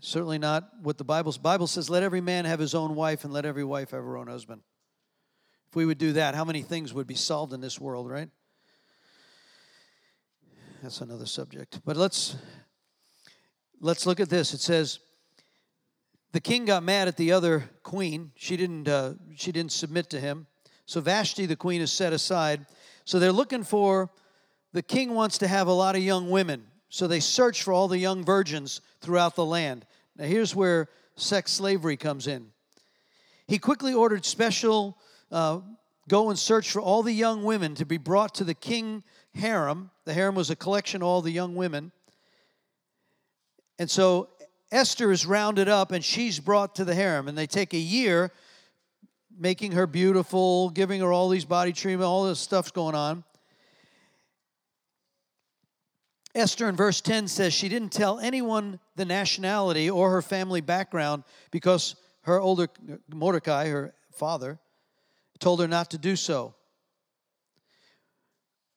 Certainly 0.00 0.38
not 0.38 0.68
what 0.82 0.98
the 0.98 1.04
Bible's 1.04 1.38
Bible 1.38 1.66
says, 1.66 1.88
let 1.88 2.02
every 2.02 2.20
man 2.20 2.44
have 2.44 2.58
his 2.60 2.74
own 2.74 2.94
wife 2.94 3.24
and 3.24 3.32
let 3.32 3.46
every 3.46 3.64
wife 3.64 3.90
have 3.92 4.04
her 4.04 4.16
own 4.16 4.26
husband. 4.26 4.60
If 5.70 5.76
we 5.76 5.86
would 5.86 5.98
do 5.98 6.12
that, 6.12 6.34
how 6.34 6.44
many 6.44 6.62
things 6.62 6.92
would 6.92 7.06
be 7.06 7.14
solved 7.14 7.52
in 7.52 7.60
this 7.60 7.80
world, 7.80 8.10
right? 8.10 8.28
That's 10.82 11.00
another 11.00 11.26
subject. 11.26 11.80
But 11.84 11.96
let's 11.96 12.36
let's 13.80 14.06
look 14.06 14.20
at 14.20 14.28
this. 14.28 14.52
It 14.52 14.60
says 14.60 15.00
the 16.32 16.40
king 16.40 16.66
got 16.66 16.82
mad 16.82 17.08
at 17.08 17.16
the 17.16 17.32
other 17.32 17.70
queen. 17.82 18.32
She 18.36 18.56
didn't 18.56 18.86
uh, 18.86 19.14
she 19.34 19.50
didn't 19.50 19.72
submit 19.72 20.10
to 20.10 20.20
him. 20.20 20.46
So 20.84 21.00
Vashti, 21.00 21.46
the 21.46 21.56
queen, 21.56 21.80
is 21.80 21.90
set 21.90 22.12
aside. 22.12 22.66
So 23.04 23.18
they're 23.18 23.32
looking 23.32 23.64
for 23.64 24.10
the 24.72 24.82
king 24.82 25.14
wants 25.14 25.38
to 25.38 25.48
have 25.48 25.66
a 25.66 25.72
lot 25.72 25.96
of 25.96 26.02
young 26.02 26.30
women. 26.30 26.66
So 26.88 27.06
they 27.06 27.20
search 27.20 27.62
for 27.62 27.72
all 27.72 27.88
the 27.88 27.98
young 27.98 28.24
virgins 28.24 28.80
throughout 29.00 29.34
the 29.34 29.44
land. 29.44 29.86
Now, 30.16 30.24
here's 30.24 30.54
where 30.54 30.88
sex 31.16 31.52
slavery 31.52 31.96
comes 31.96 32.26
in. 32.26 32.52
He 33.46 33.58
quickly 33.58 33.94
ordered 33.94 34.24
special 34.24 34.98
uh, 35.30 35.60
go 36.08 36.30
and 36.30 36.38
search 36.38 36.70
for 36.70 36.80
all 36.80 37.02
the 37.02 37.12
young 37.12 37.42
women 37.42 37.74
to 37.76 37.84
be 37.84 37.98
brought 37.98 38.34
to 38.36 38.44
the 38.44 38.54
king 38.54 39.02
harem. 39.34 39.90
The 40.04 40.14
harem 40.14 40.34
was 40.34 40.50
a 40.50 40.56
collection 40.56 41.02
of 41.02 41.08
all 41.08 41.22
the 41.22 41.32
young 41.32 41.54
women. 41.54 41.92
And 43.78 43.90
so 43.90 44.28
Esther 44.72 45.10
is 45.12 45.26
rounded 45.26 45.68
up 45.68 45.92
and 45.92 46.04
she's 46.04 46.38
brought 46.40 46.76
to 46.76 46.84
the 46.84 46.94
harem. 46.94 47.28
And 47.28 47.36
they 47.36 47.46
take 47.46 47.74
a 47.74 47.78
year 47.78 48.32
making 49.38 49.72
her 49.72 49.86
beautiful, 49.86 50.70
giving 50.70 51.00
her 51.00 51.12
all 51.12 51.28
these 51.28 51.44
body 51.44 51.72
treatment, 51.72 52.08
all 52.08 52.24
this 52.24 52.40
stuff's 52.40 52.70
going 52.70 52.94
on. 52.94 53.22
Esther 56.36 56.68
in 56.68 56.76
verse 56.76 57.00
10 57.00 57.28
says 57.28 57.54
she 57.54 57.68
didn't 57.68 57.92
tell 57.92 58.18
anyone 58.18 58.78
the 58.94 59.04
nationality 59.04 59.88
or 59.88 60.10
her 60.10 60.22
family 60.22 60.60
background 60.60 61.24
because 61.50 61.96
her 62.22 62.38
older 62.38 62.68
Mordecai, 63.12 63.68
her 63.68 63.94
father, 64.12 64.58
told 65.38 65.60
her 65.60 65.68
not 65.68 65.90
to 65.90 65.98
do 65.98 66.14
so. 66.14 66.54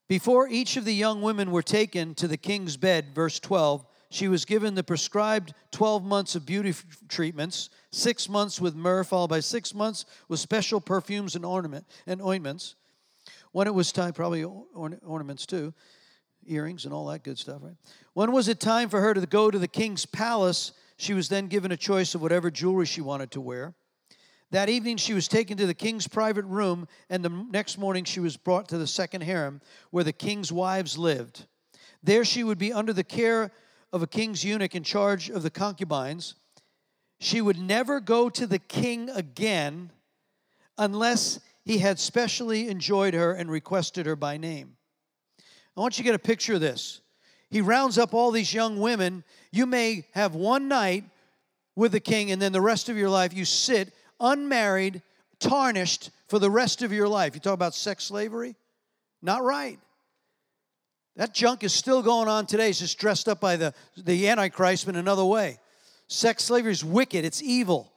Before 0.08 0.48
each 0.48 0.78
of 0.78 0.86
the 0.86 0.94
young 0.94 1.22
women 1.22 1.52
were 1.52 1.62
taken 1.62 2.16
to 2.16 2.28
the 2.28 2.38
king's 2.38 2.78
bed, 2.78 3.14
verse 3.14 3.40
12, 3.40 3.86
she 4.10 4.28
was 4.28 4.46
given 4.46 4.74
the 4.74 4.84
prescribed 4.84 5.54
12 5.72 6.04
months 6.04 6.36
of 6.36 6.46
beauty 6.46 6.74
treatments, 7.10 7.70
six 7.92 8.28
months 8.28 8.60
with 8.60 8.74
myrrh, 8.74 9.04
followed 9.04 9.30
by 9.30 9.40
six 9.40 9.76
months 9.76 10.06
with 10.28 10.40
special 10.40 10.82
perfumes 10.82 11.36
and 11.36 11.46
ornament 11.46 11.86
and 12.08 12.22
ointments. 12.22 12.76
When 13.52 13.68
it 13.68 13.74
was 13.74 13.92
time, 13.92 14.14
probably 14.14 14.44
ornaments 14.44 15.46
too, 15.46 15.74
earrings 16.50 16.86
and 16.86 16.94
all 16.94 17.06
that 17.08 17.24
good 17.24 17.38
stuff, 17.38 17.62
right? 17.62 17.76
When 18.14 18.32
was 18.32 18.48
it 18.48 18.60
time 18.60 18.90
for 18.90 19.00
her 19.00 19.14
to 19.14 19.26
go 19.26 19.50
to 19.50 19.60
the 19.60 19.68
king's 19.68 20.06
palace? 20.06 20.74
She 20.98 21.14
was 21.14 21.30
then 21.30 21.48
given 21.48 21.72
a 21.72 21.78
choice 21.78 22.16
of 22.16 22.22
whatever 22.22 22.52
jewelry 22.52 22.86
she 22.86 23.02
wanted 23.02 23.32
to 23.32 23.42
wear. 23.42 23.74
That 24.52 24.70
evening, 24.70 24.98
she 24.98 25.14
was 25.14 25.28
taken 25.28 25.58
to 25.58 25.68
the 25.68 25.76
king's 25.76 26.08
private 26.08 26.46
room, 26.46 26.88
and 27.10 27.24
the 27.24 27.30
next 27.30 27.78
morning, 27.78 28.04
she 28.04 28.20
was 28.20 28.36
brought 28.36 28.68
to 28.70 28.80
the 28.80 28.88
second 28.88 29.22
harem 29.22 29.62
where 29.92 30.04
the 30.04 30.12
king's 30.12 30.52
wives 30.52 30.98
lived. 30.98 31.46
There, 32.02 32.26
she 32.26 32.44
would 32.44 32.58
be 32.58 32.74
under 32.74 32.94
the 32.94 33.04
care 33.04 33.52
of 33.94 34.02
a 34.02 34.08
king's 34.08 34.44
eunuch 34.44 34.76
in 34.76 34.84
charge 34.84 35.30
of 35.30 35.44
the 35.44 35.52
concubines. 35.52 36.36
She 37.20 37.42
would 37.42 37.60
never 37.60 38.00
go 38.00 38.30
to 38.30 38.48
the 38.48 38.60
king 38.60 39.10
again 39.10 39.92
unless 40.78 41.40
he 41.64 41.78
had 41.78 42.00
specially 42.00 42.70
enjoyed 42.70 43.14
her 43.14 43.34
and 43.34 43.52
requested 43.52 44.06
her 44.06 44.16
by 44.16 44.38
name. 44.38 44.78
I 45.80 45.82
want 45.82 45.98
you 45.98 46.04
to 46.04 46.10
get 46.10 46.16
a 46.16 46.20
picture 46.20 46.56
of 46.56 46.60
this. 46.60 47.00
He 47.50 47.62
rounds 47.62 47.98
up 47.98 48.14
all 48.14 48.32
these 48.32 48.54
young 48.54 48.82
women. 48.82 49.24
You 49.50 49.66
may 49.66 50.06
have 50.12 50.36
one 50.36 50.68
night 50.68 51.06
with 51.74 51.94
the 51.94 52.02
king, 52.02 52.32
and 52.32 52.42
then 52.42 52.52
the 52.52 52.60
rest 52.60 52.90
of 52.90 52.98
your 52.98 53.10
life 53.10 53.34
you 53.34 53.46
sit 53.46 53.94
unmarried, 54.20 55.02
tarnished 55.40 56.10
for 56.28 56.38
the 56.38 56.52
rest 56.52 56.82
of 56.82 56.92
your 56.92 57.08
life. 57.08 57.34
You 57.34 57.40
talk 57.40 57.54
about 57.54 57.74
sex 57.74 58.04
slavery? 58.04 58.58
Not 59.22 59.42
right. 59.42 59.80
That 61.16 61.34
junk 61.34 61.64
is 61.64 61.72
still 61.72 62.02
going 62.02 62.28
on 62.28 62.46
today. 62.46 62.72
It's 62.72 62.80
just 62.80 63.00
dressed 63.00 63.30
up 63.30 63.40
by 63.40 63.56
the, 63.56 63.74
the 63.96 64.28
Antichrist 64.28 64.90
in 64.90 64.98
another 64.98 65.24
way. 65.24 65.60
Sex 66.10 66.44
slavery 66.44 66.74
is 66.74 66.84
wicked, 66.84 67.24
it's 67.24 67.42
evil. 67.42 67.90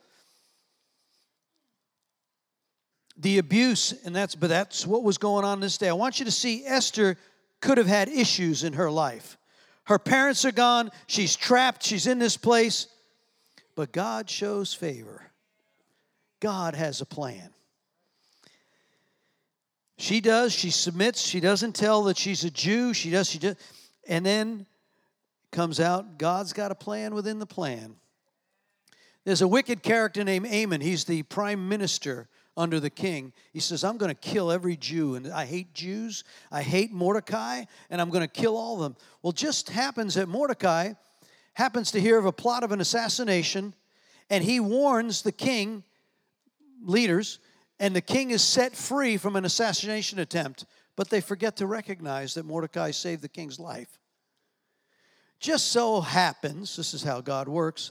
The 3.16 3.39
abuse, 3.39 3.93
and 4.05 4.14
that's 4.14 4.37
but 4.37 4.51
that's 4.51 4.87
what 4.87 5.03
was 5.03 5.18
going 5.18 5.45
on 5.45 5.59
this 5.59 5.78
day. 5.78 5.89
I 5.89 5.95
want 5.95 6.20
you 6.20 6.24
to 6.26 6.30
see 6.30 6.64
Esther 6.64 7.18
could 7.63 7.79
have 7.79 7.87
had 7.87 8.11
issues 8.11 8.65
in 8.65 8.75
her 8.75 8.91
life. 8.91 9.39
Her 9.85 9.99
parents 9.99 10.45
are 10.45 10.53
gone, 10.53 10.91
she's 11.07 11.35
trapped, 11.35 11.83
she's 11.83 12.07
in 12.07 12.19
this 12.19 12.37
place, 12.37 12.87
but 13.75 13.93
God 13.93 14.29
shows 14.29 14.75
favor. 14.75 15.23
God 16.41 16.75
has 16.75 17.01
a 17.01 17.07
plan. 17.07 17.51
She 19.97 20.21
does, 20.21 20.53
she 20.53 20.71
submits, 20.71 21.23
she 21.23 21.41
doesn't 21.41 21.75
tell 21.75 22.05
that 22.05 22.19
she's 22.19 22.45
a 22.45 22.51
Jew, 22.51 22.93
she 22.93 23.11
does, 23.11 23.29
she 23.29 23.39
does, 23.39 23.57
and 24.07 24.27
then 24.27 24.67
comes 25.53 25.81
out, 25.81 26.19
God's 26.19 26.53
got 26.53 26.73
a 26.73 26.75
plan 26.75 27.15
within 27.15 27.39
the 27.39 27.47
plan. 27.47 27.95
There's 29.25 29.43
a 29.43 29.49
wicked 29.49 29.83
character 29.83 30.25
named 30.25 30.47
Haman. 30.47 30.81
He's 30.81 31.05
the 31.05 31.23
prime 31.23 31.69
minister 31.69 32.29
under 32.57 32.81
the 32.81 32.91
king. 32.91 33.33
He 33.53 33.61
says, 33.61 33.85
I'm 33.85 33.97
going 33.97 34.15
to 34.15 34.29
kill 34.29 34.51
every 34.51 34.77
Jew, 34.77 35.15
and 35.15 35.29
I 35.29 35.47
hate 35.47 35.73
Jews. 35.75 36.25
I 36.51 36.63
hate 36.63 36.93
Mordecai, 36.93 37.65
and 37.91 38.01
I'm 38.01 38.11
going 38.11 38.27
to 38.27 38.29
kill 38.29 38.57
all 38.57 38.75
of 38.75 38.81
them. 38.81 38.97
Well, 39.23 39.33
just 39.33 39.71
happens 39.71 40.15
that 40.15 40.29
Mordecai 40.29 40.93
happens 41.55 41.91
to 41.93 42.01
hear 42.01 42.19
of 42.19 42.27
a 42.27 42.33
plot 42.33 42.63
of 42.63 42.73
an 42.73 42.81
assassination, 42.81 43.75
and 44.31 44.43
he 44.45 44.61
warns 44.61 45.23
the 45.23 45.33
king 45.33 45.85
leaders 46.85 47.39
and 47.83 47.97
the 47.97 48.01
king 48.01 48.31
is 48.31 48.43
set 48.43 48.77
free 48.77 49.17
from 49.17 49.35
an 49.35 49.45
assassination 49.45 50.21
attempt, 50.21 50.67
but 50.95 51.11
they 51.11 51.21
forget 51.21 51.57
to 51.57 51.67
recognize 51.67 52.35
that 52.35 52.47
Mordecai 52.47 52.93
saved 52.93 53.23
the 53.23 53.29
king's 53.29 53.59
life. 53.59 53.99
Just 55.41 55.73
so 55.73 56.01
happens, 56.01 56.77
this 56.77 56.95
is 56.95 57.03
how 57.03 57.21
God 57.21 57.49
works, 57.49 57.91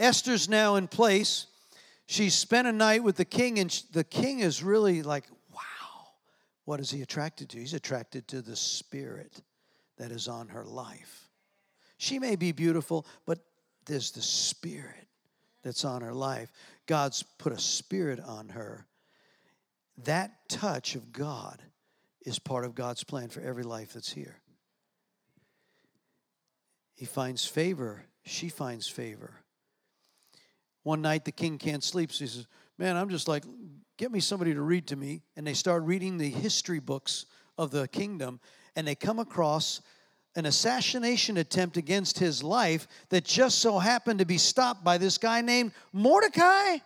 Esther's 0.00 0.48
now 0.48 0.74
in 0.74 0.88
place. 0.88 1.46
She's 2.10 2.34
spent 2.34 2.66
a 2.66 2.72
night 2.72 3.04
with 3.04 3.16
the 3.16 3.24
king, 3.24 3.58
and 3.58 3.70
the 3.92 4.02
king 4.02 4.40
is 4.40 4.62
really 4.62 5.02
like, 5.02 5.24
wow, 5.52 6.08
what 6.64 6.80
is 6.80 6.90
he 6.90 7.02
attracted 7.02 7.50
to? 7.50 7.58
He's 7.58 7.74
attracted 7.74 8.26
to 8.28 8.40
the 8.40 8.56
spirit 8.56 9.42
that 9.98 10.10
is 10.10 10.26
on 10.26 10.48
her 10.48 10.64
life. 10.64 11.28
She 11.98 12.18
may 12.18 12.34
be 12.34 12.52
beautiful, 12.52 13.06
but 13.26 13.40
there's 13.84 14.12
the 14.12 14.22
spirit 14.22 15.06
that's 15.62 15.84
on 15.84 16.00
her 16.00 16.14
life. 16.14 16.50
God's 16.86 17.22
put 17.22 17.52
a 17.52 17.58
spirit 17.58 18.20
on 18.20 18.48
her 18.48 18.86
that 20.04 20.48
touch 20.48 20.94
of 20.94 21.12
God 21.12 21.60
is 22.24 22.38
part 22.38 22.64
of 22.64 22.74
God's 22.74 23.04
plan 23.04 23.28
for 23.28 23.40
every 23.40 23.64
life 23.64 23.92
that's 23.92 24.12
here. 24.12 24.40
He 26.94 27.04
finds 27.04 27.44
favor, 27.44 28.04
she 28.24 28.48
finds 28.48 28.88
favor. 28.88 29.34
One 30.88 31.02
night 31.02 31.26
the 31.26 31.32
king 31.32 31.58
can't 31.58 31.84
sleep, 31.84 32.10
so 32.10 32.24
he 32.24 32.30
says, 32.30 32.46
Man, 32.78 32.96
I'm 32.96 33.10
just 33.10 33.28
like, 33.28 33.44
get 33.98 34.10
me 34.10 34.20
somebody 34.20 34.54
to 34.54 34.62
read 34.62 34.86
to 34.86 34.96
me. 34.96 35.20
And 35.36 35.46
they 35.46 35.52
start 35.52 35.82
reading 35.82 36.16
the 36.16 36.30
history 36.30 36.78
books 36.78 37.26
of 37.58 37.70
the 37.70 37.86
kingdom, 37.88 38.40
and 38.74 38.88
they 38.88 38.94
come 38.94 39.18
across 39.18 39.82
an 40.34 40.46
assassination 40.46 41.36
attempt 41.36 41.76
against 41.76 42.18
his 42.18 42.42
life 42.42 42.88
that 43.10 43.26
just 43.26 43.58
so 43.58 43.78
happened 43.78 44.20
to 44.20 44.24
be 44.24 44.38
stopped 44.38 44.82
by 44.82 44.96
this 44.96 45.18
guy 45.18 45.42
named 45.42 45.72
Mordecai. 45.92 46.78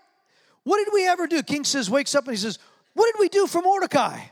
What 0.65 0.85
did 0.85 0.93
we 0.93 1.07
ever 1.07 1.29
do? 1.29 1.41
King 1.45 1.63
says, 1.63 1.89
wakes 1.89 2.17
up 2.17 2.27
and 2.27 2.37
he 2.37 2.43
says, 2.43 2.59
what 2.95 3.07
did 3.07 3.21
we 3.21 3.29
do 3.29 3.47
for 3.47 3.63
Mordecai? 3.63 4.19
He 4.19 4.31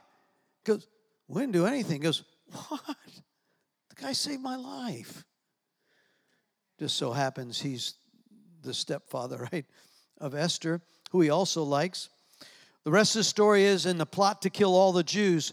goes, 0.64 0.84
We 1.28 1.42
didn't 1.42 1.52
do 1.52 1.66
anything. 1.66 1.92
He 1.92 1.98
goes, 2.00 2.24
What? 2.50 2.80
The 3.90 4.02
guy 4.02 4.14
saved 4.14 4.42
my 4.42 4.56
life. 4.56 5.24
Just 6.80 6.96
so 6.96 7.12
happens 7.12 7.60
he's 7.60 7.94
the 8.62 8.74
stepfather, 8.74 9.48
right, 9.52 9.66
of 10.18 10.34
Esther, 10.34 10.80
who 11.11 11.20
he 11.20 11.30
also 11.30 11.62
likes. 11.62 12.08
The 12.84 12.90
rest 12.90 13.14
of 13.14 13.20
the 13.20 13.24
story 13.24 13.64
is 13.64 13.86
in 13.86 13.98
the 13.98 14.06
plot 14.06 14.42
to 14.42 14.50
kill 14.50 14.74
all 14.74 14.92
the 14.92 15.02
Jews. 15.02 15.52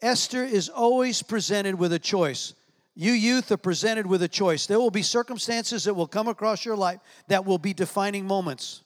Esther 0.00 0.44
is 0.44 0.68
always 0.68 1.22
presented 1.22 1.74
with 1.74 1.92
a 1.92 1.98
choice. 1.98 2.54
You 2.94 3.12
youth 3.12 3.52
are 3.52 3.56
presented 3.56 4.06
with 4.06 4.22
a 4.22 4.28
choice. 4.28 4.66
There 4.66 4.80
will 4.80 4.90
be 4.90 5.02
circumstances 5.02 5.84
that 5.84 5.94
will 5.94 6.06
come 6.06 6.26
across 6.26 6.64
your 6.64 6.76
life 6.76 7.00
that 7.28 7.44
will 7.44 7.58
be 7.58 7.72
defining 7.72 8.26
moments. 8.26 8.82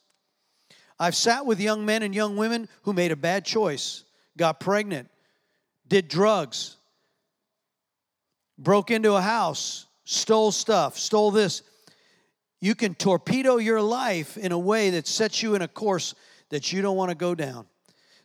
I've 0.98 1.16
sat 1.16 1.46
with 1.46 1.60
young 1.60 1.86
men 1.86 2.02
and 2.02 2.14
young 2.14 2.36
women 2.36 2.68
who 2.82 2.92
made 2.92 3.10
a 3.12 3.16
bad 3.16 3.44
choice, 3.44 4.04
got 4.36 4.60
pregnant, 4.60 5.08
did 5.88 6.08
drugs, 6.08 6.76
broke 8.58 8.90
into 8.90 9.14
a 9.14 9.20
house, 9.20 9.86
stole 10.04 10.52
stuff, 10.52 10.98
stole 10.98 11.30
this. 11.30 11.62
You 12.62 12.76
can 12.76 12.94
torpedo 12.94 13.56
your 13.56 13.82
life 13.82 14.38
in 14.38 14.52
a 14.52 14.58
way 14.58 14.90
that 14.90 15.08
sets 15.08 15.42
you 15.42 15.56
in 15.56 15.62
a 15.62 15.68
course 15.68 16.14
that 16.50 16.72
you 16.72 16.80
don't 16.80 16.96
want 16.96 17.10
to 17.10 17.16
go 17.16 17.34
down. 17.34 17.66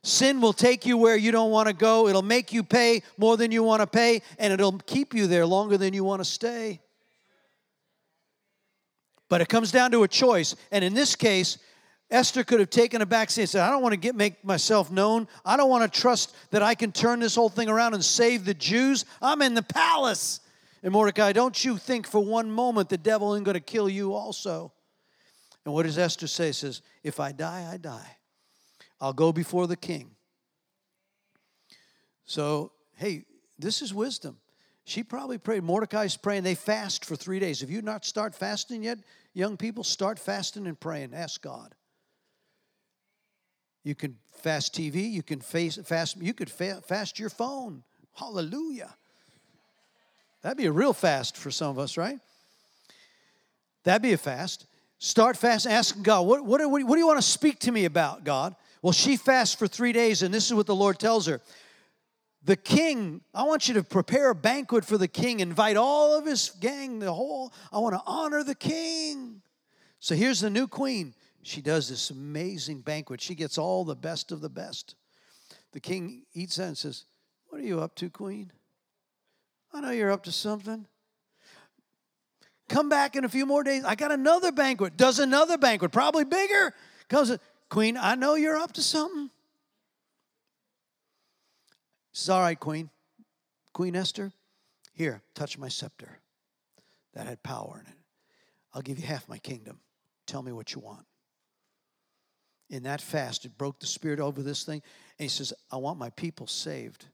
Sin 0.04 0.42
will 0.42 0.54
take 0.54 0.86
you 0.86 0.96
where 0.96 1.18
you 1.18 1.32
don't 1.32 1.50
want 1.50 1.68
to 1.68 1.74
go. 1.74 2.08
It'll 2.08 2.22
make 2.22 2.54
you 2.54 2.62
pay 2.64 3.02
more 3.18 3.36
than 3.36 3.52
you 3.52 3.64
want 3.64 3.82
to 3.82 3.88
pay, 3.88 4.22
and 4.38 4.54
it'll 4.54 4.78
keep 4.78 5.16
you 5.16 5.26
there 5.26 5.44
longer 5.48 5.76
than 5.76 5.96
you 5.96 6.04
want 6.04 6.22
to 6.22 6.24
stay. 6.24 6.80
But 9.28 9.42
it 9.42 9.50
comes 9.50 9.72
down 9.72 9.90
to 9.90 10.04
a 10.04 10.08
choice. 10.08 10.56
And 10.72 10.86
in 10.86 10.94
this 10.94 11.16
case, 11.16 11.58
Esther 12.12 12.44
could 12.44 12.60
have 12.60 12.70
taken 12.70 13.02
a 13.02 13.08
back 13.08 13.32
seat 13.32 13.42
and 13.42 13.50
said, 13.50 13.62
I 13.64 13.72
don't 13.72 13.82
want 13.82 13.94
to 13.94 14.00
get 14.00 14.16
make 14.16 14.46
myself 14.46 14.92
known. 14.92 15.28
I 15.46 15.58
don't 15.58 15.72
want 15.72 15.92
to 15.92 16.00
trust 16.00 16.36
that 16.52 16.62
I 16.62 16.76
can 16.76 16.92
turn 16.92 17.22
this 17.22 17.34
whole 17.34 17.50
thing 17.50 17.70
around 17.70 17.96
and 17.96 18.06
save 18.06 18.46
the 18.46 18.54
Jews. 18.54 19.04
I'm 19.20 19.42
in 19.42 19.56
the 19.56 19.64
palace. 19.64 20.42
And 20.84 20.94
Mordecai, 20.94 21.34
don't 21.34 21.64
you 21.66 21.78
think 21.78 22.08
for 22.08 22.24
one 22.24 22.52
moment 22.52 22.90
the 22.90 22.98
devil 22.98 23.34
isn't 23.34 23.44
going 23.44 23.56
to 23.56 23.60
kill 23.60 23.90
you 23.90 24.14
also. 24.14 24.72
And 25.66 25.74
what 25.74 25.84
does 25.84 25.98
Esther 25.98 26.28
say? 26.28 26.50
It 26.50 26.56
says, 26.56 26.82
If 27.04 27.20
I 27.20 27.32
die, 27.32 27.68
I 27.72 27.78
die. 27.78 28.18
I'll 29.02 29.14
go 29.14 29.32
before 29.32 29.68
the 29.68 29.76
king. 29.76 30.12
So, 32.26 32.72
hey, 32.96 33.26
this 33.58 33.82
is 33.82 33.94
wisdom. 33.94 34.38
She 34.86 35.04
probably 35.04 35.38
prayed. 35.38 35.64
Mordecai's 35.64 36.16
praying. 36.16 36.44
They 36.44 36.56
fast 36.56 37.04
for 37.04 37.16
three 37.16 37.40
days. 37.40 37.62
If 37.62 37.70
you 37.70 37.82
not 37.82 38.06
start 38.06 38.34
fasting 38.34 38.84
yet, 38.84 39.00
young 39.34 39.58
people, 39.58 39.84
start 39.84 40.18
fasting 40.18 40.68
and 40.68 40.80
praying. 40.80 41.14
Ask 41.14 41.42
God. 41.42 41.76
You 43.84 43.96
can 43.96 44.18
fast 44.32 44.74
TV. 44.74 45.12
You 45.12 45.24
can 45.24 45.42
fast. 45.42 46.18
You 46.18 46.34
could 46.34 46.50
fast 46.50 47.20
your 47.20 47.30
phone. 47.30 47.84
Hallelujah. 48.14 48.96
That'd 50.42 50.58
be 50.58 50.66
a 50.66 50.72
real 50.72 50.94
fast 50.94 51.38
for 51.38 51.52
some 51.52 51.70
of 51.70 51.80
us, 51.80 51.98
right? 51.98 52.20
That'd 53.84 54.02
be 54.02 54.14
a 54.14 54.18
fast. 54.18 54.66
Start 55.00 55.38
fast, 55.38 55.68
asking 55.68 56.04
God, 56.04 56.26
what, 56.26 56.44
what, 56.44 56.60
what, 56.70 56.84
what 56.84 56.96
do 56.96 57.00
you 57.00 57.08
want 57.08 57.20
to 57.20 57.28
speak 57.28 57.60
to 57.60 57.72
me 57.72 57.86
about, 57.86 58.24
God? 58.24 58.56
Well, 58.82 58.94
she 58.94 59.18
fasts 59.18 59.56
for 59.56 59.68
three 59.68 59.92
days, 59.92 60.24
and 60.24 60.34
this 60.34 60.46
is 60.46 60.54
what 60.54 60.66
the 60.66 60.76
Lord 60.76 61.00
tells 61.00 61.28
her. 61.28 61.42
The 62.44 62.56
king, 62.56 63.22
I 63.34 63.44
want 63.44 63.68
you 63.68 63.74
to 63.76 63.84
prepare 63.84 64.30
a 64.30 64.36
banquet 64.36 64.86
for 64.86 64.98
the 64.98 65.08
king, 65.08 65.40
invite 65.40 65.76
all 65.76 66.18
of 66.18 66.26
his 66.26 66.52
gang, 66.60 67.00
the 67.00 67.14
whole, 67.14 67.54
I 67.72 67.80
want 67.80 67.96
to 67.96 68.02
honor 68.06 68.44
the 68.44 68.56
king. 68.56 69.42
So 70.00 70.16
here's 70.16 70.40
the 70.40 70.50
new 70.50 70.68
queen 70.68 71.14
she 71.44 71.62
does 71.62 71.88
this 71.88 72.10
amazing 72.10 72.82
banquet. 72.82 73.22
She 73.22 73.36
gets 73.36 73.58
all 73.58 73.86
the 73.86 73.96
best 73.96 74.32
of 74.34 74.42
the 74.42 74.50
best. 74.50 74.96
The 75.72 75.80
king 75.80 76.24
eats 76.34 76.58
that 76.58 76.68
and 76.68 76.78
says, 76.78 77.06
What 77.48 77.62
are 77.62 77.66
you 77.66 77.80
up 77.80 77.96
to, 77.96 78.10
queen? 78.10 78.52
I 79.78 79.82
know 79.82 79.92
you're 79.92 80.12
up 80.12 80.24
to 80.24 80.32
something. 80.32 80.88
Come 82.68 82.90
back 82.90 83.16
in 83.16 83.26
a 83.26 83.30
few 83.30 83.46
more 83.46 83.64
days. 83.64 83.84
I 83.86 83.94
got 83.94 84.12
another 84.12 84.52
banquet. 84.52 84.98
Does 84.98 85.20
another 85.20 85.58
banquet, 85.58 85.92
probably 85.92 86.26
bigger. 86.26 86.74
Comes, 87.10 87.38
Queen, 87.70 87.96
I 87.96 88.16
know 88.16 88.34
you're 88.34 88.58
up 88.58 88.74
to 88.74 88.82
something. 88.82 89.30
Says, 92.12 92.30
all 92.30 92.42
right, 92.42 92.60
Queen. 92.60 92.90
Queen 93.72 93.96
Esther, 93.96 94.32
here, 94.94 95.22
touch 95.36 95.60
my 95.60 95.68
scepter. 95.68 96.18
That 97.14 97.28
had 97.28 97.44
power 97.44 97.80
in 97.80 97.92
it. 97.92 97.98
I'll 98.74 98.82
give 98.82 98.98
you 98.98 99.06
half 99.06 99.30
my 99.30 99.38
kingdom. 99.38 99.80
Tell 100.26 100.42
me 100.42 100.52
what 100.52 100.74
you 100.74 100.82
want. 100.82 101.06
In 102.72 102.84
that 102.84 103.02
fast, 103.02 103.46
it 103.46 103.56
broke 103.60 103.80
the 103.80 103.86
spirit 103.86 104.20
over 104.20 104.42
this 104.42 104.64
thing. 104.64 104.82
And 105.20 105.26
he 105.26 105.30
says, 105.30 105.54
I 105.72 105.78
want 105.78 106.00
my 106.00 106.10
people 106.10 106.48
saved. 106.48 107.06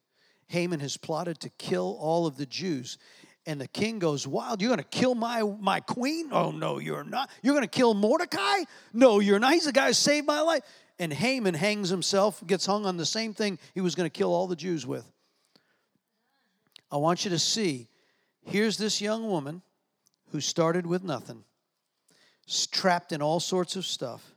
Haman 0.53 0.81
has 0.81 0.97
plotted 0.97 1.39
to 1.41 1.49
kill 1.49 1.97
all 1.99 2.27
of 2.27 2.37
the 2.37 2.45
Jews. 2.45 2.99
And 3.47 3.59
the 3.59 3.67
king 3.67 3.97
goes 3.97 4.27
wild. 4.27 4.61
You're 4.61 4.69
going 4.69 4.77
to 4.77 4.97
kill 4.97 5.15
my, 5.15 5.41
my 5.41 5.79
queen? 5.79 6.29
Oh, 6.31 6.51
no, 6.51 6.77
you're 6.77 7.03
not. 7.03 7.31
You're 7.41 7.55
going 7.55 7.65
to 7.65 7.67
kill 7.67 7.95
Mordecai? 7.95 8.63
No, 8.93 9.19
you're 9.19 9.39
not. 9.39 9.53
He's 9.53 9.65
the 9.65 9.73
guy 9.73 9.87
who 9.87 9.93
saved 9.93 10.27
my 10.27 10.41
life. 10.41 10.61
And 10.99 11.11
Haman 11.11 11.55
hangs 11.55 11.89
himself, 11.89 12.45
gets 12.45 12.67
hung 12.67 12.85
on 12.85 12.97
the 12.97 13.05
same 13.05 13.33
thing 13.33 13.57
he 13.73 13.81
was 13.81 13.95
going 13.95 14.05
to 14.05 14.15
kill 14.15 14.31
all 14.31 14.45
the 14.45 14.55
Jews 14.55 14.85
with. 14.85 15.05
I 16.91 16.97
want 16.97 17.25
you 17.25 17.31
to 17.31 17.39
see 17.39 17.87
here's 18.45 18.77
this 18.77 19.01
young 19.01 19.27
woman 19.27 19.63
who 20.29 20.39
started 20.39 20.85
with 20.85 21.03
nothing, 21.03 21.43
trapped 22.71 23.11
in 23.11 23.23
all 23.23 23.39
sorts 23.39 23.75
of 23.75 23.87
stuff. 23.87 24.35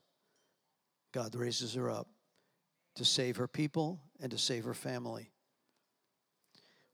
God 1.13 1.35
raises 1.35 1.75
her 1.75 1.91
up 1.91 2.09
to 2.95 3.05
save 3.05 3.37
her 3.37 3.47
people 3.47 4.01
and 4.19 4.31
to 4.31 4.39
save 4.39 4.65
her 4.65 4.75
family. 4.75 5.31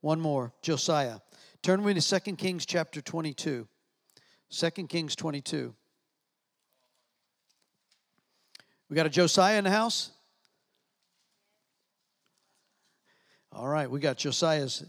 One 0.02 0.20
more, 0.20 0.52
Josiah. 0.62 1.20
Turn 1.62 1.82
with 1.82 1.94
me 1.94 2.00
to 2.00 2.20
2 2.20 2.36
Kings 2.36 2.66
chapter 2.66 3.00
22. 3.00 3.68
2 4.50 4.70
Kings 4.88 5.14
22. 5.14 5.72
We 8.90 8.96
got 8.96 9.06
a 9.06 9.10
Josiah 9.10 9.58
in 9.58 9.64
the 9.64 9.70
house? 9.70 10.10
All 13.52 13.68
right, 13.68 13.88
we 13.88 14.00
got 14.00 14.16
Josiah's. 14.16 14.84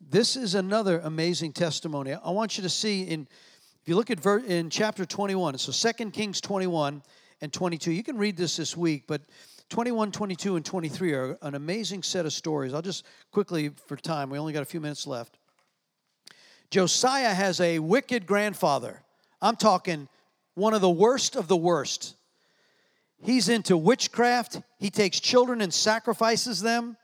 This 0.00 0.36
is 0.36 0.54
another 0.54 1.00
amazing 1.00 1.54
testimony. 1.54 2.12
I 2.12 2.30
want 2.30 2.58
you 2.58 2.62
to 2.62 2.68
see 2.68 3.04
in 3.04 3.26
if 3.80 3.88
you 3.88 3.96
look 3.96 4.10
at 4.10 4.20
ver, 4.20 4.38
in 4.40 4.68
chapter 4.68 5.06
21, 5.06 5.56
so 5.58 5.92
2 5.92 6.10
Kings 6.10 6.42
21 6.42 7.02
and 7.40 7.52
22. 7.52 7.90
You 7.90 8.02
can 8.02 8.18
read 8.18 8.36
this 8.36 8.56
this 8.56 8.76
week, 8.76 9.04
but 9.06 9.22
21, 9.68 10.12
22, 10.12 10.56
and 10.56 10.64
23 10.64 11.12
are 11.12 11.38
an 11.42 11.54
amazing 11.54 12.02
set 12.02 12.24
of 12.24 12.32
stories. 12.32 12.72
I'll 12.72 12.82
just 12.82 13.04
quickly, 13.32 13.70
for 13.86 13.96
time, 13.96 14.30
we 14.30 14.38
only 14.38 14.52
got 14.52 14.62
a 14.62 14.66
few 14.66 14.80
minutes 14.80 15.06
left. 15.06 15.38
Josiah 16.70 17.34
has 17.34 17.60
a 17.60 17.78
wicked 17.78 18.26
grandfather. 18.26 19.02
I'm 19.42 19.56
talking 19.56 20.08
one 20.54 20.74
of 20.74 20.80
the 20.80 20.90
worst 20.90 21.36
of 21.36 21.48
the 21.48 21.56
worst. 21.56 22.16
He's 23.22 23.48
into 23.48 23.76
witchcraft. 23.76 24.60
He 24.78 24.90
takes 24.90 25.20
children 25.20 25.60
and 25.60 25.72
sacrifices 25.72 26.60
them. 26.60 26.96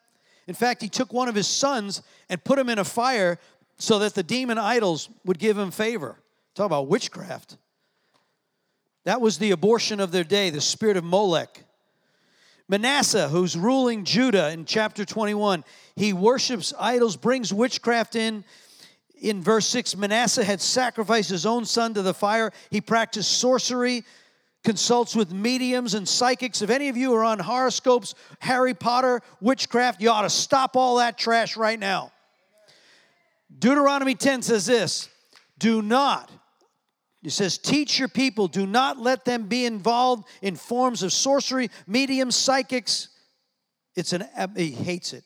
In 0.46 0.54
fact, 0.54 0.82
he 0.82 0.88
took 0.88 1.12
one 1.12 1.28
of 1.28 1.34
his 1.34 1.46
sons 1.46 2.02
and 2.28 2.42
put 2.42 2.58
him 2.58 2.68
in 2.68 2.78
a 2.78 2.84
fire 2.84 3.38
so 3.78 4.00
that 4.00 4.14
the 4.14 4.22
demon 4.22 4.58
idols 4.58 5.08
would 5.24 5.38
give 5.38 5.58
him 5.58 5.70
favor. 5.70 6.16
Talk 6.54 6.66
about 6.66 6.88
witchcraft. 6.88 7.56
That 9.04 9.20
was 9.20 9.38
the 9.38 9.50
abortion 9.50 10.00
of 10.00 10.12
their 10.12 10.24
day, 10.24 10.50
the 10.50 10.60
spirit 10.60 10.96
of 10.96 11.04
Molech. 11.04 11.64
Manasseh, 12.68 13.28
who's 13.28 13.56
ruling 13.56 14.04
Judah 14.04 14.50
in 14.50 14.64
chapter 14.64 15.04
21, 15.04 15.64
he 15.96 16.12
worships 16.12 16.72
idols, 16.78 17.16
brings 17.16 17.52
witchcraft 17.52 18.16
in. 18.16 18.44
In 19.20 19.42
verse 19.42 19.66
6, 19.68 19.96
Manasseh 19.96 20.44
had 20.44 20.60
sacrificed 20.60 21.30
his 21.30 21.46
own 21.46 21.64
son 21.64 21.94
to 21.94 22.02
the 22.02 22.14
fire. 22.14 22.52
He 22.70 22.80
practiced 22.80 23.38
sorcery, 23.38 24.04
consults 24.64 25.14
with 25.14 25.32
mediums 25.32 25.94
and 25.94 26.08
psychics. 26.08 26.62
If 26.62 26.70
any 26.70 26.88
of 26.88 26.96
you 26.96 27.14
are 27.14 27.24
on 27.24 27.38
horoscopes, 27.38 28.14
Harry 28.40 28.74
Potter, 28.74 29.20
witchcraft, 29.40 30.00
you 30.00 30.10
ought 30.10 30.22
to 30.22 30.30
stop 30.30 30.76
all 30.76 30.96
that 30.96 31.18
trash 31.18 31.56
right 31.56 31.78
now. 31.78 32.12
Deuteronomy 33.58 34.14
10 34.14 34.42
says 34.42 34.66
this 34.66 35.08
Do 35.58 35.82
not 35.82 36.30
it 37.22 37.30
says, 37.30 37.58
Teach 37.58 37.98
your 37.98 38.08
people, 38.08 38.48
do 38.48 38.66
not 38.66 38.98
let 38.98 39.24
them 39.24 39.46
be 39.46 39.64
involved 39.64 40.28
in 40.40 40.56
forms 40.56 41.02
of 41.02 41.12
sorcery, 41.12 41.70
mediums, 41.86 42.34
psychics. 42.34 43.08
It's 43.94 44.12
an, 44.12 44.26
he 44.56 44.70
hates 44.70 45.12
it. 45.12 45.24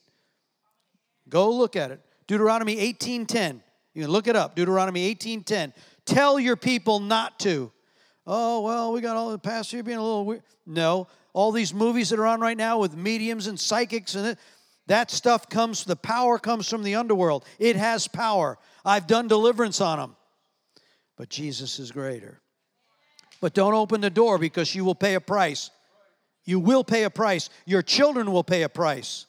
Go 1.28 1.51
look 1.51 1.76
at 1.76 1.90
it. 1.90 2.01
Deuteronomy 2.26 2.76
18.10. 2.76 3.61
You 3.94 4.03
can 4.03 4.11
look 4.11 4.28
it 4.28 4.36
up. 4.36 4.55
Deuteronomy 4.57 5.14
18.10. 5.14 5.72
Tell 6.05 6.38
your 6.38 6.57
people 6.57 7.01
not 7.01 7.38
to. 7.40 7.72
Oh, 8.26 8.61
well, 8.61 8.92
we 8.92 9.01
got 9.01 9.16
all 9.16 9.30
the 9.30 9.38
past 9.38 9.70
here 9.70 9.82
being 9.82 9.99
a 9.99 10.03
little 10.03 10.24
weird. 10.24 10.42
No. 10.66 11.07
All 11.32 11.53
these 11.53 11.72
movies 11.72 12.11
that 12.11 12.18
are 12.18 12.26
on 12.26 12.40
right 12.40 12.57
now 12.57 12.78
with 12.78 12.97
mediums 12.97 13.47
and 13.47 13.59
psychics 13.59 14.14
and 14.14 14.26
it, 14.26 14.38
that 14.86 15.11
stuff 15.11 15.49
comes, 15.49 15.84
the 15.84 15.97
power 15.97 16.38
comes 16.38 16.68
from 16.68 16.82
the 16.82 16.97
underworld. 16.97 17.44
It 17.59 17.76
has 17.76 18.07
power. 18.07 18.59
I've 18.84 19.07
done 19.07 19.28
deliverance 19.28 19.80
on 19.80 19.99
them 19.99 20.16
but 21.17 21.29
Jesus 21.29 21.79
is 21.79 21.91
greater. 21.93 22.41
But 23.41 23.55
don't 23.55 23.75
open 23.75 24.01
the 24.01 24.11
door 24.11 24.39
because 24.39 24.75
you 24.75 24.85
will 24.85 24.95
pay 24.95 25.14
a 25.14 25.21
price. 25.21 25.71
You 26.45 26.61
will 26.61 26.85
pay 26.85 27.05
a 27.05 27.11
price. 27.11 27.51
Your 27.64 27.83
children 27.83 28.33
will 28.33 28.45
pay 28.45 28.62
a 28.62 28.69
price. 28.69 29.27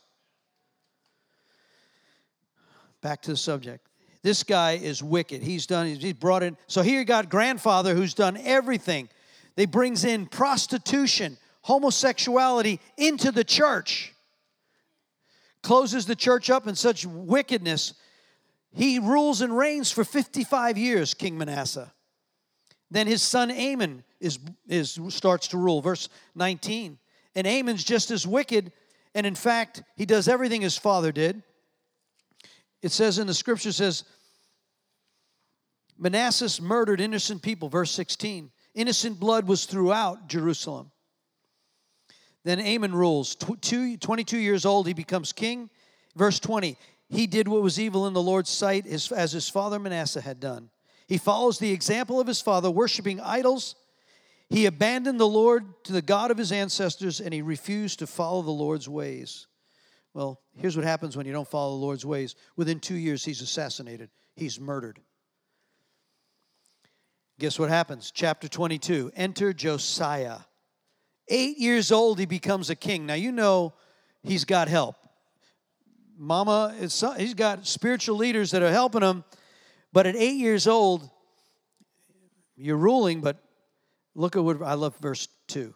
Back 3.01 3.21
to 3.23 3.31
the 3.31 3.37
subject. 3.37 3.87
This 4.23 4.43
guy 4.43 4.73
is 4.73 5.01
wicked. 5.01 5.41
He's 5.41 5.65
done, 5.67 5.87
he's 5.87 6.13
brought 6.13 6.43
in. 6.43 6.57
So 6.67 6.81
here 6.81 6.99
you 6.99 7.05
got 7.05 7.29
grandfather 7.29 7.95
who's 7.95 8.13
done 8.13 8.37
everything. 8.37 9.09
They 9.55 9.65
brings 9.65 10.03
in 10.03 10.25
prostitution, 10.25 11.37
homosexuality 11.61 12.79
into 12.97 13.31
the 13.31 13.43
church. 13.43 14.13
Closes 15.63 16.05
the 16.05 16.15
church 16.15 16.49
up 16.49 16.67
in 16.67 16.75
such 16.75 17.05
wickedness 17.05 17.93
he 18.73 18.99
rules 18.99 19.41
and 19.41 19.55
reigns 19.55 19.91
for 19.91 20.03
55 20.03 20.77
years, 20.77 21.13
King 21.13 21.37
Manasseh. 21.37 21.91
Then 22.89 23.07
his 23.07 23.21
son 23.21 23.51
Amon 23.51 24.03
is, 24.19 24.39
is, 24.67 24.99
starts 25.09 25.49
to 25.49 25.57
rule, 25.57 25.81
verse 25.81 26.09
19. 26.35 26.97
And 27.35 27.47
Amon's 27.47 27.83
just 27.83 28.11
as 28.11 28.25
wicked, 28.25 28.71
and 29.13 29.25
in 29.25 29.35
fact, 29.35 29.83
he 29.95 30.05
does 30.05 30.27
everything 30.27 30.61
his 30.61 30.77
father 30.77 31.11
did. 31.11 31.43
It 32.81 32.91
says 32.91 33.19
in 33.19 33.27
the 33.27 33.33
scripture 33.33 33.71
says, 33.71 34.03
Manasseh 35.97 36.61
murdered 36.61 37.01
innocent 37.01 37.41
people, 37.41 37.69
verse 37.69 37.91
16. 37.91 38.51
Innocent 38.75 39.19
blood 39.19 39.47
was 39.47 39.65
throughout 39.65 40.27
Jerusalem. 40.27 40.91
Then 42.43 42.59
Amon 42.61 42.93
rules. 42.93 43.35
22 43.35 44.37
years 44.37 44.65
old, 44.65 44.87
he 44.87 44.93
becomes 44.93 45.33
king. 45.33 45.69
Verse 46.15 46.39
20 46.39 46.77
he 47.09 47.27
did 47.27 47.47
what 47.47 47.61
was 47.61 47.79
evil 47.79 48.05
in 48.07 48.13
the 48.13 48.21
Lord's 48.21 48.49
sight 48.49 48.85
as 48.85 49.31
his 49.31 49.49
father 49.49 49.79
Manasseh 49.79 50.21
had 50.21 50.39
done. 50.39 50.69
He 51.07 51.17
follows 51.17 51.57
the 51.57 51.71
example 51.71 52.19
of 52.19 52.27
his 52.27 52.41
father, 52.41 52.69
worshiping 52.69 53.21
idols. 53.21 53.75
He 54.49 54.65
abandoned 54.65 55.19
the 55.19 55.27
Lord 55.27 55.65
to 55.85 55.93
the 55.93 56.01
God 56.01 56.31
of 56.31 56.37
his 56.37 56.51
ancestors 56.51 57.21
and 57.21 57.33
he 57.33 57.41
refused 57.41 57.99
to 57.99 58.07
follow 58.07 58.41
the 58.41 58.51
Lord's 58.51 58.89
ways. 58.89 59.47
Well, 60.13 60.41
here's 60.57 60.75
what 60.75 60.85
happens 60.85 61.15
when 61.15 61.25
you 61.25 61.31
don't 61.31 61.47
follow 61.47 61.77
the 61.77 61.85
Lord's 61.85 62.05
ways. 62.05 62.35
Within 62.55 62.79
two 62.79 62.95
years, 62.95 63.23
he's 63.23 63.41
assassinated, 63.41 64.09
he's 64.35 64.59
murdered. 64.59 64.99
Guess 67.39 67.59
what 67.59 67.69
happens? 67.69 68.11
Chapter 68.11 68.47
22 68.47 69.11
Enter 69.15 69.53
Josiah. 69.53 70.39
Eight 71.29 71.57
years 71.57 71.91
old, 71.91 72.19
he 72.19 72.25
becomes 72.25 72.69
a 72.69 72.75
king. 72.75 73.05
Now, 73.05 73.13
you 73.13 73.31
know 73.31 73.73
he's 74.23 74.45
got 74.45 74.67
help 74.67 75.06
mama 76.17 76.73
he's 76.79 77.33
got 77.33 77.65
spiritual 77.67 78.17
leaders 78.17 78.51
that 78.51 78.61
are 78.61 78.71
helping 78.71 79.01
him 79.01 79.23
but 79.93 80.07
at 80.07 80.15
eight 80.15 80.37
years 80.37 80.67
old 80.67 81.09
you're 82.55 82.77
ruling 82.77 83.21
but 83.21 83.37
look 84.15 84.35
at 84.35 84.43
what 84.43 84.61
i 84.61 84.73
love 84.73 84.95
verse 84.97 85.27
2 85.47 85.73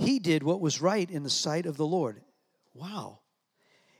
he 0.00 0.18
did 0.18 0.42
what 0.42 0.60
was 0.60 0.80
right 0.80 1.10
in 1.10 1.22
the 1.22 1.30
sight 1.30 1.66
of 1.66 1.76
the 1.76 1.86
lord. 1.86 2.22
Wow. 2.72 3.20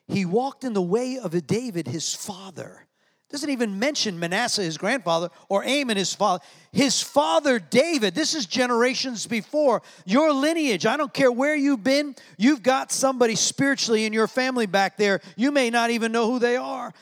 He 0.08 0.24
walked 0.24 0.64
in 0.64 0.72
the 0.72 0.82
way 0.82 1.18
of 1.18 1.46
david 1.46 1.86
his 1.86 2.14
father 2.14 2.86
doesn't 3.31 3.51
even 3.51 3.78
mention 3.78 4.18
Manasseh, 4.18 4.62
his 4.62 4.76
grandfather, 4.76 5.31
or 5.49 5.64
Amon, 5.64 5.97
his 5.97 6.12
father. 6.12 6.43
His 6.72 7.01
father, 7.01 7.61
David, 7.61 8.14
this 8.14 8.35
is 8.35 8.45
generations 8.45 9.26
before. 9.26 9.83
Your 10.05 10.33
lineage, 10.33 10.85
I 10.85 10.97
don't 10.97 11.14
care 11.14 11.31
where 11.31 11.55
you've 11.55 11.85
been, 11.85 12.16
you've 12.37 12.62
got 12.62 12.91
somebody 12.91 13.37
spiritually 13.37 14.05
in 14.05 14.12
your 14.12 14.26
family 14.26 14.66
back 14.66 14.97
there. 14.97 15.20
You 15.37 15.53
may 15.53 15.70
not 15.70 15.91
even 15.91 16.11
know 16.11 16.31
who 16.31 16.41
they 16.41 16.57
are. 16.57 16.93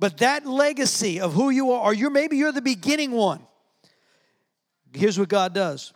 But 0.00 0.18
that 0.18 0.46
legacy 0.46 1.20
of 1.20 1.34
who 1.34 1.50
you 1.50 1.72
are, 1.72 1.80
or 1.82 1.94
you're, 1.94 2.10
maybe 2.10 2.36
you're 2.36 2.52
the 2.52 2.62
beginning 2.62 3.12
one. 3.12 3.40
Here's 4.92 5.18
what 5.18 5.28
God 5.28 5.54
does. 5.54 5.92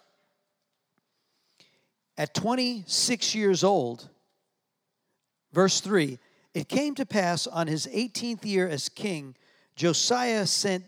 At 2.16 2.34
26 2.34 3.34
years 3.34 3.64
old, 3.64 4.08
verse 5.52 5.80
3, 5.80 6.18
It 6.52 6.68
came 6.68 6.94
to 6.96 7.06
pass 7.06 7.46
on 7.46 7.68
his 7.68 7.86
18th 7.86 8.44
year 8.44 8.68
as 8.68 8.88
king, 8.88 9.34
Josiah 9.78 10.44
sent 10.44 10.84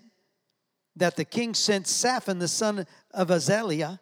that 0.96 1.14
the 1.14 1.24
king 1.24 1.54
sent 1.54 1.86
Shaphan 1.86 2.40
the 2.40 2.48
son 2.48 2.86
of 3.12 3.28
Azaliah, 3.28 4.00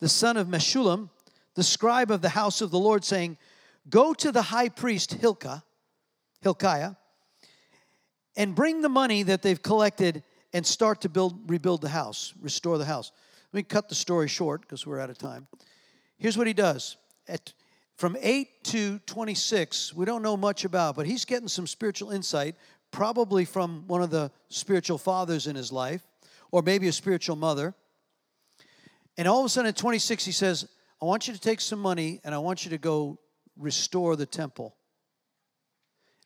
the 0.00 0.08
son 0.08 0.36
of 0.36 0.48
Meshullam, 0.48 1.08
the 1.54 1.62
scribe 1.62 2.10
of 2.10 2.20
the 2.20 2.30
house 2.30 2.60
of 2.60 2.72
the 2.72 2.78
Lord, 2.78 3.04
saying, 3.04 3.38
Go 3.88 4.12
to 4.14 4.32
the 4.32 4.42
high 4.42 4.70
priest 4.70 5.14
Hilkiah, 5.14 5.62
Hilkiah, 6.40 6.96
and 8.36 8.56
bring 8.56 8.82
the 8.82 8.88
money 8.88 9.22
that 9.22 9.42
they've 9.42 9.62
collected 9.62 10.24
and 10.52 10.66
start 10.66 11.02
to 11.02 11.08
build, 11.08 11.48
rebuild 11.48 11.80
the 11.80 11.88
house, 11.88 12.34
restore 12.40 12.76
the 12.76 12.84
house. 12.84 13.12
Let 13.52 13.58
me 13.58 13.62
cut 13.62 13.88
the 13.88 13.94
story 13.94 14.26
short 14.26 14.62
because 14.62 14.84
we're 14.84 14.98
out 14.98 15.10
of 15.10 15.18
time. 15.18 15.46
Here's 16.18 16.36
what 16.36 16.48
he 16.48 16.54
does. 16.54 16.96
At, 17.28 17.52
from 17.96 18.16
8 18.20 18.64
to 18.64 18.98
26, 18.98 19.94
we 19.94 20.04
don't 20.04 20.22
know 20.22 20.36
much 20.36 20.64
about, 20.64 20.96
but 20.96 21.06
he's 21.06 21.24
getting 21.24 21.46
some 21.46 21.68
spiritual 21.68 22.10
insight, 22.10 22.56
probably 22.94 23.44
from 23.44 23.82
one 23.88 24.02
of 24.02 24.10
the 24.10 24.30
spiritual 24.48 24.98
fathers 24.98 25.48
in 25.48 25.56
his 25.56 25.72
life, 25.72 26.00
or 26.52 26.62
maybe 26.62 26.86
a 26.86 26.92
spiritual 26.92 27.34
mother. 27.34 27.74
And 29.18 29.26
all 29.26 29.40
of 29.40 29.46
a 29.46 29.48
sudden 29.48 29.68
at 29.68 29.76
26, 29.76 30.24
he 30.24 30.30
says, 30.30 30.68
I 31.02 31.04
want 31.04 31.26
you 31.26 31.34
to 31.34 31.40
take 31.40 31.60
some 31.60 31.80
money 31.80 32.20
and 32.22 32.32
I 32.32 32.38
want 32.38 32.64
you 32.64 32.70
to 32.70 32.78
go 32.78 33.18
restore 33.58 34.14
the 34.14 34.26
temple. 34.26 34.76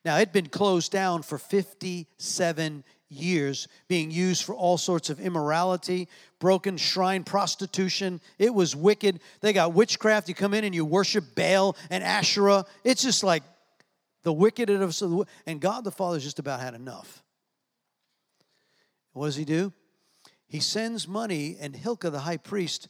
Now, 0.04 0.16
it 0.16 0.18
had 0.18 0.32
been 0.32 0.50
closed 0.50 0.92
down 0.92 1.22
for 1.22 1.38
57 1.38 2.84
years, 3.08 3.66
being 3.88 4.10
used 4.10 4.44
for 4.44 4.54
all 4.54 4.76
sorts 4.76 5.08
of 5.08 5.20
immorality, 5.20 6.06
broken 6.38 6.76
shrine 6.76 7.24
prostitution. 7.24 8.20
It 8.38 8.52
was 8.52 8.76
wicked. 8.76 9.20
They 9.40 9.54
got 9.54 9.72
witchcraft. 9.72 10.28
You 10.28 10.34
come 10.34 10.52
in 10.52 10.64
and 10.64 10.74
you 10.74 10.84
worship 10.84 11.34
Baal 11.34 11.76
and 11.88 12.04
Asherah. 12.04 12.66
It's 12.84 13.02
just 13.02 13.24
like 13.24 13.42
the 14.28 14.32
wicked 14.34 14.68
of 14.68 14.94
and 15.46 15.58
God 15.58 15.84
the 15.84 15.90
Father's 15.90 16.22
just 16.22 16.38
about 16.38 16.60
had 16.60 16.74
enough. 16.74 17.24
What 19.14 19.24
does 19.24 19.36
he 19.36 19.46
do? 19.46 19.72
He 20.46 20.60
sends 20.60 21.08
money, 21.08 21.56
and 21.58 21.74
Hilkiah, 21.74 22.10
the 22.10 22.18
high 22.18 22.36
priest, 22.36 22.88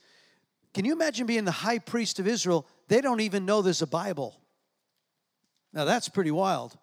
can 0.74 0.84
you 0.84 0.92
imagine 0.92 1.28
being 1.28 1.44
the 1.44 1.52
high 1.52 1.78
priest 1.78 2.18
of 2.18 2.26
Israel? 2.26 2.66
They 2.88 3.00
don't 3.00 3.20
even 3.20 3.46
know 3.46 3.62
there's 3.62 3.82
a 3.82 3.86
Bible. 3.86 4.40
Now 5.72 5.84
that's 5.84 6.08
pretty 6.08 6.32
wild. 6.32 6.76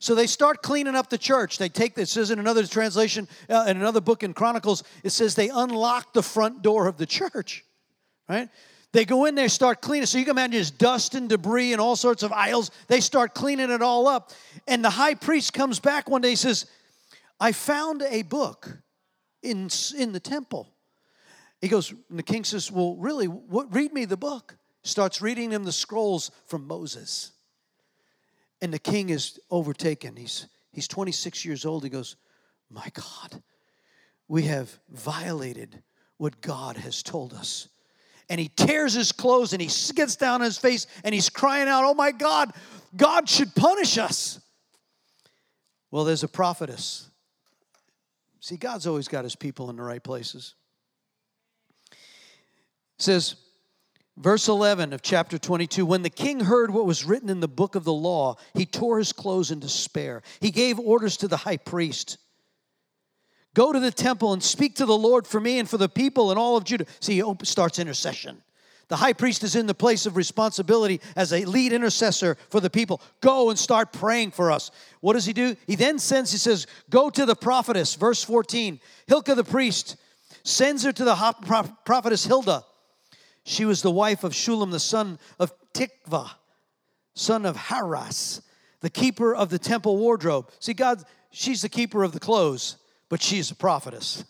So 0.00 0.16
they 0.16 0.26
start 0.26 0.62
cleaning 0.62 0.96
up 0.96 1.08
the 1.08 1.16
church. 1.16 1.56
They 1.56 1.68
take 1.68 1.94
this, 1.94 2.16
is 2.16 2.32
in 2.32 2.40
another 2.40 2.66
translation, 2.66 3.28
uh, 3.48 3.66
in 3.68 3.76
another 3.76 4.00
book 4.00 4.24
in 4.24 4.34
Chronicles, 4.34 4.82
it 5.04 5.10
says 5.10 5.36
they 5.36 5.48
unlock 5.48 6.12
the 6.12 6.24
front 6.24 6.60
door 6.62 6.88
of 6.88 6.96
the 6.96 7.06
church, 7.06 7.64
right? 8.28 8.48
They 8.92 9.04
go 9.04 9.26
in 9.26 9.36
there, 9.36 9.48
start 9.48 9.80
cleaning. 9.80 10.06
So 10.06 10.18
you 10.18 10.24
can 10.24 10.32
imagine 10.32 10.58
just 10.58 10.78
dust 10.78 11.14
and 11.14 11.28
debris 11.28 11.72
and 11.72 11.80
all 11.80 11.94
sorts 11.94 12.22
of 12.22 12.32
aisles. 12.32 12.70
They 12.88 13.00
start 13.00 13.34
cleaning 13.34 13.70
it 13.70 13.82
all 13.82 14.08
up. 14.08 14.32
And 14.66 14.84
the 14.84 14.90
high 14.90 15.14
priest 15.14 15.52
comes 15.52 15.78
back 15.78 16.10
one 16.10 16.22
day, 16.22 16.34
says, 16.34 16.66
I 17.38 17.52
found 17.52 18.02
a 18.02 18.22
book 18.22 18.78
in, 19.42 19.70
in 19.96 20.12
the 20.12 20.20
temple. 20.20 20.68
He 21.60 21.68
goes, 21.68 21.90
and 21.90 22.18
the 22.18 22.22
king 22.22 22.44
says, 22.44 22.70
Well, 22.70 22.96
really, 22.96 23.26
what, 23.26 23.72
read 23.74 23.92
me 23.92 24.06
the 24.06 24.16
book. 24.16 24.56
Starts 24.82 25.20
reading 25.20 25.50
him 25.50 25.64
the 25.64 25.72
scrolls 25.72 26.30
from 26.46 26.66
Moses. 26.66 27.32
And 28.62 28.72
the 28.72 28.78
king 28.78 29.10
is 29.10 29.38
overtaken. 29.50 30.16
He's, 30.16 30.46
he's 30.72 30.88
26 30.88 31.44
years 31.44 31.64
old. 31.64 31.84
He 31.84 31.90
goes, 31.90 32.16
My 32.70 32.88
God, 32.94 33.42
we 34.26 34.44
have 34.44 34.78
violated 34.88 35.82
what 36.16 36.40
God 36.40 36.76
has 36.76 37.02
told 37.02 37.34
us. 37.34 37.68
And 38.30 38.40
he 38.40 38.48
tears 38.48 38.94
his 38.94 39.12
clothes 39.12 39.52
and 39.52 39.60
he 39.60 39.68
gets 39.94 40.16
down 40.16 40.36
on 40.36 40.42
his 40.42 40.56
face 40.56 40.86
and 41.04 41.14
he's 41.14 41.28
crying 41.28 41.68
out, 41.68 41.84
Oh 41.84 41.94
my 41.94 42.12
God, 42.12 42.52
God 42.96 43.28
should 43.28 43.54
punish 43.54 43.98
us. 43.98 44.40
Well, 45.90 46.04
there's 46.04 46.22
a 46.22 46.28
prophetess. 46.28 47.10
See, 48.38 48.56
God's 48.56 48.86
always 48.86 49.08
got 49.08 49.24
his 49.24 49.36
people 49.36 49.68
in 49.68 49.76
the 49.76 49.82
right 49.82 50.02
places. 50.02 50.54
It 51.92 51.98
says, 53.02 53.34
Verse 54.16 54.48
11 54.48 54.92
of 54.92 55.00
chapter 55.00 55.38
22 55.38 55.86
When 55.86 56.02
the 56.02 56.10
king 56.10 56.40
heard 56.40 56.70
what 56.70 56.84
was 56.86 57.04
written 57.04 57.30
in 57.30 57.40
the 57.40 57.48
book 57.48 57.74
of 57.74 57.84
the 57.84 57.92
law, 57.92 58.36
he 58.54 58.66
tore 58.66 58.98
his 58.98 59.12
clothes 59.12 59.50
in 59.50 59.60
despair. 59.60 60.22
He 60.40 60.50
gave 60.50 60.78
orders 60.78 61.16
to 61.18 61.28
the 61.28 61.38
high 61.38 61.56
priest 61.56 62.18
Go 63.54 63.72
to 63.72 63.80
the 63.80 63.90
temple 63.90 64.32
and 64.32 64.42
speak 64.42 64.76
to 64.76 64.86
the 64.86 64.96
Lord 64.96 65.26
for 65.26 65.40
me 65.40 65.58
and 65.58 65.68
for 65.68 65.76
the 65.76 65.88
people 65.88 66.30
and 66.30 66.38
all 66.38 66.56
of 66.56 66.64
Judah. 66.64 66.86
See, 67.00 67.20
he 67.20 67.34
starts 67.42 67.78
intercession. 67.78 68.42
The 68.88 68.96
high 68.96 69.12
priest 69.12 69.44
is 69.44 69.54
in 69.54 69.66
the 69.66 69.74
place 69.74 70.06
of 70.06 70.16
responsibility 70.16 71.00
as 71.14 71.32
a 71.32 71.44
lead 71.44 71.72
intercessor 71.72 72.36
for 72.48 72.60
the 72.60 72.70
people. 72.70 73.00
Go 73.20 73.50
and 73.50 73.58
start 73.58 73.92
praying 73.92 74.32
for 74.32 74.50
us. 74.50 74.70
What 75.00 75.12
does 75.12 75.26
he 75.26 75.32
do? 75.32 75.56
He 75.66 75.76
then 75.76 75.98
sends, 75.98 76.32
he 76.32 76.38
says, 76.38 76.66
Go 76.90 77.08
to 77.10 77.24
the 77.24 77.36
prophetess, 77.36 77.94
verse 77.94 78.24
14. 78.24 78.80
Hilkiah 79.06 79.36
the 79.36 79.44
priest 79.44 79.96
sends 80.42 80.82
her 80.84 80.92
to 80.92 81.04
the 81.04 81.74
prophetess 81.84 82.26
Huldah 82.26 82.64
she 83.44 83.64
was 83.64 83.82
the 83.82 83.90
wife 83.90 84.24
of 84.24 84.32
Shallum, 84.32 84.70
the 84.70 84.80
son 84.80 85.18
of 85.38 85.52
Tikvah, 85.72 86.30
son 87.14 87.46
of 87.46 87.56
Harhas, 87.56 88.42
the 88.80 88.90
keeper 88.90 89.34
of 89.34 89.50
the 89.50 89.58
temple 89.58 89.96
wardrobe. 89.96 90.50
See, 90.58 90.74
God, 90.74 91.02
she's 91.30 91.62
the 91.62 91.68
keeper 91.68 92.02
of 92.02 92.12
the 92.12 92.20
clothes, 92.20 92.76
but 93.10 93.20
she's 93.20 93.50
a 93.50 93.54
prophetess. 93.54 94.24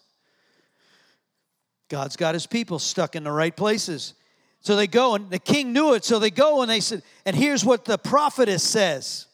God's 1.88 2.16
got 2.16 2.34
his 2.34 2.48
people 2.48 2.80
stuck 2.80 3.14
in 3.14 3.22
the 3.22 3.30
right 3.30 3.56
places. 3.56 4.14
So 4.60 4.74
they 4.74 4.88
go, 4.88 5.14
and 5.14 5.30
the 5.30 5.38
king 5.38 5.72
knew 5.72 5.94
it. 5.94 6.04
So 6.04 6.18
they 6.18 6.30
go 6.30 6.62
and 6.62 6.70
they 6.70 6.80
said, 6.80 7.02
and 7.24 7.36
here's 7.36 7.64
what 7.64 7.84
the 7.84 7.98
prophetess 7.98 8.64
says 8.64 9.26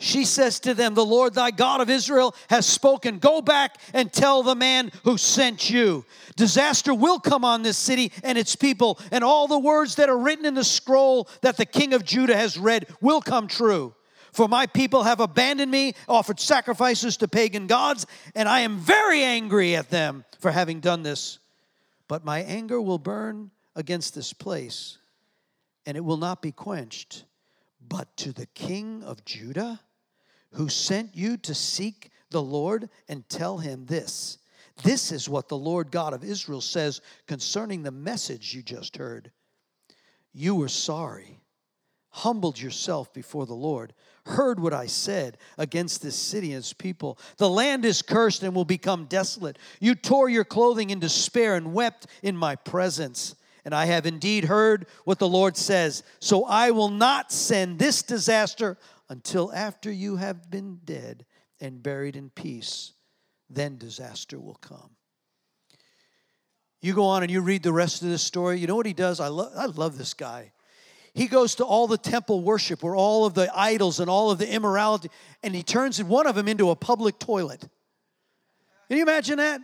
she 0.00 0.24
says 0.24 0.60
to 0.60 0.72
them, 0.72 0.94
The 0.94 1.04
Lord 1.04 1.34
thy 1.34 1.50
God 1.50 1.82
of 1.82 1.90
Israel 1.90 2.34
has 2.48 2.64
spoken. 2.64 3.18
Go 3.18 3.42
back 3.42 3.76
and 3.92 4.10
tell 4.10 4.42
the 4.42 4.54
man 4.54 4.90
who 5.04 5.18
sent 5.18 5.68
you. 5.68 6.06
Disaster 6.36 6.94
will 6.94 7.20
come 7.20 7.44
on 7.44 7.62
this 7.62 7.76
city 7.76 8.10
and 8.24 8.38
its 8.38 8.56
people, 8.56 8.98
and 9.12 9.22
all 9.22 9.46
the 9.46 9.58
words 9.58 9.96
that 9.96 10.08
are 10.08 10.16
written 10.16 10.46
in 10.46 10.54
the 10.54 10.64
scroll 10.64 11.28
that 11.42 11.58
the 11.58 11.66
king 11.66 11.92
of 11.92 12.02
Judah 12.02 12.34
has 12.34 12.56
read 12.58 12.86
will 13.02 13.20
come 13.20 13.46
true. 13.46 13.94
For 14.32 14.48
my 14.48 14.66
people 14.66 15.02
have 15.02 15.20
abandoned 15.20 15.70
me, 15.70 15.94
offered 16.08 16.40
sacrifices 16.40 17.16
to 17.18 17.28
pagan 17.28 17.66
gods, 17.66 18.06
and 18.34 18.48
I 18.48 18.60
am 18.60 18.78
very 18.78 19.22
angry 19.22 19.76
at 19.76 19.90
them 19.90 20.24
for 20.38 20.50
having 20.50 20.80
done 20.80 21.02
this. 21.02 21.38
But 22.08 22.24
my 22.24 22.40
anger 22.40 22.80
will 22.80 22.98
burn 22.98 23.50
against 23.76 24.14
this 24.14 24.32
place, 24.32 24.98
and 25.86 25.96
it 25.96 26.04
will 26.04 26.16
not 26.16 26.42
be 26.42 26.52
quenched. 26.52 27.24
But 27.88 28.16
to 28.18 28.32
the 28.32 28.46
king 28.46 29.02
of 29.02 29.24
Judah, 29.24 29.80
who 30.52 30.68
sent 30.68 31.16
you 31.16 31.36
to 31.38 31.54
seek 31.54 32.10
the 32.30 32.42
Lord 32.42 32.88
and 33.08 33.28
tell 33.28 33.58
him 33.58 33.86
this. 33.86 34.38
This 34.82 35.12
is 35.12 35.28
what 35.28 35.48
the 35.48 35.58
Lord 35.58 35.90
God 35.90 36.14
of 36.14 36.24
Israel 36.24 36.60
says 36.60 37.00
concerning 37.26 37.82
the 37.82 37.90
message 37.90 38.54
you 38.54 38.62
just 38.62 38.96
heard. 38.96 39.30
You 40.32 40.54
were 40.54 40.68
sorry, 40.68 41.40
humbled 42.10 42.60
yourself 42.60 43.12
before 43.12 43.46
the 43.46 43.54
Lord, 43.54 43.94
heard 44.26 44.60
what 44.60 44.74
I 44.74 44.86
said 44.86 45.38
against 45.56 46.02
this 46.02 46.16
city 46.16 46.52
and 46.52 46.58
its 46.58 46.72
people. 46.72 47.18
The 47.38 47.48
land 47.48 47.84
is 47.84 48.02
cursed 48.02 48.42
and 48.42 48.54
will 48.54 48.64
become 48.64 49.06
desolate. 49.06 49.58
You 49.80 49.94
tore 49.94 50.28
your 50.28 50.44
clothing 50.44 50.90
in 50.90 50.98
despair 50.98 51.54
and 51.54 51.72
wept 51.72 52.06
in 52.22 52.36
my 52.36 52.56
presence. 52.56 53.34
And 53.64 53.74
I 53.74 53.86
have 53.86 54.06
indeed 54.06 54.44
heard 54.44 54.86
what 55.04 55.18
the 55.18 55.28
Lord 55.28 55.56
says. 55.56 56.02
So 56.18 56.44
I 56.44 56.70
will 56.70 56.88
not 56.88 57.30
send 57.32 57.78
this 57.78 58.02
disaster 58.02 58.76
until 59.08 59.52
after 59.52 59.90
you 59.90 60.16
have 60.16 60.50
been 60.50 60.80
dead 60.84 61.26
and 61.60 61.82
buried 61.82 62.16
in 62.16 62.30
peace, 62.30 62.92
then 63.48 63.76
disaster 63.76 64.38
will 64.40 64.54
come. 64.54 64.90
You 66.80 66.94
go 66.94 67.04
on 67.04 67.22
and 67.22 67.30
you 67.30 67.42
read 67.42 67.62
the 67.62 67.72
rest 67.72 68.02
of 68.02 68.08
this 68.08 68.22
story. 68.22 68.58
You 68.58 68.66
know 68.66 68.76
what 68.76 68.86
he 68.86 68.94
does? 68.94 69.20
I, 69.20 69.28
lo- 69.28 69.52
I 69.54 69.66
love 69.66 69.98
this 69.98 70.14
guy. 70.14 70.52
He 71.14 71.26
goes 71.26 71.56
to 71.56 71.64
all 71.64 71.86
the 71.86 71.98
temple 71.98 72.42
worship 72.42 72.82
where 72.82 72.94
all 72.94 73.24
of 73.26 73.34
the 73.34 73.50
idols 73.56 74.00
and 74.00 74.08
all 74.08 74.30
of 74.30 74.38
the 74.38 74.52
immorality, 74.52 75.10
and 75.42 75.54
he 75.54 75.62
turns 75.62 76.02
one 76.02 76.26
of 76.26 76.34
them 76.34 76.48
into 76.48 76.70
a 76.70 76.76
public 76.76 77.18
toilet. 77.18 77.60
Can 78.88 78.96
you 78.96 79.02
imagine 79.02 79.38
that? 79.38 79.60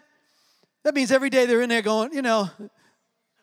That 0.82 0.94
means 0.94 1.10
every 1.10 1.30
day 1.30 1.46
they're 1.46 1.62
in 1.62 1.68
there 1.68 1.82
going, 1.82 2.12
you 2.12 2.22
know, 2.22 2.50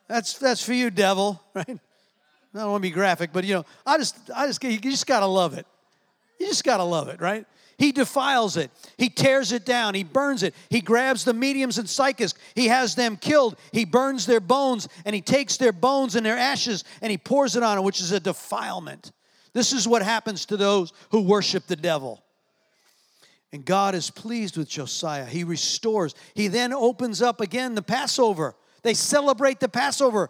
that's 0.07 0.37
that's 0.37 0.63
for 0.63 0.73
you, 0.73 0.89
devil, 0.89 1.41
right? 1.53 1.65
I 1.67 2.59
don't 2.59 2.71
want 2.71 2.83
to 2.83 2.89
be 2.89 2.93
graphic, 2.93 3.31
but 3.33 3.45
you 3.45 3.55
know, 3.55 3.65
I 3.85 3.97
just 3.97 4.17
I 4.35 4.47
just 4.47 4.63
you 4.63 4.79
just 4.79 5.07
gotta 5.07 5.25
love 5.25 5.57
it. 5.57 5.65
You 6.39 6.49
just 6.49 6.63
got 6.65 6.77
to 6.77 6.83
love 6.83 7.07
it, 7.07 7.21
right? 7.21 7.45
He 7.77 7.91
defiles 7.91 8.57
it. 8.57 8.71
He 8.97 9.09
tears 9.09 9.51
it 9.51 9.65
down. 9.65 9.95
He 9.95 10.03
burns 10.03 10.43
it. 10.43 10.53
He 10.69 10.81
grabs 10.81 11.23
the 11.23 11.33
mediums 11.33 11.77
and 11.77 11.89
psychics. 11.89 12.33
He 12.55 12.67
has 12.67 12.95
them 12.95 13.17
killed. 13.17 13.57
He 13.71 13.85
burns 13.85 14.25
their 14.25 14.39
bones 14.39 14.87
and 15.05 15.15
he 15.15 15.21
takes 15.21 15.57
their 15.57 15.71
bones 15.71 16.15
and 16.15 16.25
their 16.25 16.37
ashes 16.37 16.83
and 17.01 17.11
he 17.11 17.17
pours 17.17 17.55
it 17.55 17.63
on 17.63 17.77
it, 17.77 17.83
which 17.83 17.99
is 17.99 18.11
a 18.11 18.19
defilement. 18.19 19.11
This 19.53 19.73
is 19.73 19.87
what 19.87 20.01
happens 20.01 20.45
to 20.47 20.57
those 20.57 20.93
who 21.11 21.21
worship 21.21 21.67
the 21.67 21.75
devil. 21.75 22.23
And 23.51 23.63
God 23.63 23.93
is 23.93 24.09
pleased 24.09 24.57
with 24.57 24.67
Josiah. 24.67 25.25
He 25.25 25.43
restores. 25.43 26.15
He 26.33 26.47
then 26.47 26.73
opens 26.73 27.21
up 27.21 27.39
again 27.39 27.75
the 27.75 27.83
Passover. 27.83 28.55
They 28.81 28.95
celebrate 28.95 29.59
the 29.59 29.69
Passover. 29.69 30.29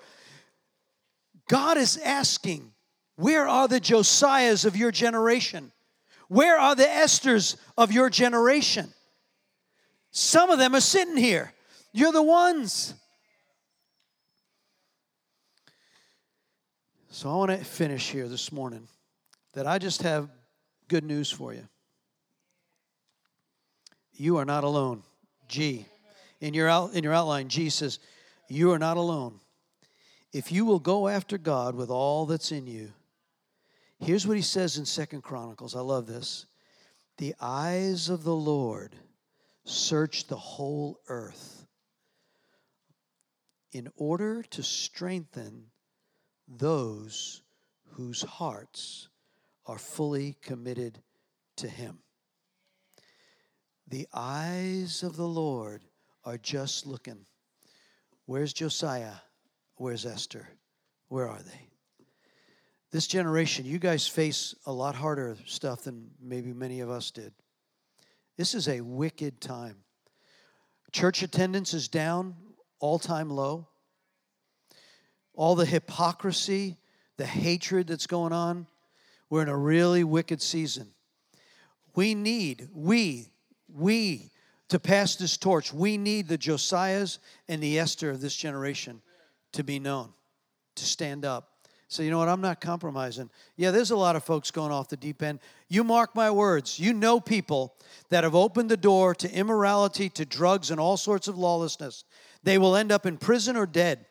God 1.47 1.77
is 1.77 1.97
asking 1.97 2.71
Where 3.15 3.47
are 3.47 3.67
the 3.67 3.79
Josiahs 3.79 4.65
of 4.65 4.75
your 4.75 4.91
generation? 4.91 5.71
Where 6.27 6.57
are 6.57 6.75
the 6.75 6.83
Esthers 6.83 7.57
of 7.77 7.91
your 7.91 8.09
generation? 8.09 8.93
Some 10.11 10.49
of 10.49 10.59
them 10.59 10.75
are 10.75 10.81
sitting 10.81 11.17
here. 11.17 11.53
You're 11.91 12.11
the 12.11 12.23
ones. 12.23 12.93
So 17.09 17.29
I 17.29 17.35
want 17.35 17.51
to 17.51 17.57
finish 17.57 18.09
here 18.09 18.27
this 18.27 18.51
morning 18.51 18.87
that 19.53 19.67
I 19.67 19.77
just 19.77 20.01
have 20.01 20.29
good 20.87 21.03
news 21.03 21.29
for 21.31 21.53
you. 21.53 21.67
You 24.13 24.37
are 24.37 24.45
not 24.45 24.63
alone. 24.63 25.03
G. 25.47 25.85
In 26.41 26.53
your, 26.53 26.67
out, 26.67 26.93
in 26.93 27.03
your 27.03 27.13
outline, 27.13 27.47
G 27.47 27.69
says, 27.69 27.99
You 28.49 28.71
are 28.71 28.79
not 28.79 28.97
alone. 28.97 29.39
If 30.31 30.51
you 30.51 30.65
will 30.65 30.79
go 30.79 31.07
after 31.07 31.37
God 31.37 31.75
with 31.75 31.89
all 31.89 32.25
that's 32.25 32.51
in 32.51 32.65
you, 32.65 32.91
here's 34.03 34.27
what 34.27 34.37
he 34.37 34.43
says 34.43 34.77
in 34.77 34.85
Second 34.85 35.21
Chronicles. 35.21 35.75
I 35.75 35.79
love 35.79 36.07
this. 36.07 36.45
The 37.17 37.35
eyes 37.39 38.09
of 38.09 38.23
the 38.23 38.35
Lord 38.35 38.95
search 39.65 40.27
the 40.27 40.35
whole 40.35 40.99
earth 41.07 41.65
in 43.71 43.89
order 43.95 44.43
to 44.43 44.61
strengthen 44.61 45.67
those 46.47 47.41
whose 47.91 48.21
hearts 48.21 49.07
are 49.65 49.77
fully 49.77 50.37
committed 50.41 51.01
to 51.57 51.67
Him. 51.67 51.99
The 53.87 54.07
eyes 54.13 55.03
of 55.03 55.15
the 55.15 55.27
Lord 55.27 55.83
are 56.25 56.37
just 56.37 56.85
looking. 56.85 57.25
Where's 58.25 58.53
Josiah? 58.53 59.15
Where's 59.75 60.05
Esther? 60.05 60.47
Where 61.07 61.27
are 61.27 61.41
they? 61.41 61.72
This 62.93 63.07
generation, 63.07 63.65
you 63.65 63.79
guys 63.79 64.07
face 64.07 64.55
a 64.65 64.71
lot 64.71 64.95
harder 64.95 65.35
stuff 65.45 65.81
than 65.81 66.11
maybe 66.21 66.53
many 66.53 66.79
of 66.79 66.89
us 66.89 67.11
did. 67.11 67.33
This 68.37 68.55
is 68.55 68.69
a 68.69 68.79
wicked 68.79 69.41
time. 69.41 69.75
Church 70.93 71.23
attendance 71.23 71.73
is 71.73 71.89
down, 71.89 72.35
all 72.79 72.99
time 72.99 73.29
low 73.29 73.67
all 75.33 75.55
the 75.55 75.65
hypocrisy, 75.65 76.77
the 77.17 77.25
hatred 77.25 77.87
that's 77.87 78.07
going 78.07 78.33
on. 78.33 78.67
We're 79.29 79.41
in 79.41 79.49
a 79.49 79.57
really 79.57 80.03
wicked 80.03 80.41
season. 80.41 80.87
We 81.95 82.15
need, 82.15 82.69
we, 82.73 83.29
we, 83.67 84.31
to 84.69 84.79
pass 84.79 85.15
this 85.15 85.37
torch, 85.37 85.73
we 85.73 85.97
need 85.97 86.27
the 86.27 86.37
Josiahs 86.37 87.19
and 87.47 87.61
the 87.61 87.79
Esther 87.79 88.09
of 88.09 88.21
this 88.21 88.35
generation 88.35 89.01
to 89.53 89.63
be 89.63 89.79
known, 89.79 90.13
to 90.75 90.85
stand 90.85 91.25
up. 91.25 91.52
So, 91.87 92.01
you 92.01 92.09
know 92.09 92.17
what? 92.17 92.29
I'm 92.29 92.41
not 92.41 92.59
compromising. 92.59 93.29
Yeah, 93.55 93.71
there's 93.71 93.91
a 93.91 93.95
lot 93.95 94.15
of 94.15 94.23
folks 94.23 94.49
going 94.49 94.71
off 94.71 94.89
the 94.89 94.97
deep 94.97 95.21
end. 95.21 95.39
You 95.69 95.83
mark 95.83 96.15
my 96.15 96.31
words. 96.31 96.79
You 96.79 96.93
know 96.93 97.19
people 97.19 97.75
that 98.09 98.23
have 98.23 98.33
opened 98.33 98.71
the 98.71 98.77
door 98.77 99.13
to 99.15 99.31
immorality, 99.31 100.09
to 100.09 100.25
drugs, 100.25 100.71
and 100.71 100.79
all 100.79 100.97
sorts 100.97 101.27
of 101.27 101.37
lawlessness. 101.37 102.03
They 102.41 102.57
will 102.57 102.75
end 102.75 102.91
up 102.91 103.05
in 103.05 103.17
prison 103.17 103.55
or 103.55 103.65
dead 103.67 104.05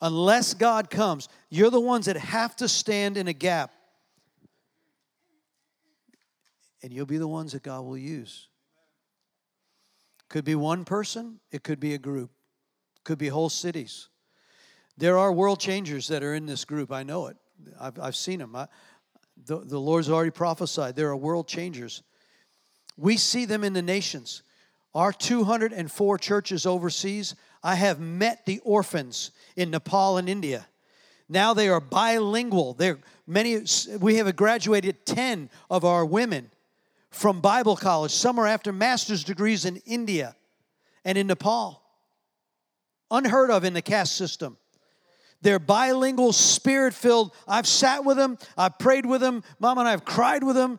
unless 0.00 0.54
God 0.54 0.90
comes, 0.90 1.28
you're 1.48 1.70
the 1.70 1.80
ones 1.80 2.06
that 2.06 2.16
have 2.16 2.56
to 2.56 2.68
stand 2.68 3.16
in 3.16 3.28
a 3.28 3.32
gap. 3.32 3.72
And 6.82 6.92
you'll 6.92 7.06
be 7.06 7.18
the 7.18 7.28
ones 7.28 7.52
that 7.52 7.62
God 7.62 7.82
will 7.82 7.98
use. 7.98 8.48
Could 10.28 10.44
be 10.44 10.54
one 10.54 10.84
person, 10.84 11.40
it 11.50 11.62
could 11.62 11.80
be 11.80 11.94
a 11.94 11.98
group, 11.98 12.30
could 13.04 13.18
be 13.18 13.28
whole 13.28 13.48
cities. 13.48 14.08
There 15.00 15.16
are 15.16 15.32
world 15.32 15.58
changers 15.58 16.08
that 16.08 16.22
are 16.22 16.34
in 16.34 16.44
this 16.44 16.66
group. 16.66 16.92
I 16.92 17.04
know 17.04 17.28
it. 17.28 17.36
I've, 17.80 17.98
I've 17.98 18.16
seen 18.16 18.38
them. 18.38 18.54
I, 18.54 18.68
the, 19.46 19.60
the 19.60 19.78
Lord's 19.78 20.10
already 20.10 20.30
prophesied. 20.30 20.94
There 20.94 21.08
are 21.08 21.16
world 21.16 21.48
changers. 21.48 22.02
We 22.98 23.16
see 23.16 23.46
them 23.46 23.64
in 23.64 23.72
the 23.72 23.80
nations. 23.80 24.42
Our 24.94 25.10
204 25.10 26.18
churches 26.18 26.66
overseas, 26.66 27.34
I 27.62 27.76
have 27.76 27.98
met 27.98 28.44
the 28.44 28.58
orphans 28.58 29.30
in 29.56 29.70
Nepal 29.70 30.18
and 30.18 30.28
India. 30.28 30.66
Now 31.30 31.54
they 31.54 31.70
are 31.70 31.80
bilingual. 31.80 32.74
They're 32.74 32.98
many 33.26 33.62
we 34.00 34.16
have 34.16 34.36
graduated 34.36 35.06
10 35.06 35.48
of 35.70 35.82
our 35.82 36.04
women 36.04 36.50
from 37.10 37.40
Bible 37.40 37.76
college. 37.76 38.12
Some 38.12 38.38
are 38.38 38.46
after 38.46 38.70
master's 38.70 39.24
degrees 39.24 39.64
in 39.64 39.76
India 39.86 40.36
and 41.06 41.16
in 41.16 41.26
Nepal. 41.26 41.80
Unheard 43.10 43.50
of 43.50 43.64
in 43.64 43.72
the 43.72 43.80
caste 43.80 44.14
system. 44.14 44.58
They're 45.42 45.58
bilingual, 45.58 46.32
spirit 46.32 46.94
filled. 46.94 47.32
I've 47.48 47.66
sat 47.66 48.04
with 48.04 48.16
them, 48.16 48.38
I've 48.56 48.78
prayed 48.78 49.06
with 49.06 49.20
them, 49.20 49.42
Mom 49.58 49.78
and 49.78 49.88
I 49.88 49.92
have 49.92 50.04
cried 50.04 50.44
with 50.44 50.56
them. 50.56 50.78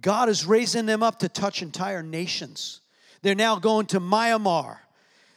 God 0.00 0.28
is 0.28 0.44
raising 0.44 0.86
them 0.86 1.02
up 1.02 1.20
to 1.20 1.28
touch 1.28 1.62
entire 1.62 2.02
nations. 2.02 2.80
They're 3.22 3.34
now 3.34 3.56
going 3.56 3.86
to 3.86 4.00
Myanmar. 4.00 4.78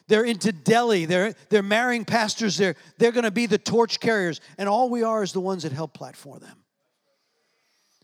They're 0.07 0.23
into 0.23 0.51
Delhi. 0.51 1.05
They're, 1.05 1.33
they're 1.49 1.63
marrying 1.63 2.03
pastors. 2.03 2.57
They're, 2.57 2.75
they're 2.97 3.11
going 3.11 3.23
to 3.23 3.31
be 3.31 3.45
the 3.45 3.59
torch 3.59 3.99
carriers. 3.99 4.41
And 4.57 4.67
all 4.67 4.89
we 4.89 5.03
are 5.03 5.23
is 5.23 5.33
the 5.33 5.39
ones 5.39 5.63
that 5.63 5.71
help 5.71 5.93
platform 5.93 6.39
them. 6.39 6.57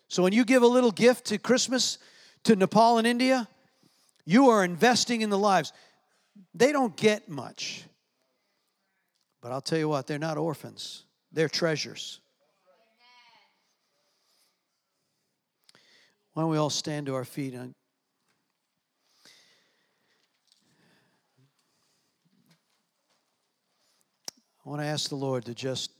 So 0.07 0.21
when 0.21 0.31
you 0.31 0.45
give 0.45 0.61
a 0.61 0.67
little 0.67 0.91
gift 0.91 1.25
to 1.25 1.39
Christmas 1.39 1.97
to 2.43 2.55
Nepal 2.55 2.99
and 2.99 3.07
India, 3.07 3.47
you 4.23 4.49
are 4.49 4.63
investing 4.63 5.21
in 5.21 5.31
the 5.31 5.37
lives. 5.37 5.73
They 6.53 6.71
don't 6.71 6.95
get 6.95 7.27
much. 7.27 7.83
But 9.45 9.51
I'll 9.51 9.61
tell 9.61 9.77
you 9.77 9.87
what, 9.87 10.07
they're 10.07 10.17
not 10.17 10.39
orphans, 10.39 11.03
they're 11.31 11.47
treasures. 11.47 12.19
Why 16.33 16.41
don't 16.41 16.49
we 16.49 16.57
all 16.57 16.71
stand 16.71 17.05
to 17.05 17.13
our 17.13 17.25
feet 17.25 17.53
and 17.53 17.71
I 24.65 24.67
want 24.67 24.81
to 24.81 24.87
ask 24.87 25.09
the 25.09 25.15
Lord 25.15 25.45
to 25.45 25.53
just, 25.53 25.91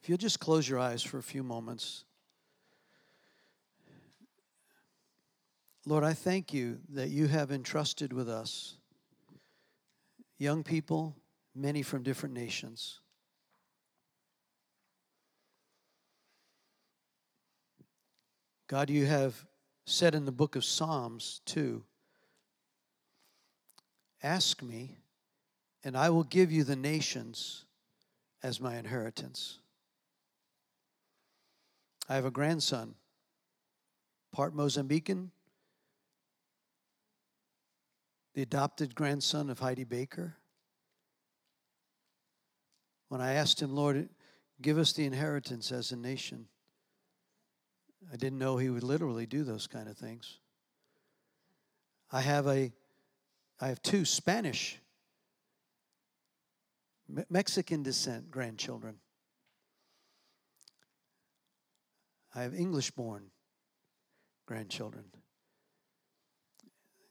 if 0.00 0.08
you'll 0.08 0.18
just 0.18 0.38
close 0.38 0.68
your 0.68 0.78
eyes 0.78 1.02
for 1.02 1.18
a 1.18 1.22
few 1.22 1.42
moments. 1.42 2.04
Lord, 5.84 6.04
I 6.04 6.12
thank 6.12 6.54
you 6.54 6.78
that 6.90 7.08
you 7.08 7.26
have 7.26 7.50
entrusted 7.50 8.12
with 8.12 8.28
us 8.28 8.76
young 10.38 10.62
people, 10.62 11.16
many 11.56 11.82
from 11.82 12.02
different 12.02 12.34
nations. 12.34 13.00
God, 18.68 18.90
you 18.90 19.06
have 19.06 19.44
said 19.86 20.14
in 20.14 20.24
the 20.24 20.32
book 20.32 20.56
of 20.56 20.64
Psalms, 20.64 21.40
too, 21.46 21.84
ask 24.22 24.62
me 24.62 24.96
and 25.84 25.96
I 25.96 26.10
will 26.10 26.24
give 26.24 26.50
you 26.50 26.64
the 26.64 26.74
nations 26.74 27.64
as 28.42 28.60
my 28.60 28.76
inheritance. 28.76 29.60
I 32.08 32.16
have 32.16 32.24
a 32.24 32.30
grandson, 32.30 32.96
part 34.32 34.52
Mozambican, 34.52 35.28
the 38.34 38.42
adopted 38.42 38.96
grandson 38.96 39.48
of 39.48 39.60
Heidi 39.60 39.84
Baker. 39.84 40.34
When 43.08 43.20
I 43.20 43.34
asked 43.34 43.62
him, 43.62 43.74
Lord, 43.74 44.08
give 44.60 44.78
us 44.78 44.92
the 44.92 45.04
inheritance 45.04 45.70
as 45.70 45.92
a 45.92 45.96
nation, 45.96 46.48
I 48.12 48.16
didn't 48.16 48.38
know 48.38 48.56
he 48.56 48.70
would 48.70 48.82
literally 48.82 49.26
do 49.26 49.44
those 49.44 49.66
kind 49.66 49.88
of 49.88 49.96
things. 49.96 50.38
I 52.12 52.20
have 52.20 52.46
a 52.46 52.72
I 53.58 53.68
have 53.68 53.80
two 53.80 54.04
Spanish 54.04 54.78
Mexican 57.30 57.82
descent 57.82 58.30
grandchildren. 58.30 58.96
I 62.34 62.42
have 62.42 62.54
English 62.54 62.90
born 62.90 63.30
grandchildren. 64.44 65.04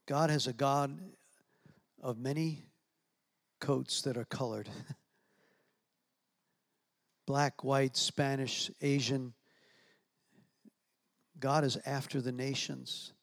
God 0.06 0.30
has 0.30 0.46
a 0.46 0.54
God 0.54 1.00
of 2.02 2.20
many 2.20 2.66
coats 3.60 4.04
that 4.04 4.18
are 4.18 4.26
colored 4.26 4.70
black, 7.26 7.64
white, 7.64 7.96
Spanish, 7.98 8.72
Asian. 8.82 9.34
God 11.40 11.64
is 11.64 11.78
after 11.86 12.22
the 12.22 12.32
nations. 12.32 13.14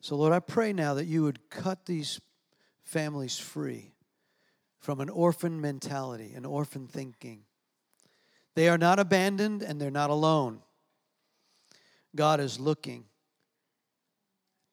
So, 0.00 0.16
Lord, 0.16 0.32
I 0.32 0.40
pray 0.40 0.72
now 0.72 0.94
that 0.94 1.06
you 1.06 1.22
would 1.22 1.50
cut 1.50 1.86
these 1.86 2.20
families 2.84 3.38
free 3.38 3.92
from 4.78 5.00
an 5.00 5.08
orphan 5.08 5.60
mentality, 5.60 6.32
an 6.34 6.44
orphan 6.44 6.86
thinking. 6.86 7.40
They 8.54 8.68
are 8.68 8.78
not 8.78 8.98
abandoned 8.98 9.62
and 9.62 9.80
they're 9.80 9.90
not 9.90 10.10
alone. 10.10 10.60
God 12.14 12.40
is 12.40 12.58
looking 12.58 13.04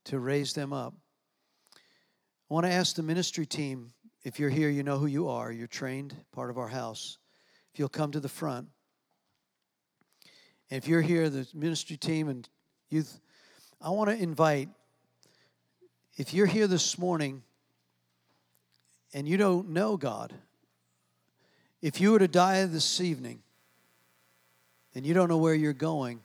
to 0.05 0.19
raise 0.19 0.53
them 0.53 0.71
up. 0.71 0.93
I 2.49 2.53
want 2.53 2.65
to 2.65 2.71
ask 2.71 2.95
the 2.95 3.03
ministry 3.03 3.45
team 3.45 3.93
if 4.23 4.39
you're 4.39 4.49
here, 4.49 4.69
you 4.69 4.83
know 4.83 4.99
who 4.99 5.05
you 5.05 5.27
are, 5.27 5.51
you're 5.51 5.67
trained, 5.67 6.15
part 6.31 6.49
of 6.49 6.57
our 6.57 6.67
house. 6.67 7.17
If 7.73 7.79
you'll 7.79 7.89
come 7.89 8.11
to 8.11 8.19
the 8.19 8.29
front. 8.29 8.67
And 10.69 10.77
if 10.77 10.87
you're 10.87 11.01
here, 11.01 11.29
the 11.29 11.47
ministry 11.53 11.97
team 11.97 12.29
and 12.29 12.47
youth, 12.89 13.19
I 13.81 13.89
want 13.89 14.09
to 14.09 14.15
invite, 14.15 14.69
if 16.15 16.33
you're 16.33 16.45
here 16.45 16.67
this 16.67 16.99
morning 16.99 17.41
and 19.13 19.27
you 19.27 19.37
don't 19.37 19.69
know 19.69 19.97
God, 19.97 20.33
if 21.81 21.99
you 21.99 22.11
were 22.11 22.19
to 22.19 22.27
die 22.27 22.63
this 22.65 23.01
evening 23.01 23.41
and 24.93 25.05
you 25.05 25.13
don't 25.13 25.27
know 25.27 25.37
where 25.37 25.55
you're 25.55 25.73
going, 25.73 26.21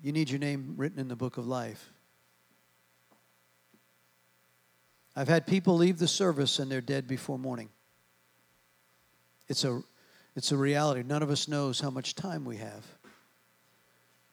you 0.00 0.12
need 0.12 0.30
your 0.30 0.38
name 0.38 0.74
written 0.76 1.00
in 1.00 1.08
the 1.08 1.16
book 1.16 1.38
of 1.38 1.46
life. 1.46 1.90
I've 5.16 5.28
had 5.28 5.46
people 5.46 5.76
leave 5.76 5.98
the 5.98 6.08
service 6.08 6.58
and 6.58 6.70
they're 6.70 6.80
dead 6.80 7.06
before 7.08 7.38
morning. 7.38 7.68
It's 9.48 9.64
a, 9.64 9.82
it's 10.36 10.52
a 10.52 10.56
reality. 10.56 11.02
None 11.06 11.22
of 11.22 11.30
us 11.30 11.48
knows 11.48 11.80
how 11.80 11.90
much 11.90 12.14
time 12.14 12.44
we 12.44 12.56
have. 12.56 12.84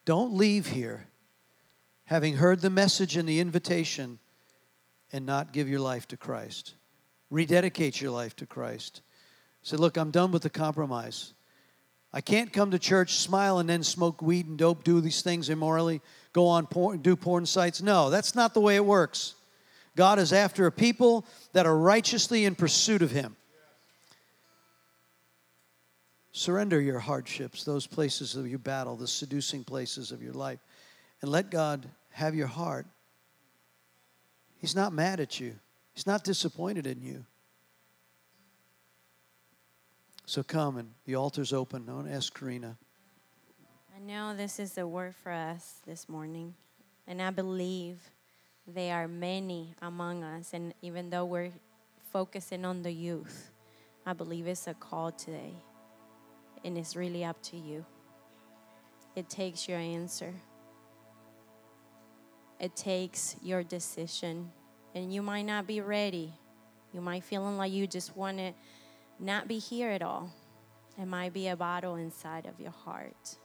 Don't 0.04 0.34
leave 0.34 0.66
here 0.66 1.06
having 2.04 2.36
heard 2.36 2.60
the 2.60 2.70
message 2.70 3.16
and 3.16 3.28
the 3.28 3.40
invitation 3.40 4.18
and 5.12 5.24
not 5.24 5.52
give 5.52 5.68
your 5.68 5.80
life 5.80 6.08
to 6.08 6.16
Christ. 6.16 6.74
Rededicate 7.30 8.00
your 8.00 8.10
life 8.10 8.34
to 8.36 8.46
Christ. 8.46 9.02
Say, 9.62 9.76
look, 9.76 9.96
I'm 9.96 10.10
done 10.10 10.32
with 10.32 10.42
the 10.42 10.50
compromise. 10.50 11.32
I 12.12 12.20
can't 12.20 12.52
come 12.52 12.72
to 12.72 12.78
church, 12.78 13.14
smile, 13.14 13.58
and 13.58 13.68
then 13.68 13.82
smoke 13.82 14.20
weed 14.20 14.46
and 14.46 14.58
dope, 14.58 14.84
do 14.84 15.00
these 15.00 15.22
things 15.22 15.48
immorally, 15.48 16.02
go 16.32 16.46
on 16.46 16.66
porn, 16.66 16.98
do 16.98 17.16
porn 17.16 17.46
sites. 17.46 17.80
No, 17.80 18.10
that's 18.10 18.34
not 18.34 18.52
the 18.52 18.60
way 18.60 18.76
it 18.76 18.84
works. 18.84 19.34
God 19.96 20.18
is 20.18 20.32
after 20.32 20.66
a 20.66 20.72
people 20.72 21.24
that 21.52 21.64
are 21.64 21.76
righteously 21.76 22.44
in 22.44 22.54
pursuit 22.54 23.02
of 23.02 23.10
Him. 23.10 23.36
Surrender 26.32 26.80
your 26.80 26.98
hardships, 26.98 27.62
those 27.64 27.86
places 27.86 28.36
of 28.36 28.48
your 28.48 28.58
battle, 28.58 28.96
the 28.96 29.06
seducing 29.06 29.62
places 29.64 30.12
of 30.12 30.22
your 30.22 30.32
life, 30.32 30.60
and 31.20 31.30
let 31.30 31.50
God 31.50 31.86
have 32.10 32.34
your 32.34 32.46
heart. 32.46 32.86
He's 34.56 34.74
not 34.74 34.92
mad 34.92 35.20
at 35.20 35.38
you, 35.38 35.54
He's 35.92 36.06
not 36.06 36.24
disappointed 36.24 36.86
in 36.86 37.02
you. 37.02 37.24
So 40.24 40.42
come, 40.42 40.78
and 40.78 40.92
the 41.04 41.16
altar's 41.16 41.52
open. 41.52 41.86
I 41.88 41.92
want 41.92 42.08
ask 42.08 42.32
Karina. 42.38 42.78
I 43.94 44.00
know 44.00 44.34
this 44.34 44.58
is 44.58 44.72
the 44.72 44.86
word 44.86 45.14
for 45.14 45.32
us 45.32 45.74
this 45.86 46.08
morning, 46.08 46.54
and 47.06 47.20
I 47.20 47.30
believe 47.30 47.98
there 48.66 48.94
are 48.94 49.08
many 49.08 49.74
among 49.82 50.24
us, 50.24 50.54
and 50.54 50.72
even 50.80 51.10
though 51.10 51.26
we're 51.26 51.50
focusing 52.12 52.64
on 52.64 52.82
the 52.82 52.92
youth, 52.92 53.50
I 54.06 54.12
believe 54.14 54.46
it's 54.46 54.66
a 54.66 54.74
call 54.74 55.12
today, 55.12 55.52
and 56.64 56.78
it's 56.78 56.96
really 56.96 57.24
up 57.24 57.42
to 57.42 57.56
you. 57.56 57.84
It 59.14 59.28
takes 59.28 59.68
your 59.68 59.78
answer, 59.78 60.34
it 62.58 62.76
takes 62.76 63.36
your 63.42 63.62
decision, 63.62 64.50
and 64.94 65.12
you 65.12 65.22
might 65.22 65.42
not 65.42 65.66
be 65.66 65.80
ready. 65.80 66.32
You 66.92 67.00
might 67.00 67.24
feeling 67.24 67.56
like 67.56 67.72
you 67.72 67.86
just 67.86 68.16
want 68.16 68.38
to 68.38 68.52
not 69.18 69.48
be 69.48 69.58
here 69.58 69.90
at 69.90 70.02
all. 70.02 70.30
It 70.98 71.06
might 71.06 71.32
be 71.32 71.48
a 71.48 71.56
battle 71.56 71.94
inside 71.94 72.46
of 72.46 72.60
your 72.60 72.70
heart. 72.70 73.38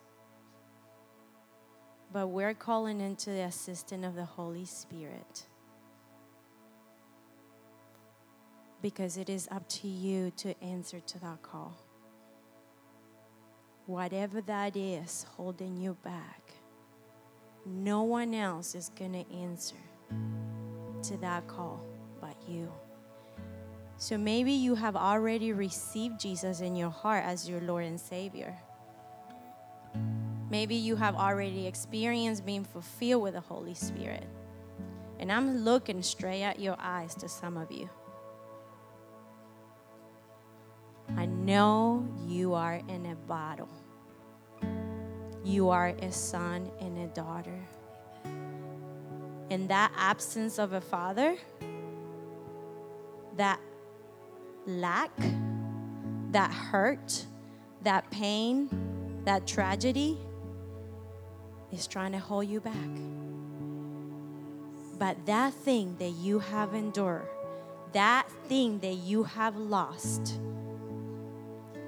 But 2.11 2.28
we're 2.28 2.53
calling 2.53 2.99
into 2.99 3.30
the 3.30 3.43
assistance 3.43 4.05
of 4.05 4.15
the 4.15 4.26
Holy 4.26 4.65
Spirit. 4.65 5.47
Because 8.82 9.18
it 9.18 9.30
is 9.30 9.47
up 9.49 9.68
to 9.70 9.88
you 9.88 10.32
to 10.38 10.61
answer 10.61 10.99
to 10.99 11.20
that 11.20 11.41
call. 11.41 11.74
Whatever 13.88 14.41
that 14.41 14.75
is 14.75 15.25
holding 15.38 15.77
you 15.77 15.95
back, 16.03 16.51
no 17.65 18.03
one 18.03 18.33
else 18.33 18.75
is 18.75 18.89
going 18.89 19.13
to 19.13 19.33
answer 19.33 19.77
to 21.03 21.15
that 21.17 21.47
call 21.47 21.85
but 22.19 22.35
you. 22.49 22.69
So 23.95 24.17
maybe 24.17 24.51
you 24.51 24.75
have 24.75 24.97
already 24.97 25.53
received 25.53 26.19
Jesus 26.19 26.59
in 26.59 26.75
your 26.75 26.89
heart 26.89 27.23
as 27.23 27.47
your 27.47 27.61
Lord 27.61 27.85
and 27.85 27.97
Savior. 27.97 28.57
Maybe 30.49 30.75
you 30.75 30.97
have 30.97 31.15
already 31.15 31.65
experienced 31.65 32.45
being 32.45 32.65
fulfilled 32.65 33.23
with 33.23 33.35
the 33.35 33.39
Holy 33.39 33.73
Spirit. 33.73 34.27
And 35.17 35.31
I'm 35.31 35.59
looking 35.59 36.01
straight 36.03 36.43
at 36.43 36.59
your 36.59 36.75
eyes 36.77 37.15
to 37.15 37.29
some 37.29 37.55
of 37.55 37.71
you. 37.71 37.89
Know 41.47 42.05
you 42.27 42.53
are 42.53 42.81
in 42.89 43.05
a 43.05 43.15
battle. 43.25 43.69
You 45.45 45.69
are 45.69 45.87
a 46.01 46.11
son 46.11 46.69
and 46.81 46.97
a 46.97 47.07
daughter. 47.07 47.57
In 49.49 49.67
that 49.69 49.93
absence 49.95 50.59
of 50.59 50.73
a 50.73 50.81
father, 50.81 51.37
that 53.37 53.61
lack, 54.65 55.11
that 56.31 56.51
hurt, 56.51 57.25
that 57.83 58.11
pain, 58.11 58.69
that 59.23 59.47
tragedy, 59.47 60.17
is 61.71 61.87
trying 61.87 62.11
to 62.11 62.19
hold 62.19 62.47
you 62.49 62.59
back. 62.59 62.89
But 64.99 65.25
that 65.27 65.53
thing 65.53 65.95
that 65.99 66.11
you 66.11 66.39
have 66.39 66.73
endured, 66.73 67.29
that 67.93 68.29
thing 68.49 68.79
that 68.79 68.95
you 68.95 69.23
have 69.23 69.55
lost, 69.55 70.41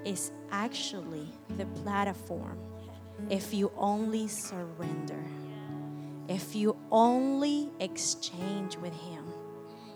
is 0.04 0.30
actually 0.50 1.28
the 1.56 1.66
platform 1.66 2.58
if 3.28 3.52
you 3.52 3.70
only 3.76 4.28
surrender, 4.28 5.22
if 6.28 6.54
you 6.54 6.76
only 6.90 7.70
exchange 7.80 8.76
with 8.76 8.94
Him. 8.94 9.24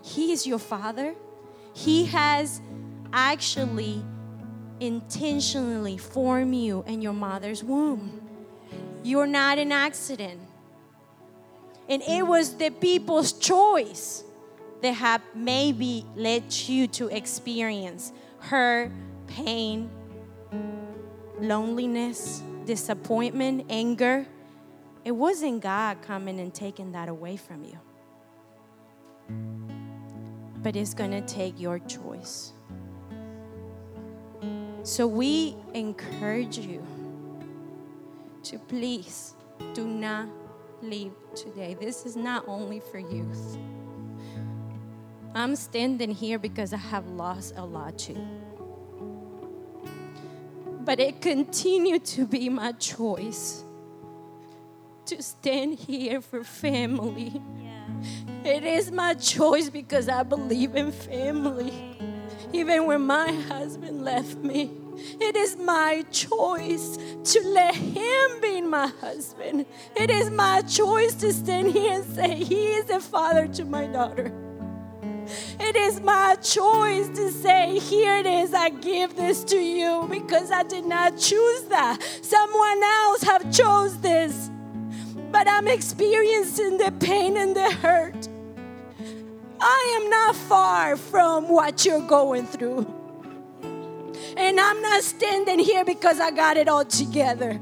He 0.03 0.33
is 0.33 0.47
your 0.47 0.59
Father. 0.59 1.15
He 1.73 2.05
has 2.07 2.61
actually 3.13 4.05
intentionally 4.81 5.97
formed 5.97 6.55
you 6.55 6.85
in 6.87 7.01
your 7.01 7.13
mother's 7.13 7.65
womb. 7.65 8.21
You're 9.03 9.27
not 9.27 9.59
an 9.59 9.73
accident. 9.73 10.41
And 11.89 12.03
it 12.03 12.27
was 12.27 12.57
the 12.57 12.71
people's 12.71 13.33
choice 13.33 14.25
that 14.83 14.93
have 14.95 15.23
maybe 15.35 16.05
led 16.17 16.53
you 16.53 16.87
to 16.89 17.09
experience 17.09 18.13
hurt, 18.39 18.91
pain, 19.35 19.91
loneliness, 21.41 22.41
disappointment, 22.67 23.67
anger. 23.69 24.27
It 25.05 25.11
wasn't 25.11 25.61
God 25.61 26.01
coming 26.03 26.39
and 26.39 26.55
taking 26.55 26.93
that 26.93 27.09
away 27.09 27.37
from 27.37 27.65
you. 27.65 27.79
But 30.63 30.77
it's 30.77 30.95
going 30.95 31.11
to 31.11 31.21
take 31.23 31.59
your 31.61 31.81
choice. 31.81 32.53
So 34.85 35.07
we 35.07 35.57
encourage 35.75 36.59
you 36.59 36.87
to 38.45 38.59
please 38.59 39.35
do 39.73 39.85
not 39.85 40.29
leave 40.81 41.13
today. 41.35 41.75
This 41.75 42.07
is 42.07 42.15
not 42.15 42.45
only 42.47 42.79
for 42.79 42.99
youth. 42.99 43.59
I'm 45.35 45.57
standing 45.57 46.13
here 46.13 46.39
because 46.39 46.73
I 46.73 46.77
have 46.77 47.09
lost 47.09 47.55
a 47.57 47.65
lot 47.65 47.99
too. 47.99 48.25
But 50.85 51.01
it 51.01 51.21
continued 51.21 52.05
to 52.07 52.27
be 52.27 52.49
my 52.49 52.73
choice 52.73 53.65
to 55.07 55.23
stand 55.23 55.79
here 55.79 56.21
for 56.21 56.45
family. 56.45 57.41
Yeah. 57.59 58.51
It 58.51 58.65
is 58.65 58.91
my 58.91 59.15
choice 59.15 59.71
because 59.71 60.09
I 60.09 60.23
believe 60.23 60.75
in 60.77 60.93
family. 60.93 61.99
Even 62.53 62.87
when 62.87 63.07
my 63.07 63.33
husband 63.33 64.05
left 64.05 64.37
me. 64.37 64.71
It 65.21 65.35
is 65.35 65.57
my 65.57 66.05
choice 66.13 66.97
to 67.25 67.41
let 67.49 67.75
Him 67.75 68.41
be 68.41 68.61
my 68.61 68.87
husband. 69.01 69.67
It 69.97 70.11
is 70.11 70.31
my 70.31 70.63
choice 70.63 71.15
to 71.17 71.33
stand 71.33 71.73
here 71.73 71.95
and 71.95 72.05
say, 72.15 72.37
He 72.37 72.75
is 72.75 72.91
a 72.91 73.01
father 73.01 73.49
to 73.49 73.65
my 73.65 73.87
daughter. 73.87 74.33
It 75.59 75.77
is 75.77 76.01
my 76.01 76.37
choice 76.37 77.09
to 77.09 77.31
say, 77.31 77.74
It 78.15 78.27
is, 78.27 78.55
I 78.55 78.69
give 78.71 79.17
this 79.17 79.43
to 79.45 79.57
you 79.57 80.07
because 80.09 80.53
I 80.53 80.63
did 80.63 80.87
not 80.87 81.19
choose 81.19 81.65
that. 81.65 82.01
Someone 82.23 82.83
else 82.83 83.23
have 83.23 83.53
chose 83.53 83.99
this. 83.99 84.51
But 85.33 85.49
I'm 85.49 85.67
experiencing 85.67 86.79
the 86.79 86.93
pain 87.01 87.37
and 87.37 87.57
the 87.57 87.71
hurt. 87.73 88.29
I 89.61 89.99
am 90.01 90.11
not 90.11 90.37
far 90.37 90.97
from 90.97 91.49
what 91.49 91.85
you're 91.85 92.07
going 92.07 92.47
through. 92.47 92.87
And 94.37 94.61
I'm 94.61 94.81
not 94.81 95.03
standing 95.03 95.59
here 95.59 95.85
because 95.85 96.21
I 96.21 96.31
got 96.31 96.57
it 96.57 96.69
all 96.69 96.85
together. 96.85 97.61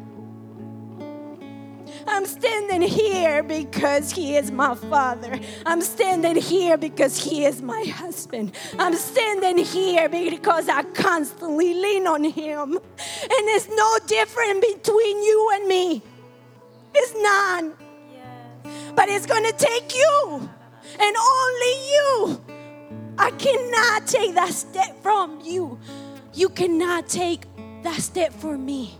I'm 2.06 2.26
standing 2.26 2.82
here 2.82 3.42
because 3.42 4.10
He 4.10 4.36
is 4.36 4.50
my 4.50 4.74
Father. 4.74 5.38
I'm 5.66 5.80
standing 5.82 6.36
here 6.36 6.76
because 6.76 7.16
He 7.16 7.44
is 7.44 7.62
my 7.62 7.84
husband. 7.84 8.52
I'm 8.78 8.94
standing 8.94 9.58
here 9.58 10.08
because 10.08 10.68
I 10.68 10.82
constantly 10.82 11.74
lean 11.74 12.06
on 12.06 12.24
Him. 12.24 12.72
And 12.74 12.80
it's 13.54 13.68
no 13.68 13.98
different 14.06 14.60
between 14.62 15.22
you 15.22 15.50
and 15.54 15.68
me. 15.68 16.02
It's 16.94 17.14
none. 17.16 17.74
But 18.94 19.08
it's 19.08 19.26
going 19.26 19.44
to 19.44 19.52
take 19.52 19.94
you 19.94 20.50
and 21.00 21.16
only 21.16 21.90
you. 21.92 22.44
I 23.18 23.30
cannot 23.32 24.06
take 24.06 24.34
that 24.34 24.52
step 24.52 25.02
from 25.02 25.40
you. 25.42 25.78
You 26.34 26.48
cannot 26.48 27.08
take 27.08 27.42
that 27.82 28.00
step 28.00 28.32
for 28.32 28.56
me. 28.56 28.98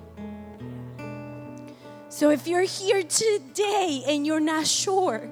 So 2.13 2.29
if 2.29 2.47
you're 2.47 2.61
here 2.61 3.03
today 3.03 4.03
and 4.07 4.27
you're 4.27 4.39
not 4.39 4.67
sure, 4.67 5.31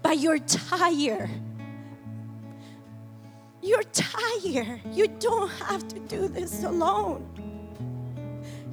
but 0.00 0.18
you're 0.18 0.38
tired, 0.38 1.28
you're 3.60 3.82
tired. 3.82 4.80
You 4.90 5.08
don't 5.08 5.50
have 5.50 5.86
to 5.88 6.00
do 6.00 6.28
this 6.28 6.64
alone. 6.64 7.28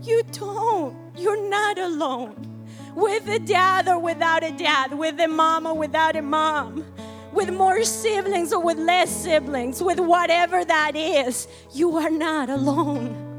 You 0.02 0.24
don't. 0.32 0.95
You're 1.18 1.49
not 1.49 1.78
alone. 1.78 2.66
With 2.95 3.28
a 3.28 3.39
dad 3.39 3.89
or 3.89 3.99
without 3.99 4.45
a 4.45 4.52
dad, 4.52 4.93
with 4.93 5.20
a 5.20 5.28
mom 5.28 5.66
or 5.68 5.76
without 5.76 6.16
a 6.16 6.22
mom, 6.22 6.86
with 7.34 7.52
more 7.52 7.84
siblings 7.84 8.54
or 8.54 8.64
with 8.64 8.78
less 8.78 9.10
siblings, 9.10 9.84
with 9.84 9.99
whatever 9.99 10.64
that 10.64 10.95
is, 10.95 11.49
you 11.74 11.97
are 11.97 12.10
not 12.10 12.49
alone. 12.49 13.30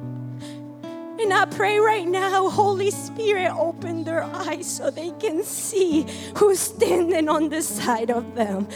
And 1.23 1.33
I 1.33 1.45
pray 1.45 1.79
right 1.79 2.07
now, 2.07 2.51
Holy 2.51 2.91
Spirit, 2.91 3.53
open 3.53 4.03
their 4.03 4.25
eyes 4.25 4.67
so 4.67 4.91
they 4.91 5.13
can 5.21 5.45
see 5.45 6.05
who's 6.37 6.59
standing 6.59 7.29
on 7.29 7.49
the 7.49 7.63
side 7.63 8.11
of 8.11 8.35
them. 8.35 8.67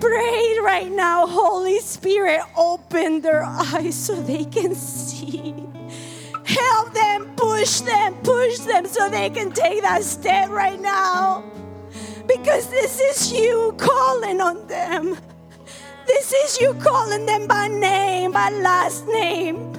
Pray 0.00 0.58
right 0.62 0.90
now, 0.90 1.26
Holy 1.26 1.80
Spirit, 1.80 2.40
open 2.56 3.20
their 3.20 3.44
eyes 3.44 3.94
so 3.94 4.14
they 4.14 4.46
can 4.46 4.74
see. 4.74 5.54
Help 6.46 6.94
them, 6.94 7.36
push 7.36 7.80
them, 7.80 8.14
push 8.22 8.60
them 8.60 8.86
so 8.86 9.10
they 9.10 9.28
can 9.28 9.52
take 9.52 9.82
that 9.82 10.04
step 10.04 10.48
right 10.48 10.80
now. 10.80 11.44
Because 12.26 12.66
this 12.70 12.98
is 12.98 13.30
you 13.30 13.74
calling 13.76 14.40
on 14.40 14.66
them. 14.68 15.18
This 16.06 16.32
is 16.32 16.60
you 16.62 16.72
calling 16.82 17.26
them 17.26 17.46
by 17.46 17.68
name, 17.68 18.32
by 18.32 18.48
last 18.48 19.06
name. 19.06 19.73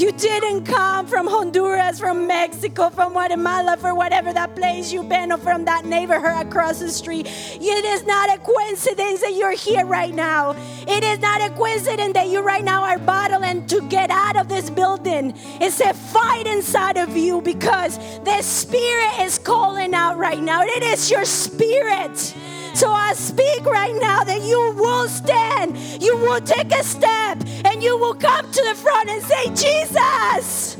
You 0.00 0.12
didn't 0.12 0.64
come 0.64 1.06
from 1.06 1.26
Honduras, 1.26 2.00
from 2.00 2.26
Mexico, 2.26 2.88
from 2.88 3.12
Guatemala, 3.12 3.76
for 3.76 3.94
whatever 3.94 4.32
that 4.32 4.56
place 4.56 4.90
you've 4.90 5.10
been, 5.10 5.30
or 5.30 5.36
from 5.36 5.66
that 5.66 5.84
neighborhood 5.84 6.46
across 6.46 6.78
the 6.78 6.88
street. 6.88 7.26
It 7.26 7.84
is 7.84 8.06
not 8.06 8.34
a 8.34 8.38
coincidence 8.38 9.20
that 9.20 9.34
you're 9.34 9.52
here 9.52 9.84
right 9.84 10.14
now. 10.14 10.52
It 10.88 11.04
is 11.04 11.18
not 11.18 11.42
a 11.42 11.52
coincidence 11.54 12.14
that 12.14 12.28
you 12.28 12.40
right 12.40 12.64
now 12.64 12.82
are 12.82 12.98
battling 12.98 13.66
to 13.66 13.82
get 13.88 14.08
out 14.08 14.36
of 14.36 14.48
this 14.48 14.70
building. 14.70 15.34
It's 15.60 15.82
a 15.82 15.92
fight 15.92 16.46
inside 16.46 16.96
of 16.96 17.14
you 17.14 17.42
because 17.42 17.98
the 18.24 18.40
Spirit 18.40 19.20
is 19.20 19.38
calling 19.38 19.92
out 19.92 20.16
right 20.16 20.40
now. 20.40 20.62
It 20.62 20.82
is 20.82 21.10
your 21.10 21.26
spirit. 21.26 22.34
So 22.80 22.90
I 22.90 23.12
speak 23.12 23.66
right 23.66 23.94
now 24.00 24.24
that 24.24 24.40
you 24.40 24.74
will 24.74 25.06
stand, 25.06 25.76
you 26.02 26.16
will 26.16 26.40
take 26.40 26.72
a 26.72 26.82
step, 26.82 27.36
and 27.66 27.82
you 27.82 27.98
will 27.98 28.14
come 28.14 28.50
to 28.50 28.62
the 28.64 28.74
front 28.74 29.10
and 29.10 29.22
say, 29.22 29.44
Jesus, 29.48 30.78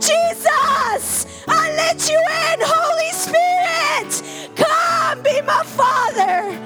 Jesus, 0.00 1.44
I 1.46 1.72
let 1.76 2.10
you 2.10 2.18
in, 2.18 2.58
Holy 2.64 3.12
Spirit. 3.12 4.56
Come 4.56 5.22
be 5.22 5.40
my 5.42 5.62
Father. 5.62 6.65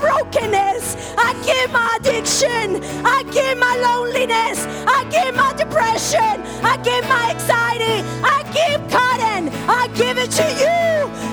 Brokenness. 0.00 0.96
I 1.18 1.32
give 1.44 1.70
my 1.72 1.96
addiction. 1.98 2.82
I 3.04 3.22
give 3.30 3.58
my 3.58 3.76
loneliness. 3.76 4.66
I 4.86 5.04
give 5.10 5.34
my 5.34 5.52
depression. 5.54 6.42
I 6.62 6.76
give 6.82 7.04
my 7.08 7.30
anxiety. 7.34 8.02
I 8.22 8.38
give 8.58 8.80
cotton. 8.90 9.48
I 9.68 9.88
give 9.94 10.18
it 10.18 10.30
to 10.32 10.46
you. 10.62 10.78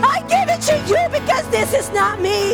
I 0.04 0.22
give 0.28 0.48
it 0.50 0.62
to 0.70 0.76
you 0.92 1.02
because 1.12 1.48
this 1.50 1.74
is 1.74 1.92
not 1.92 2.20
me. 2.20 2.54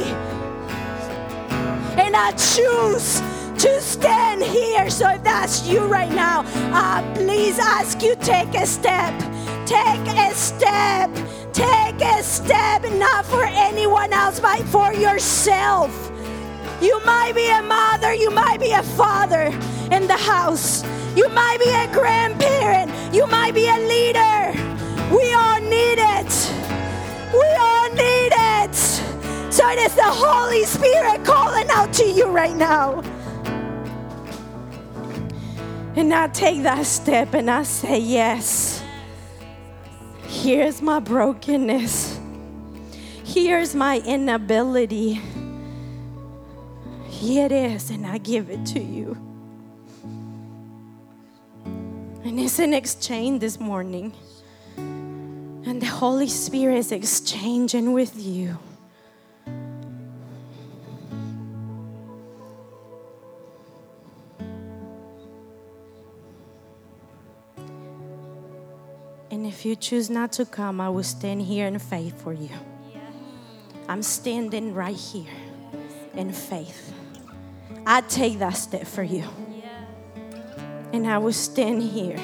And 1.97 2.15
I 2.15 2.31
choose 2.31 3.21
to 3.61 3.79
stand 3.79 4.41
here. 4.41 4.89
So 4.89 5.07
if 5.11 5.23
that's 5.23 5.67
you 5.67 5.81
right 5.81 6.11
now, 6.11 6.43
uh, 6.73 7.13
please 7.13 7.59
ask 7.59 8.01
you 8.01 8.15
take 8.15 8.55
a 8.55 8.65
step. 8.65 9.13
Take 9.67 10.07
a 10.17 10.33
step. 10.33 11.11
Take 11.53 12.01
a 12.01 12.23
step, 12.23 12.81
not 12.93 13.23
for 13.23 13.43
anyone 13.43 14.13
else, 14.13 14.39
but 14.39 14.63
for 14.69 14.93
yourself. 14.93 16.11
You 16.81 16.99
might 17.05 17.33
be 17.35 17.47
a 17.49 17.61
mother, 17.61 18.15
you 18.15 18.31
might 18.31 18.59
be 18.59 18.71
a 18.71 18.81
father 18.81 19.53
in 19.91 20.07
the 20.07 20.17
house, 20.17 20.83
you 21.15 21.29
might 21.29 21.59
be 21.63 21.69
a 21.69 21.87
grandparent, 21.93 22.89
you 23.13 23.27
might 23.27 23.53
be 23.53 23.67
a 23.67 23.77
leader. 23.77 24.53
We 25.15 25.33
all 25.33 25.59
need 25.59 25.99
it. 25.99 26.33
We 27.31 27.47
all 27.59 27.89
need 27.91 28.33
it. 28.33 28.75
So 29.53 29.69
it 29.69 29.77
is 29.77 29.93
the 29.93 30.09
Holy 30.09 30.63
Spirit 30.65 31.23
calling 31.23 31.69
out 31.69 31.93
to 31.93 32.09
you 32.09 32.25
right 32.25 32.55
now. 32.55 33.03
And 35.95 36.13
I 36.13 36.27
take 36.27 36.63
that 36.63 36.85
step 36.85 37.33
and 37.33 37.49
I 37.51 37.63
say, 37.63 37.99
Yes. 37.99 38.83
Here's 40.23 40.81
my 40.81 40.99
brokenness. 40.99 42.19
Here's 43.25 43.75
my 43.75 43.99
inability. 43.99 45.21
Here 47.07 47.45
it 47.45 47.51
is, 47.51 47.89
and 47.91 48.07
I 48.07 48.17
give 48.17 48.49
it 48.49 48.65
to 48.67 48.81
you. 48.81 49.17
And 52.23 52.39
it's 52.39 52.59
an 52.59 52.73
exchange 52.73 53.41
this 53.41 53.59
morning. 53.59 54.13
And 54.77 55.81
the 55.81 55.85
Holy 55.85 56.27
Spirit 56.27 56.77
is 56.77 56.91
exchanging 56.91 57.93
with 57.93 58.17
you. 58.17 58.57
And 69.31 69.47
if 69.47 69.65
you 69.65 69.77
choose 69.77 70.09
not 70.09 70.33
to 70.33 70.45
come, 70.45 70.81
I 70.81 70.89
will 70.89 71.03
stand 71.03 71.41
here 71.41 71.65
in 71.65 71.79
faith 71.79 72.21
for 72.21 72.33
you. 72.33 72.49
I'm 73.87 74.03
standing 74.03 74.73
right 74.73 74.95
here 74.95 75.33
in 76.13 76.33
faith. 76.33 76.93
I 77.85 78.01
take 78.01 78.39
that 78.39 78.57
step 78.57 78.85
for 78.85 79.03
you. 79.03 79.23
And 80.93 81.07
I 81.07 81.17
will 81.17 81.33
stand 81.33 81.81
here 81.81 82.19